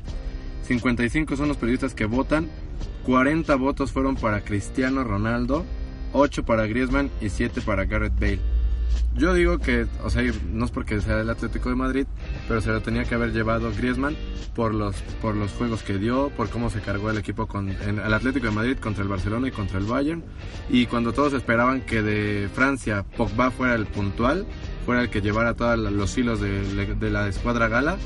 55 0.67 1.37
son 1.37 1.49
los 1.49 1.57
periodistas 1.57 1.95
que 1.95 2.07
votan, 2.07 2.49
40 3.05 3.55
votos 3.55 3.93
fueron 3.93 4.17
para 4.17 4.41
Cristiano 4.43 5.05
Ronaldo, 5.05 5.65
8 6.13 6.45
para 6.45 6.67
Griezmann 6.67 7.11
y 7.21 7.29
7 7.29 7.61
para 7.63 7.85
Gareth 7.85 8.19
Bale. 8.19 8.41
Yo 9.15 9.33
digo 9.33 9.59
que, 9.59 9.87
o 10.05 10.11
sea, 10.11 10.23
no 10.53 10.65
es 10.67 10.71
porque 10.71 11.01
sea 11.01 11.21
el 11.21 11.31
Atlético 11.31 11.71
de 11.71 11.75
Madrid, 11.75 12.07
pero 12.49 12.61
se 12.61 12.71
lo 12.71 12.83
tenía 12.83 13.05
que 13.05 13.15
haber 13.15 13.33
llevado 13.33 13.73
Griezmann 13.75 14.17
por 14.55 14.75
los 14.75 14.97
por 15.23 15.35
los 15.35 15.53
juegos 15.53 15.83
que 15.83 15.99
dio, 15.99 16.31
por 16.31 16.51
cómo 16.51 16.69
se 16.69 16.81
cargó 16.81 17.11
el 17.11 17.19
equipo 17.19 17.47
con 17.47 17.71
en 17.71 17.99
el 17.99 18.13
Atlético 18.13 18.47
de 18.47 18.53
Madrid 18.53 18.77
contra 18.79 19.03
el 19.03 19.09
Barcelona 19.09 19.49
y 19.49 19.53
contra 19.53 19.79
el 19.79 19.85
Bayern 19.85 20.23
y 20.69 20.87
cuando 20.87 21.13
todos 21.13 21.33
esperaban 21.33 21.83
que 21.83 22.03
de 22.03 22.49
Francia 22.53 23.05
Pogba 23.17 23.51
fuera 23.51 23.75
el 23.75 23.87
puntual, 23.87 24.47
fuera 24.85 25.03
el 25.03 25.11
que 25.11 25.21
llevara 25.21 25.55
todos 25.55 25.79
los 25.79 26.19
hilos 26.19 26.41
de 26.41 27.11
la 27.11 27.29
escuadra 27.29 27.69
gala. 27.69 27.97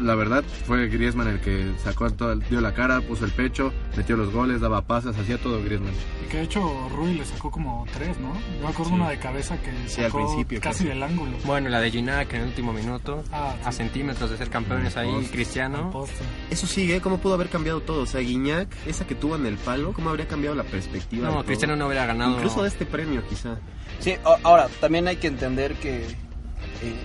La 0.00 0.14
verdad 0.14 0.44
fue 0.66 0.88
Griezmann 0.88 1.26
el 1.28 1.40
que 1.40 1.72
sacó 1.82 2.08
todo, 2.10 2.34
dio 2.36 2.60
la 2.60 2.72
cara, 2.72 3.00
puso 3.00 3.24
el 3.24 3.32
pecho, 3.32 3.72
metió 3.96 4.16
los 4.16 4.32
goles, 4.32 4.60
daba 4.60 4.82
pases, 4.82 5.16
hacía 5.18 5.38
todo 5.38 5.62
Griezmann. 5.62 5.92
Y 6.24 6.28
que 6.28 6.36
de 6.38 6.42
hecho 6.44 6.88
Rui 6.94 7.14
le 7.14 7.24
sacó 7.24 7.50
como 7.50 7.84
tres, 7.92 8.16
¿no? 8.20 8.32
Yo 8.34 8.62
me 8.62 8.68
acuerdo 8.68 8.92
una 8.94 9.10
de 9.10 9.18
cabeza 9.18 9.56
que 9.60 9.70
Sí, 9.88 10.02
al 10.02 10.10
sacó 10.12 10.18
principio, 10.26 10.60
casi 10.60 10.78
casi. 10.84 10.88
del 10.88 11.02
ángulo. 11.02 11.32
Bueno, 11.44 11.68
la 11.68 11.80
de 11.80 11.90
Ginac 11.90 12.32
en 12.34 12.42
el 12.42 12.46
último 12.48 12.72
minuto, 12.72 13.24
Ah, 13.32 13.54
a 13.64 13.72
centímetros 13.72 14.30
de 14.30 14.36
ser 14.36 14.50
campeones 14.50 14.96
ahí, 14.96 15.10
Post. 15.10 15.24
Al 15.26 15.30
Cristiano. 15.32 16.04
Eso 16.50 16.66
sigue, 16.68 17.00
¿cómo 17.00 17.18
pudo 17.18 17.34
haber 17.34 17.48
cambiado 17.48 17.80
todo? 17.80 18.02
O 18.02 18.06
sea, 18.06 18.20
Guiñac, 18.20 18.68
esa 18.86 19.06
que 19.06 19.14
tuvo 19.16 19.34
en 19.36 19.46
el 19.46 19.56
palo, 19.56 19.92
¿cómo 19.92 20.10
habría 20.10 20.28
cambiado 20.28 20.54
la 20.54 20.64
perspectiva? 20.64 21.26
No, 21.26 21.34
todo? 21.34 21.44
Cristiano 21.44 21.74
no 21.74 21.86
hubiera 21.86 22.06
ganado. 22.06 22.36
Incluso 22.36 22.62
de 22.62 22.68
este 22.68 22.86
premio, 22.86 23.26
quizá. 23.28 23.56
Sí, 23.98 24.14
ahora, 24.44 24.68
también 24.80 25.08
hay 25.08 25.16
que 25.16 25.26
entender 25.26 25.74
que 25.74 26.06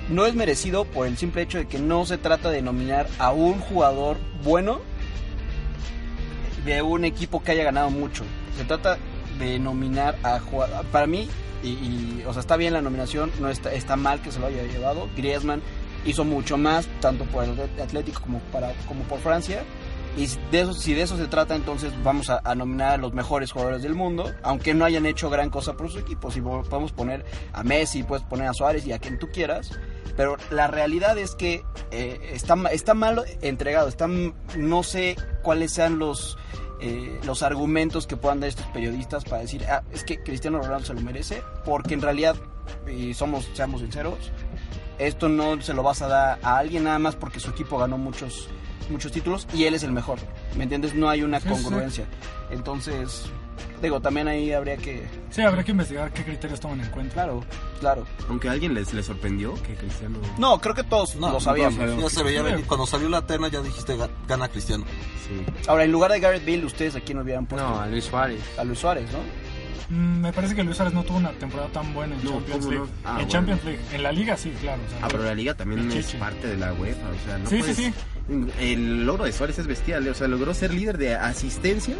no 0.09 0.25
es 0.25 0.35
merecido 0.35 0.85
por 0.85 1.07
el 1.07 1.17
simple 1.17 1.41
hecho 1.41 1.57
de 1.57 1.67
que 1.67 1.79
no 1.79 2.05
se 2.05 2.17
trata 2.17 2.49
de 2.49 2.61
nominar 2.61 3.07
a 3.17 3.31
un 3.31 3.59
jugador 3.59 4.17
bueno 4.43 4.81
de 6.65 6.81
un 6.81 7.05
equipo 7.05 7.43
que 7.43 7.51
haya 7.51 7.63
ganado 7.63 7.89
mucho. 7.89 8.23
Se 8.57 8.63
trata 8.65 8.97
de 9.39 9.59
nominar 9.59 10.17
a 10.23 10.39
jugadores. 10.39 10.85
Para 10.91 11.07
mí, 11.07 11.27
y, 11.63 11.69
y, 11.69 12.23
o 12.25 12.33
sea, 12.33 12.41
está 12.41 12.55
bien 12.57 12.73
la 12.73 12.81
nominación, 12.81 13.31
no 13.39 13.49
está, 13.49 13.73
está 13.73 13.95
mal 13.95 14.21
que 14.21 14.31
se 14.31 14.39
lo 14.39 14.47
haya 14.47 14.63
llevado. 14.63 15.09
Griezmann 15.15 15.61
hizo 16.05 16.23
mucho 16.23 16.57
más, 16.57 16.87
tanto 16.99 17.25
por 17.25 17.43
el 17.43 17.59
Atlético 17.81 18.21
como, 18.21 18.39
para, 18.51 18.73
como 18.87 19.03
por 19.03 19.19
Francia. 19.19 19.63
Y 20.15 20.27
de 20.51 20.61
eso, 20.61 20.73
si 20.73 20.93
de 20.93 21.01
eso 21.01 21.17
se 21.17 21.27
trata, 21.27 21.55
entonces 21.55 21.91
vamos 22.03 22.29
a, 22.29 22.41
nominar 22.55 22.93
a 22.93 22.97
los 22.97 23.13
mejores 23.13 23.51
jugadores 23.51 23.81
del 23.81 23.95
mundo, 23.95 24.31
aunque 24.43 24.75
no 24.75 24.85
hayan 24.85 25.07
hecho 25.07 25.29
gran 25.29 25.49
cosa 25.49 25.73
por 25.73 25.89
su 25.89 25.99
equipo. 25.99 26.29
Si 26.29 26.39
podemos 26.39 26.91
poner 26.91 27.25
a 27.51 27.63
Messi, 27.63 28.03
puedes 28.03 28.23
poner 28.25 28.47
a 28.47 28.53
Suárez 28.53 28.85
y 28.85 28.91
a 28.91 28.99
quien 28.99 29.17
tú 29.17 29.29
quieras, 29.29 29.71
pero 30.15 30.37
la 30.51 30.67
realidad 30.67 31.17
es 31.17 31.33
que 31.33 31.63
eh, 31.89 32.19
está, 32.31 32.55
está 32.71 32.93
mal 32.93 33.23
entregado. 33.41 33.87
Está, 33.87 34.07
no 34.07 34.83
sé 34.83 35.15
cuáles 35.41 35.73
sean 35.73 35.97
los, 35.97 36.37
eh, 36.79 37.19
los 37.25 37.41
argumentos 37.41 38.05
que 38.05 38.15
puedan 38.15 38.39
dar 38.39 38.49
estos 38.49 38.67
periodistas 38.67 39.23
para 39.23 39.41
decir, 39.41 39.65
ah, 39.65 39.81
es 39.91 40.03
que 40.03 40.21
Cristiano 40.21 40.59
Ronaldo 40.59 40.85
se 40.85 40.93
lo 40.93 41.01
merece, 41.01 41.41
porque 41.65 41.95
en 41.95 42.01
realidad, 42.01 42.35
y 42.87 43.15
somos, 43.15 43.49
seamos 43.53 43.81
sinceros, 43.81 44.31
esto 44.99 45.27
no 45.27 45.59
se 45.59 45.73
lo 45.73 45.81
vas 45.81 46.03
a 46.03 46.07
dar 46.07 46.39
a 46.43 46.57
alguien 46.59 46.83
nada 46.83 46.99
más 46.99 47.15
porque 47.15 47.39
su 47.39 47.49
equipo 47.49 47.79
ganó 47.79 47.97
muchos 47.97 48.47
muchos 48.93 49.11
títulos 49.11 49.47
y 49.53 49.65
él 49.65 49.73
es 49.73 49.83
el 49.83 49.91
mejor. 49.91 50.19
¿Me 50.55 50.63
entiendes? 50.63 50.93
No 50.95 51.09
hay 51.09 51.23
una 51.23 51.39
Sí, 51.41 51.49
sí. 51.49 51.53
congruencia. 51.63 52.05
Entonces, 52.51 53.25
digo, 53.81 53.99
también 53.99 54.27
ahí 54.27 54.51
habría 54.53 54.77
que... 54.77 55.05
Sí, 55.31 55.41
habrá 55.41 55.63
que 55.63 55.71
investigar 55.71 56.11
qué 56.13 56.23
criterios 56.23 56.59
toman 56.59 56.79
en 56.81 56.89
cuenta. 56.91 57.13
Claro, 57.15 57.43
claro. 57.79 58.05
Aunque 58.29 58.47
a 58.47 58.51
alguien 58.51 58.73
les, 58.73 58.93
les 58.93 59.05
sorprendió 59.05 59.53
que 59.63 59.75
Cristiano... 59.75 60.19
No, 60.37 60.59
creo 60.61 60.75
que 60.75 60.83
todos 60.83 61.15
No, 61.15 61.31
lo 61.31 61.39
sabíamos. 61.39 61.75
todos 61.79 62.01
Ya 62.01 62.09
se 62.09 62.23
veía 62.23 62.39
Sí. 62.39 62.45
venir. 62.51 62.65
Cuando 62.65 62.85
salió 62.85 63.09
la 63.09 63.25
terna 63.25 63.47
ya 63.49 63.61
dijiste 63.61 63.95
"Ga- 63.97 64.09
gana 64.27 64.47
Cristiano. 64.47 64.85
Sí. 65.27 65.43
Ahora, 65.67 65.83
en 65.83 65.91
lugar 65.91 66.11
de 66.11 66.19
Gareth 66.19 66.45
Bale, 66.45 66.65
¿ustedes 66.65 66.95
a 66.95 67.01
quién 67.01 67.17
hubieran 67.19 67.45
puesto? 67.45 67.67
No, 67.67 67.79
a 67.81 67.87
Luis 67.87 68.05
Suárez. 68.05 68.41
A 68.57 68.63
Luis 68.63 68.79
Suárez, 68.79 69.09
¿no? 69.11 69.19
Mm, 69.89 70.21
me 70.21 70.31
parece 70.33 70.55
que 70.55 70.63
Luis 70.63 70.77
Suárez 70.77 70.93
no 70.93 71.03
tuvo 71.03 71.17
una 71.17 71.31
temporada 71.33 71.69
tan 71.69 71.93
buena 71.93 72.15
en 72.15 72.23
No, 72.23 72.31
Champions 72.31 72.59
¿cómo 72.65 72.71
League. 72.71 72.85
no? 72.85 72.91
Ah, 73.03 73.09
en 73.09 73.15
bueno. 73.15 73.29
Champions 73.29 73.63
League. 73.65 73.79
En 73.93 74.03
la 74.03 74.11
Liga 74.13 74.37
sí, 74.37 74.53
claro. 74.61 74.81
o 74.85 74.89
sea, 74.89 74.99
Ah, 75.01 75.07
pero 75.11 75.23
la 75.23 75.35
liga 75.35 75.53
también 75.55 75.91
es 75.91 76.13
parte 76.15 76.47
de 76.47 76.57
la 76.57 76.73
UEFA, 76.73 77.09
o 77.09 77.25
sea, 77.25 77.37
no 77.37 77.49
Sí, 77.49 77.55
sí, 77.57 77.61
puedes- 77.61 77.75
sí. 77.77 77.93
El 78.59 79.05
logro 79.05 79.25
de 79.25 79.33
Suárez 79.33 79.59
es 79.59 79.67
bestial, 79.67 80.07
o 80.07 80.13
sea, 80.13 80.27
logró 80.27 80.53
ser 80.53 80.73
líder 80.73 80.97
de 80.97 81.15
asistencias 81.15 81.97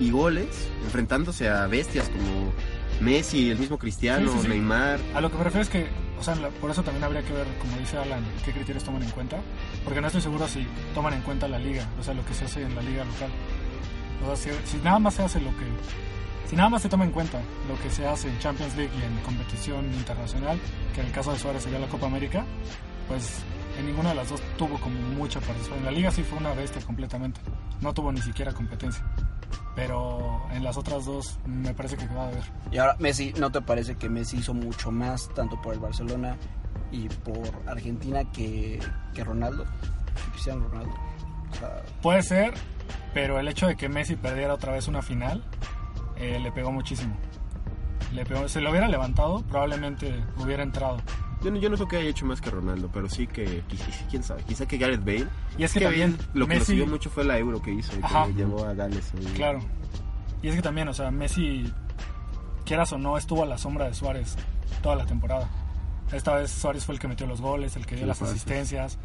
y 0.00 0.10
goles, 0.10 0.68
enfrentándose 0.84 1.48
a 1.48 1.66
bestias 1.66 2.08
como 2.08 2.52
Messi, 3.00 3.50
el 3.50 3.58
mismo 3.58 3.78
Cristiano, 3.78 4.30
Sí, 4.30 4.36
sí, 4.38 4.42
sí. 4.44 4.48
Neymar. 4.48 4.98
A 5.14 5.20
lo 5.20 5.30
que 5.30 5.36
me 5.36 5.44
refiero 5.44 5.62
es 5.62 5.68
que, 5.68 5.86
o 6.18 6.24
sea, 6.24 6.34
por 6.60 6.70
eso 6.70 6.82
también 6.82 7.04
habría 7.04 7.22
que 7.22 7.32
ver, 7.32 7.46
como 7.60 7.76
dice 7.76 7.98
Alan, 7.98 8.24
qué 8.44 8.52
criterios 8.52 8.82
toman 8.84 9.02
en 9.02 9.10
cuenta. 9.10 9.38
Porque 9.84 10.00
no 10.00 10.06
estoy 10.06 10.22
seguro 10.22 10.48
si 10.48 10.66
toman 10.94 11.14
en 11.14 11.22
cuenta 11.22 11.46
la 11.48 11.58
liga, 11.58 11.86
o 12.00 12.02
sea, 12.02 12.14
lo 12.14 12.24
que 12.24 12.34
se 12.34 12.46
hace 12.46 12.62
en 12.62 12.74
la 12.74 12.82
liga 12.82 13.04
local. 13.04 13.30
O 14.26 14.34
sea, 14.36 14.54
si, 14.64 14.70
si 14.70 14.76
nada 14.82 14.98
más 14.98 15.14
se 15.14 15.22
hace 15.22 15.40
lo 15.40 15.50
que. 15.50 15.66
Si 16.48 16.56
nada 16.56 16.70
más 16.70 16.80
se 16.80 16.88
toma 16.88 17.04
en 17.04 17.10
cuenta 17.10 17.40
lo 17.68 17.78
que 17.82 17.90
se 17.90 18.06
hace 18.06 18.28
en 18.28 18.38
Champions 18.38 18.74
League 18.74 18.90
y 18.98 19.02
en 19.04 19.22
competición 19.22 19.84
internacional, 19.92 20.58
que 20.94 21.02
en 21.02 21.06
el 21.08 21.12
caso 21.12 21.30
de 21.30 21.38
Suárez 21.38 21.62
sería 21.62 21.78
la 21.78 21.88
Copa 21.88 22.06
América, 22.06 22.44
pues 23.06 23.40
en 23.78 23.86
ninguna 23.86 24.10
de 24.10 24.16
las 24.16 24.28
dos 24.28 24.42
tuvo 24.56 24.78
como 24.80 24.98
mucha 25.00 25.40
participación. 25.40 25.78
En 25.78 25.84
la 25.84 25.90
liga 25.92 26.10
sí 26.10 26.22
fue 26.22 26.38
una 26.38 26.52
bestia 26.52 26.82
completamente. 26.82 27.40
No 27.80 27.94
tuvo 27.94 28.12
ni 28.12 28.20
siquiera 28.20 28.52
competencia. 28.52 29.04
Pero 29.76 30.42
en 30.50 30.64
las 30.64 30.76
otras 30.76 31.04
dos 31.04 31.38
me 31.46 31.72
parece 31.72 31.96
que 31.96 32.06
va 32.08 32.24
a 32.24 32.28
haber. 32.28 32.42
Y 32.72 32.78
ahora, 32.78 32.96
Messi, 32.98 33.32
¿no 33.38 33.52
te 33.52 33.60
parece 33.60 33.96
que 33.96 34.08
Messi 34.08 34.38
hizo 34.38 34.52
mucho 34.52 34.90
más, 34.90 35.28
tanto 35.34 35.60
por 35.62 35.74
el 35.74 35.80
Barcelona 35.80 36.36
y 36.90 37.08
por 37.08 37.48
Argentina, 37.66 38.24
que, 38.32 38.80
que 39.14 39.22
Ronaldo? 39.22 39.64
Que 39.64 40.30
Cristiano 40.32 40.66
Ronaldo. 40.68 40.94
O 41.52 41.54
sea, 41.54 41.82
Puede 42.02 42.22
ser, 42.22 42.54
pero 43.14 43.38
el 43.38 43.46
hecho 43.46 43.68
de 43.68 43.76
que 43.76 43.88
Messi 43.88 44.16
perdiera 44.16 44.54
otra 44.54 44.72
vez 44.72 44.88
una 44.88 45.02
final 45.02 45.44
eh, 46.16 46.40
le 46.40 46.50
pegó 46.50 46.72
muchísimo. 46.72 47.16
Le 48.12 48.24
pegó, 48.24 48.48
si 48.48 48.60
lo 48.60 48.70
hubiera 48.70 48.88
levantado, 48.88 49.42
probablemente 49.42 50.24
hubiera 50.38 50.64
entrado. 50.64 50.98
Yo 51.42 51.50
no, 51.52 51.56
yo 51.58 51.70
no 51.70 51.76
sé 51.76 51.86
que 51.86 51.96
haya 51.98 52.10
hecho 52.10 52.26
más 52.26 52.40
que 52.40 52.50
Ronaldo, 52.50 52.90
pero 52.92 53.08
sí 53.08 53.26
que, 53.26 53.62
qui- 53.68 54.06
quién 54.10 54.22
sabe, 54.24 54.42
quizá 54.42 54.66
que 54.66 54.76
Gareth 54.76 55.00
Bale. 55.04 55.26
Y 55.56 55.62
es 55.64 55.72
que 55.72 55.78
que 55.78 55.84
también 55.86 56.16
lo 56.34 56.46
que 56.48 56.54
lo 56.56 56.60
Messi- 56.60 56.66
subió 56.66 56.86
mucho 56.86 57.10
fue 57.10 57.24
la 57.24 57.38
Euro 57.38 57.62
que 57.62 57.70
hizo, 57.72 57.92
y 57.96 58.02
que 58.02 58.34
llevó 58.34 58.64
a 58.64 58.74
Gales. 58.74 59.12
ahí. 59.16 59.24
Claro. 59.34 59.60
Y 60.42 60.48
es 60.48 60.56
que 60.56 60.62
también, 60.62 60.88
o 60.88 60.94
sea, 60.94 61.10
Messi, 61.10 61.72
quieras 62.64 62.92
o 62.92 62.98
no, 62.98 63.16
estuvo 63.16 63.42
a 63.42 63.46
la 63.46 63.56
sombra 63.58 63.86
de 63.86 63.94
Suárez 63.94 64.36
toda 64.82 64.96
la 64.96 65.06
temporada. 65.06 65.48
Esta 66.12 66.34
vez 66.34 66.50
Suárez 66.50 66.84
fue 66.84 66.94
el 66.94 67.00
que 67.00 67.06
metió 67.08 67.26
los 67.26 67.40
goles, 67.40 67.76
el 67.76 67.86
que 67.86 67.96
dio 67.96 68.06
las 68.06 68.18
pases. 68.18 68.34
asistencias. 68.36 68.98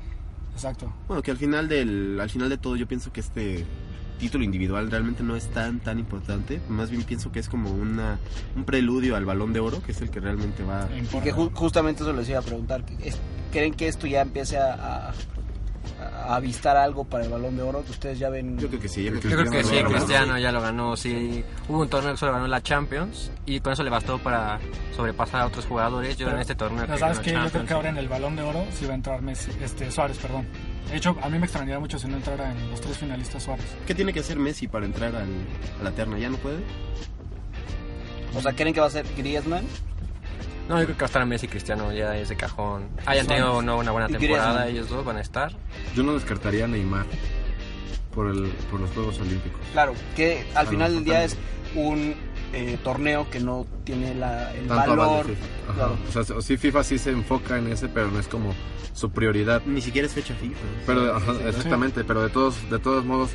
Exacto. 0.53 0.91
Bueno, 1.07 1.21
que 1.23 1.31
al 1.31 1.37
final 1.37 1.67
del, 1.67 2.19
al 2.19 2.29
final 2.29 2.49
de 2.49 2.57
todo 2.57 2.75
yo 2.75 2.87
pienso 2.87 3.11
que 3.11 3.19
este 3.21 3.65
título 4.19 4.43
individual 4.43 4.89
realmente 4.89 5.23
no 5.23 5.35
es 5.35 5.47
tan 5.49 5.79
tan 5.79 5.99
importante, 5.99 6.61
más 6.69 6.89
bien 6.89 7.03
pienso 7.03 7.31
que 7.31 7.39
es 7.39 7.49
como 7.49 7.71
una 7.71 8.19
un 8.55 8.63
preludio 8.63 9.15
al 9.15 9.25
Balón 9.25 9.53
de 9.53 9.59
Oro, 9.59 9.81
que 9.83 9.91
es 9.91 10.01
el 10.01 10.09
que 10.09 10.19
realmente 10.19 10.63
va 10.63 10.87
y 11.19 11.21
que 11.21 11.33
ju- 11.33 11.51
justamente 11.53 12.03
eso 12.03 12.13
les 12.13 12.29
iba 12.29 12.39
a 12.39 12.43
preguntar. 12.43 12.83
¿Creen 13.51 13.73
que 13.73 13.87
esto 13.87 14.07
ya 14.07 14.21
empiece 14.21 14.57
a, 14.57 14.73
a- 14.73 15.13
a 16.25 16.35
avistar 16.35 16.75
algo 16.77 17.03
para 17.03 17.23
el 17.25 17.29
Balón 17.29 17.55
de 17.55 17.63
Oro? 17.63 17.83
Que 17.83 17.91
ustedes 17.91 18.19
ya 18.19 18.29
ven... 18.29 18.57
Yo 18.57 18.67
creo 18.67 18.79
que 18.79 18.87
sí, 18.87 19.03
yo 19.03 19.11
creo 19.11 19.21
Yo 19.21 19.37
creo 19.37 19.51
que 19.51 19.63
sí, 19.63 19.69
Cristiano 19.69 19.89
Cristiano 19.89 20.37
ya 20.39 20.51
lo 20.51 20.61
ganó. 20.61 20.95
Sí, 20.97 21.43
hubo 21.67 21.81
un 21.81 21.89
torneo 21.89 22.11
que 22.13 22.17
solo 22.17 22.33
ganó 22.33 22.47
la 22.47 22.61
Champions 22.61 23.31
y 23.45 23.59
con 23.59 23.73
eso 23.73 23.83
le 23.83 23.89
bastó 23.89 24.17
para 24.19 24.59
sobrepasar 24.95 25.41
a 25.41 25.45
otros 25.47 25.65
jugadores. 25.65 26.17
Yo 26.17 26.25
Pero- 26.25 26.37
en 26.37 26.41
este 26.41 26.55
torneo 26.55 26.81
pero 26.81 26.93
que 26.93 26.99
¿Sabes 26.99 27.19
qué? 27.19 27.33
Yo 27.33 27.49
creo 27.49 27.65
que 27.65 27.73
ahora 27.73 27.89
en 27.89 27.97
el 27.97 28.07
Balón 28.07 28.35
de 28.35 28.43
Oro 28.43 28.65
sí 28.71 28.85
va 28.85 28.91
a 28.93 28.95
entrar 28.95 29.21
Messi, 29.21 29.51
este, 29.61 29.89
Suárez, 29.91 30.17
perdón. 30.17 30.47
De 30.89 30.97
hecho, 30.97 31.15
a 31.23 31.29
mí 31.29 31.39
me 31.39 31.45
extrañaría 31.45 31.79
mucho 31.79 31.97
si 31.97 32.07
no 32.07 32.17
entrara 32.17 32.51
en 32.51 32.69
los 32.69 32.81
tres 32.81 32.97
finalistas 32.97 33.43
Suárez. 33.43 33.65
¿Qué 33.87 33.95
tiene 33.95 34.11
que 34.13 34.19
hacer 34.19 34.37
Messi 34.37 34.67
para 34.67 34.85
entrar 34.85 35.15
al- 35.15 35.45
a 35.79 35.83
la 35.83 35.91
terna? 35.91 36.17
¿Ya 36.19 36.29
no 36.29 36.37
puede? 36.37 36.59
O 38.35 38.41
sea, 38.41 38.53
¿creen 38.53 38.73
que 38.73 38.79
va 38.79 38.87
a 38.87 38.91
ser 38.91 39.05
Griezmann? 39.15 39.63
No, 40.67 40.79
yo 40.79 40.85
creo 40.85 40.97
que 40.97 41.01
va 41.01 41.05
a 41.05 41.07
estar 41.07 41.25
Messi 41.25 41.45
y 41.45 41.49
Cristiano 41.49 41.91
ya 41.91 42.17
es 42.17 42.29
de 42.29 42.35
cajón. 42.35 42.87
Hayan 43.05 43.27
tenido 43.27 43.61
no, 43.61 43.77
una 43.77 43.91
buena 43.91 44.07
temporada, 44.07 44.67
ellos 44.67 44.89
dos 44.89 45.03
van 45.03 45.17
a 45.17 45.21
estar. 45.21 45.51
Yo 45.95 46.03
no 46.03 46.13
descartaría 46.13 46.65
a 46.65 46.67
Neymar 46.67 47.05
por, 48.13 48.27
el, 48.27 48.47
por 48.71 48.79
los 48.79 48.89
Juegos 48.91 49.19
Olímpicos. 49.19 49.61
Claro, 49.73 49.93
que 50.15 50.45
al 50.55 50.67
final 50.67 50.93
del 50.95 51.03
día 51.03 51.23
es 51.23 51.37
un 51.75 52.15
eh, 52.53 52.77
torneo 52.83 53.29
que 53.29 53.39
no 53.39 53.65
tiene 53.83 54.15
la, 54.15 54.53
el 54.53 54.67
Tanto 54.67 54.95
valor. 54.95 55.25
FIFA. 55.25 55.45
Ajá. 55.65 55.73
Claro. 55.73 55.97
O 56.07 56.23
sea, 56.23 56.41
sí 56.41 56.57
FIFA 56.57 56.83
sí 56.83 56.97
se 56.97 57.11
enfoca 57.11 57.57
en 57.57 57.67
ese, 57.67 57.89
pero 57.89 58.09
no 58.09 58.19
es 58.19 58.27
como 58.27 58.53
su 58.93 59.11
prioridad. 59.11 59.61
Ni 59.65 59.81
siquiera 59.81 60.05
es 60.05 60.13
fecha 60.13 60.33
FIFA. 60.35 60.59
Pero 60.85 61.15
ajá, 61.15 61.33
exactamente, 61.47 62.03
pero 62.03 62.21
de 62.23 62.29
todos 62.29 62.69
de 62.69 62.79
todos 62.79 63.03
modos 63.05 63.31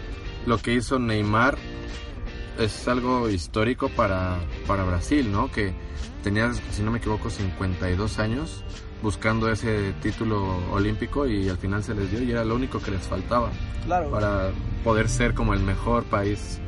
lo 0.47 0.59
que 0.59 0.73
hizo 0.73 0.99
Neymar 0.99 1.59
es 2.59 2.89
algo 2.89 3.29
histórico 3.29 3.89
para, 3.89 4.37
para 4.67 4.85
Brasil, 4.85 5.31
¿no? 5.31 5.51
Que 5.51 5.73
tenía, 6.23 6.53
si 6.73 6.83
no 6.83 6.91
me 6.91 6.99
equivoco, 6.99 7.31
52 7.31 8.19
años 8.19 8.65
buscando 9.03 9.51
ese 9.51 9.93
título 10.03 10.59
olímpico 10.73 11.27
y 11.27 11.49
al 11.49 11.57
final 11.59 11.85
se 11.85 11.95
les 11.95 12.11
dio 12.11 12.21
y 12.23 12.33
era 12.33 12.45
lo 12.45 12.57
único 12.57 12.81
que 12.81 12.91
les 12.91 13.03
faltaba 13.07 13.51
Claro. 13.85 14.11
para 14.11 14.51
poder 14.83 15.09
ser 15.09 15.35
como 15.35 15.55
el 15.55 15.61
mejor 15.61 16.03
país 16.05 16.59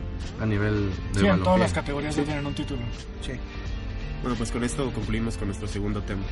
a 0.41 0.47
nivel 0.47 0.91
de 1.13 1.21
Sí, 1.21 1.27
en 1.27 1.43
todas 1.43 1.59
las 1.59 1.73
categorías 1.73 2.15
ya 2.15 2.23
tienen 2.23 2.47
un 2.47 2.55
título. 2.55 2.81
Sí. 3.21 3.33
Bueno, 4.23 4.37
pues 4.37 4.53
con 4.53 4.63
esto 4.63 4.91
concluimos 4.93 5.37
con 5.37 5.49
nuestro 5.49 5.67
segundo 5.67 6.03
tema. 6.03 6.23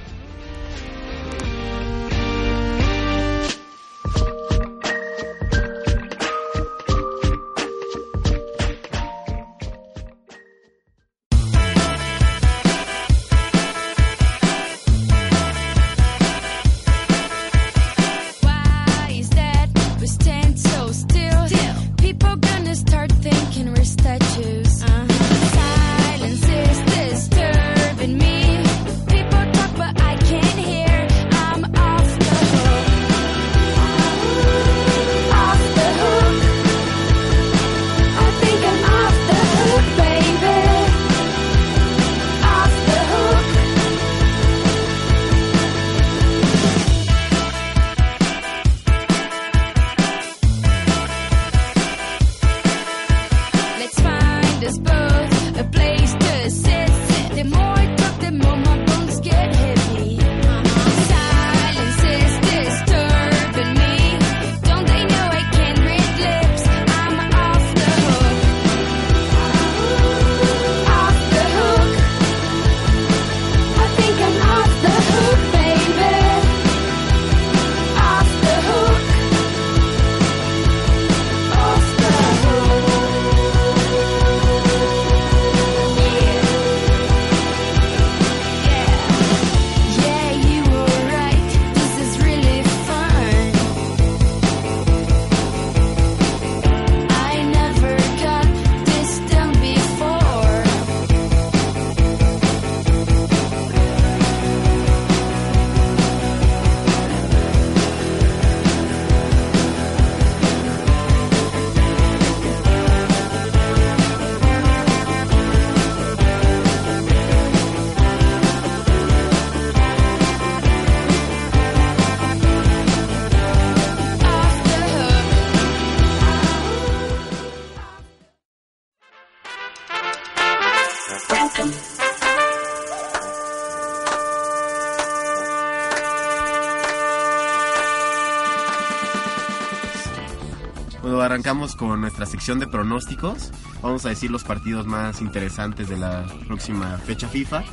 Arrancamos 141.48 141.76
con 141.76 142.02
nuestra 142.02 142.26
sección 142.26 142.58
de 142.58 142.66
pronósticos. 142.66 143.52
Vamos 143.80 144.04
a 144.04 144.10
decir 144.10 144.30
los 144.30 144.44
partidos 144.44 144.86
más 144.86 145.22
interesantes 145.22 145.88
de 145.88 145.96
la 145.96 146.26
próxima 146.46 146.98
fecha 146.98 147.26
FIFA. 147.26 147.64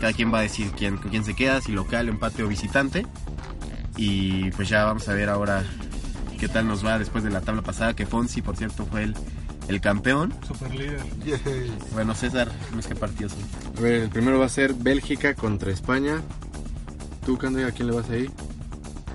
Cada 0.00 0.12
quien 0.12 0.32
va 0.32 0.38
a 0.38 0.42
decir 0.42 0.70
quién, 0.78 0.96
con 0.96 1.10
quién 1.10 1.24
se 1.24 1.34
queda, 1.34 1.60
si 1.60 1.72
local, 1.72 2.08
empate 2.08 2.44
o 2.44 2.48
visitante. 2.48 3.04
Y 3.96 4.52
pues 4.52 4.68
ya 4.68 4.84
vamos 4.84 5.08
a 5.08 5.14
ver 5.14 5.28
ahora 5.28 5.64
qué 6.38 6.46
tal 6.46 6.68
nos 6.68 6.86
va 6.86 7.00
después 7.00 7.24
de 7.24 7.30
la 7.30 7.40
tabla 7.40 7.62
pasada, 7.62 7.96
que 7.96 8.06
Fonsi, 8.06 8.42
por 8.42 8.56
cierto, 8.56 8.86
fue 8.86 9.02
el, 9.02 9.16
el 9.66 9.80
campeón. 9.80 10.32
Super 10.46 10.72
líder. 10.72 11.00
Bueno, 11.94 12.14
César, 12.14 12.48
no 12.76 12.80
sé 12.80 12.90
qué 12.90 12.94
partidos 12.94 13.32
son. 13.32 13.78
A 13.78 13.80
ver, 13.80 14.02
el 14.02 14.08
primero 14.08 14.38
va 14.38 14.46
a 14.46 14.50
ser 14.50 14.72
Bélgica 14.72 15.34
contra 15.34 15.72
España. 15.72 16.22
¿Tú, 17.24 17.36
Cande, 17.38 17.64
a 17.64 17.72
quién 17.72 17.88
le 17.88 17.96
vas 17.96 18.08
ahí? 18.08 18.30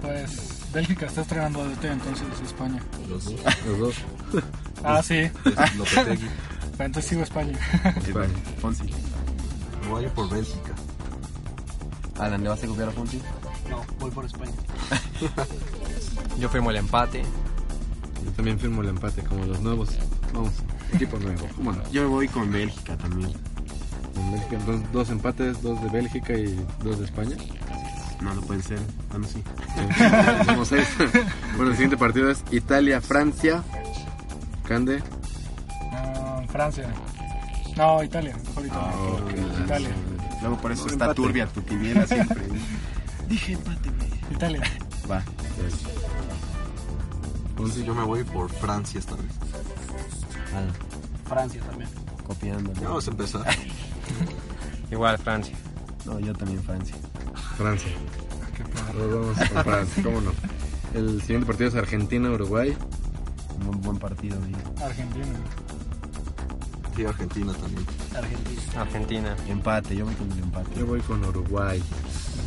Pues 0.01 0.50
Bélgica 0.73 1.05
está 1.05 1.21
estrenando 1.21 1.67
DT, 1.67 1.83
entonces 1.85 2.27
España. 2.43 2.81
Los 3.09 3.25
dos. 3.25 3.35
Los 3.65 3.79
dos. 3.79 3.95
Ah, 4.83 5.03
sí. 5.03 5.29
Entonces 6.79 7.05
sigo 7.05 7.21
España. 7.21 7.55
España. 7.97 8.33
Fonsi. 8.59 8.85
Me 9.83 9.87
voy 9.89 10.03
a 10.03 10.07
ir 10.07 10.13
por 10.13 10.27
Bélgica. 10.27 10.73
Alan, 12.17 12.43
¿le 12.43 12.49
vas 12.49 12.63
a 12.63 12.67
copiar 12.67 12.89
a 12.89 12.91
Fonsi? 12.91 13.21
No, 13.69 13.85
voy 13.99 14.09
por 14.09 14.25
España. 14.25 14.51
Yo 16.39 16.49
firmo 16.49 16.71
el 16.71 16.77
empate. 16.77 17.21
Yo 18.25 18.31
también 18.31 18.59
firmo 18.59 18.81
el 18.81 18.89
empate, 18.89 19.21
como 19.21 19.45
los 19.45 19.59
nuevos. 19.59 19.89
Vamos, 20.33 20.53
equipo 20.93 21.19
nuevo. 21.19 21.47
¿Cómo 21.55 21.73
no? 21.73 21.91
Yo 21.91 22.01
me 22.01 22.07
voy 22.07 22.27
con 22.27 22.51
Bélgica 22.51 22.97
también. 22.97 23.31
En 24.15 24.31
Bélgica, 24.31 24.55
entonces, 24.55 24.91
dos 24.91 25.09
empates, 25.11 25.61
dos 25.61 25.81
de 25.83 25.89
Bélgica 25.89 26.33
y 26.33 26.65
dos 26.83 26.97
de 26.97 27.05
España. 27.05 27.35
No, 28.21 28.33
no 28.35 28.41
pueden 28.41 28.61
ser. 28.63 28.79
Ah, 29.13 29.17
no, 29.17 29.25
sí. 29.27 29.43
Somos 30.45 30.67
seis. 30.67 30.87
Bueno, 31.55 31.71
el 31.71 31.73
siguiente 31.77 31.97
partido 31.97 32.29
es 32.29 32.43
Italia-Francia. 32.51 33.63
Cande. 34.67 35.01
Ah, 35.91 36.41
Francia. 36.49 36.87
No, 37.75 38.03
Italia. 38.03 38.35
Mejor 38.47 38.65
Italia. 38.65 38.91
Ah, 38.93 39.23
ok. 39.23 39.63
Italia. 39.65 39.89
Luego 40.41 40.57
por 40.57 40.71
eso 40.71 40.85
No, 40.85 40.91
está 40.91 41.05
empate. 41.05 41.15
turbia 41.21 41.47
tu 41.47 41.63
quiniela 41.65 42.05
siempre. 42.07 42.41
Dije 43.27 43.53
empate, 43.53 43.89
güey. 43.89 44.09
Italia. 44.31 44.61
Va. 45.09 45.23
Entonces 47.49 47.85
yo 47.85 47.93
me 47.93 48.03
voy 48.03 48.23
por 48.23 48.49
Francia 48.51 48.99
esta 48.99 49.15
vez. 49.15 49.31
Francia 51.27 51.61
también. 51.61 51.89
Copiando. 52.27 52.71
Vamos 52.81 53.07
a 53.07 53.11
empezar. 53.11 53.45
Igual 54.91 55.17
Francia. 55.19 55.55
No, 56.05 56.19
yo 56.19 56.33
también 56.33 56.61
Francia. 56.63 56.95
Francia. 57.57 57.91
Qué 58.55 58.63
padre. 58.63 58.99
Nos 58.99 59.13
vamos 59.13 59.49
con 59.49 59.63
Francia, 59.63 60.03
¿cómo 60.03 60.21
no? 60.21 60.31
El 60.93 61.21
siguiente 61.21 61.45
partido 61.45 61.69
es 61.69 61.75
Argentina-Uruguay. 61.75 62.75
Un 63.59 63.65
buen, 63.65 63.81
buen 63.81 63.97
partido. 63.97 64.37
Argentina. 64.83 65.25
Y 66.97 67.05
Argentina 67.05 67.53
también. 67.53 67.85
Argentina. 68.15 68.61
Argentina. 68.81 69.35
Empate, 69.47 69.95
yo 69.95 70.05
voy 70.05 70.15
con 70.15 70.31
el 70.31 70.39
empate. 70.39 70.79
Yo 70.79 70.85
voy 70.85 70.99
con 71.01 71.23
Uruguay. 71.23 71.81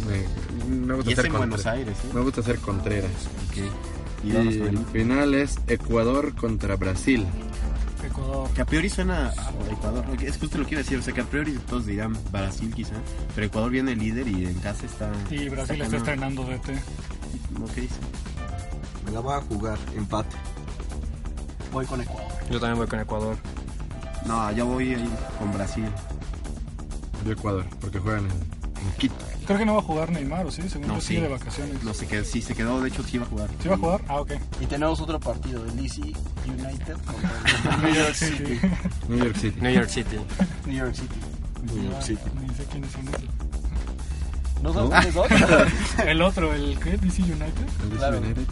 Me, 0.06 0.76
me 0.76 0.94
gusta 0.94 1.10
Y 1.10 1.14
es 1.14 1.24
en 1.24 1.32
Buenos 1.32 1.66
Aires, 1.66 1.96
¿eh? 2.04 2.08
Me 2.12 2.20
gusta 2.20 2.40
hacer 2.42 2.58
Contreras. 2.58 3.10
Ok. 3.48 3.56
Y, 4.24 4.32
Y 4.32 4.36
el 4.62 4.78
final 4.86 5.34
es 5.34 5.58
Ecuador 5.66 6.34
contra 6.34 6.76
Brasil. 6.76 7.26
Ecuador. 8.14 8.50
Que 8.50 8.62
a 8.62 8.64
priori 8.64 8.88
suena 8.88 9.28
a 9.28 9.72
Ecuador. 9.72 10.04
Es 10.22 10.38
justo 10.38 10.58
lo 10.58 10.64
que 10.66 10.74
iba 10.74 10.80
a 10.80 10.84
decir. 10.84 10.98
O 10.98 11.02
sea, 11.02 11.12
que 11.12 11.20
a 11.20 11.24
priori 11.24 11.52
todos 11.68 11.86
dirán 11.86 12.16
Brasil 12.30 12.72
quizá. 12.74 12.94
Pero 13.34 13.46
Ecuador 13.46 13.70
viene 13.70 13.96
líder 13.96 14.28
y 14.28 14.46
en 14.46 14.54
casa 14.60 14.86
está. 14.86 15.12
Y 15.30 15.48
Brasil 15.48 15.82
está 15.82 15.84
cañón. 15.84 15.94
estrenando 15.94 16.44
DT. 16.44 16.80
¿Cómo 17.54 17.66
que 17.74 17.80
dice? 17.82 17.96
Me 19.04 19.12
la 19.12 19.20
voy 19.20 19.34
a 19.34 19.40
jugar. 19.40 19.78
Empate. 19.96 20.36
Voy 21.72 21.86
con 21.86 22.00
Ecuador. 22.00 22.32
Yo 22.50 22.60
también 22.60 22.78
voy 22.78 22.86
con 22.86 23.00
Ecuador. 23.00 23.36
No, 24.26 24.52
yo 24.52 24.66
voy 24.66 24.94
a 24.94 24.98
ir 24.98 25.10
con 25.38 25.52
Brasil. 25.52 25.88
Yo 27.24 27.32
Ecuador, 27.32 27.64
porque 27.80 27.98
juegan 27.98 28.24
en, 28.26 28.32
en 28.32 28.92
Quito. 28.98 29.14
Creo 29.46 29.58
que 29.58 29.66
no 29.66 29.74
va 29.74 29.80
a 29.80 29.82
jugar 29.82 30.10
Neymar, 30.10 30.46
¿o 30.46 30.50
sí? 30.50 30.62
Según 30.68 30.88
No, 30.88 30.94
yo 30.94 31.00
sí. 31.00 31.06
sigue 31.08 31.22
de 31.22 31.28
vacaciones. 31.28 31.82
No 31.82 31.92
sé 31.92 32.06
qué, 32.06 32.24
sí 32.24 32.40
se 32.40 32.54
quedó, 32.54 32.80
de 32.80 32.88
hecho 32.88 33.02
sí 33.02 33.16
iba 33.16 33.26
a 33.26 33.28
jugar. 33.28 33.48
¿Sí 33.62 33.68
va 33.68 33.74
a 33.74 33.78
jugar? 33.78 34.00
Ah, 34.08 34.20
ok. 34.20 34.32
Y 34.60 34.66
tenemos 34.66 35.00
otro 35.00 35.20
partido, 35.20 35.64
el 35.64 35.76
DC 35.76 36.00
United 36.00 36.96
contra 37.04 37.30
el 37.74 37.82
New 37.82 37.94
York 37.94 38.14
City. 38.14 38.60
New 39.08 39.18
York 39.24 39.36
City. 39.36 39.60
New 39.60 39.72
York 39.72 39.88
City. 39.90 40.16
New 40.66 40.76
York 40.76 40.94
City. 40.94 41.14
New 41.74 41.82
York 41.90 42.02
City. 42.02 42.20
Ni 42.40 42.54
sé 42.54 42.64
quiénes 42.64 42.90
son 42.92 43.08
esos. 43.08 43.22
¿No 44.62 44.72
son 44.72 44.88
dos? 44.88 45.26
El 46.06 46.22
otro, 46.22 46.54
el 46.54 46.78
¿qué? 46.78 46.96
DC 46.96 47.22
United. 47.22 47.44
El 47.82 47.90
DC 47.90 47.96
Claro. 47.98 48.18
United. 48.18 48.44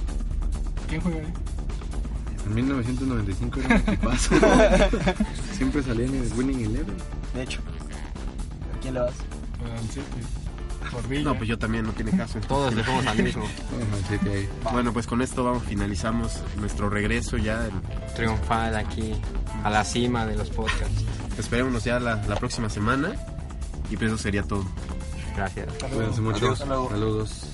¿Quién 0.89 1.01
juega 1.01 1.19
ahí? 1.21 1.33
En 2.47 2.55
1995 2.55 3.61
era 3.61 3.69
un 3.77 3.81
equipazo. 3.81 4.35
Siempre 5.57 5.83
salía 5.83 6.05
en 6.07 6.15
el 6.17 6.33
Winning 6.35 6.61
Eleven. 6.67 6.97
De 7.35 7.43
hecho. 7.45 7.61
¿A 8.77 8.79
quién 8.83 8.93
le 8.95 9.01
vas? 9.01 9.15
Al 9.65 9.89
City. 9.89 10.03
No, 11.25 11.35
pues 11.35 11.49
yo 11.49 11.59
también, 11.59 11.85
no 11.85 11.93
tiene 11.93 12.11
caso. 12.17 12.39
Todos 12.41 12.75
le 12.75 12.85
fuimos 12.85 13.07
al 13.07 13.23
mismo. 13.23 13.45
Bueno, 14.73 14.93
pues 14.93 15.07
con 15.07 15.23
esto 15.23 15.45
vamos, 15.45 15.65
finalizamos 15.65 16.41
nuestro 16.57 16.89
regreso 16.89 17.37
ya. 17.37 17.65
El... 17.67 17.73
Triunfal 18.15 18.77
aquí, 18.77 19.15
a 19.65 19.71
la 19.71 19.85
cima 19.85 20.27
de 20.27 20.37
los 20.37 20.51
podcasts. 20.51 21.05
Esperémonos 21.39 21.85
ya 21.85 21.99
la, 21.99 22.21
próxima 22.37 22.69
semana 22.69 23.13
y 23.91 23.97
pues 23.97 24.11
eso 24.11 24.19
sería 24.19 24.43
todo. 24.43 24.65
Gracias. 25.37 25.69
Cuídense 25.93 26.21
mucho. 26.21 26.57
Saludos. 26.57 26.91
Saludos. 26.91 27.49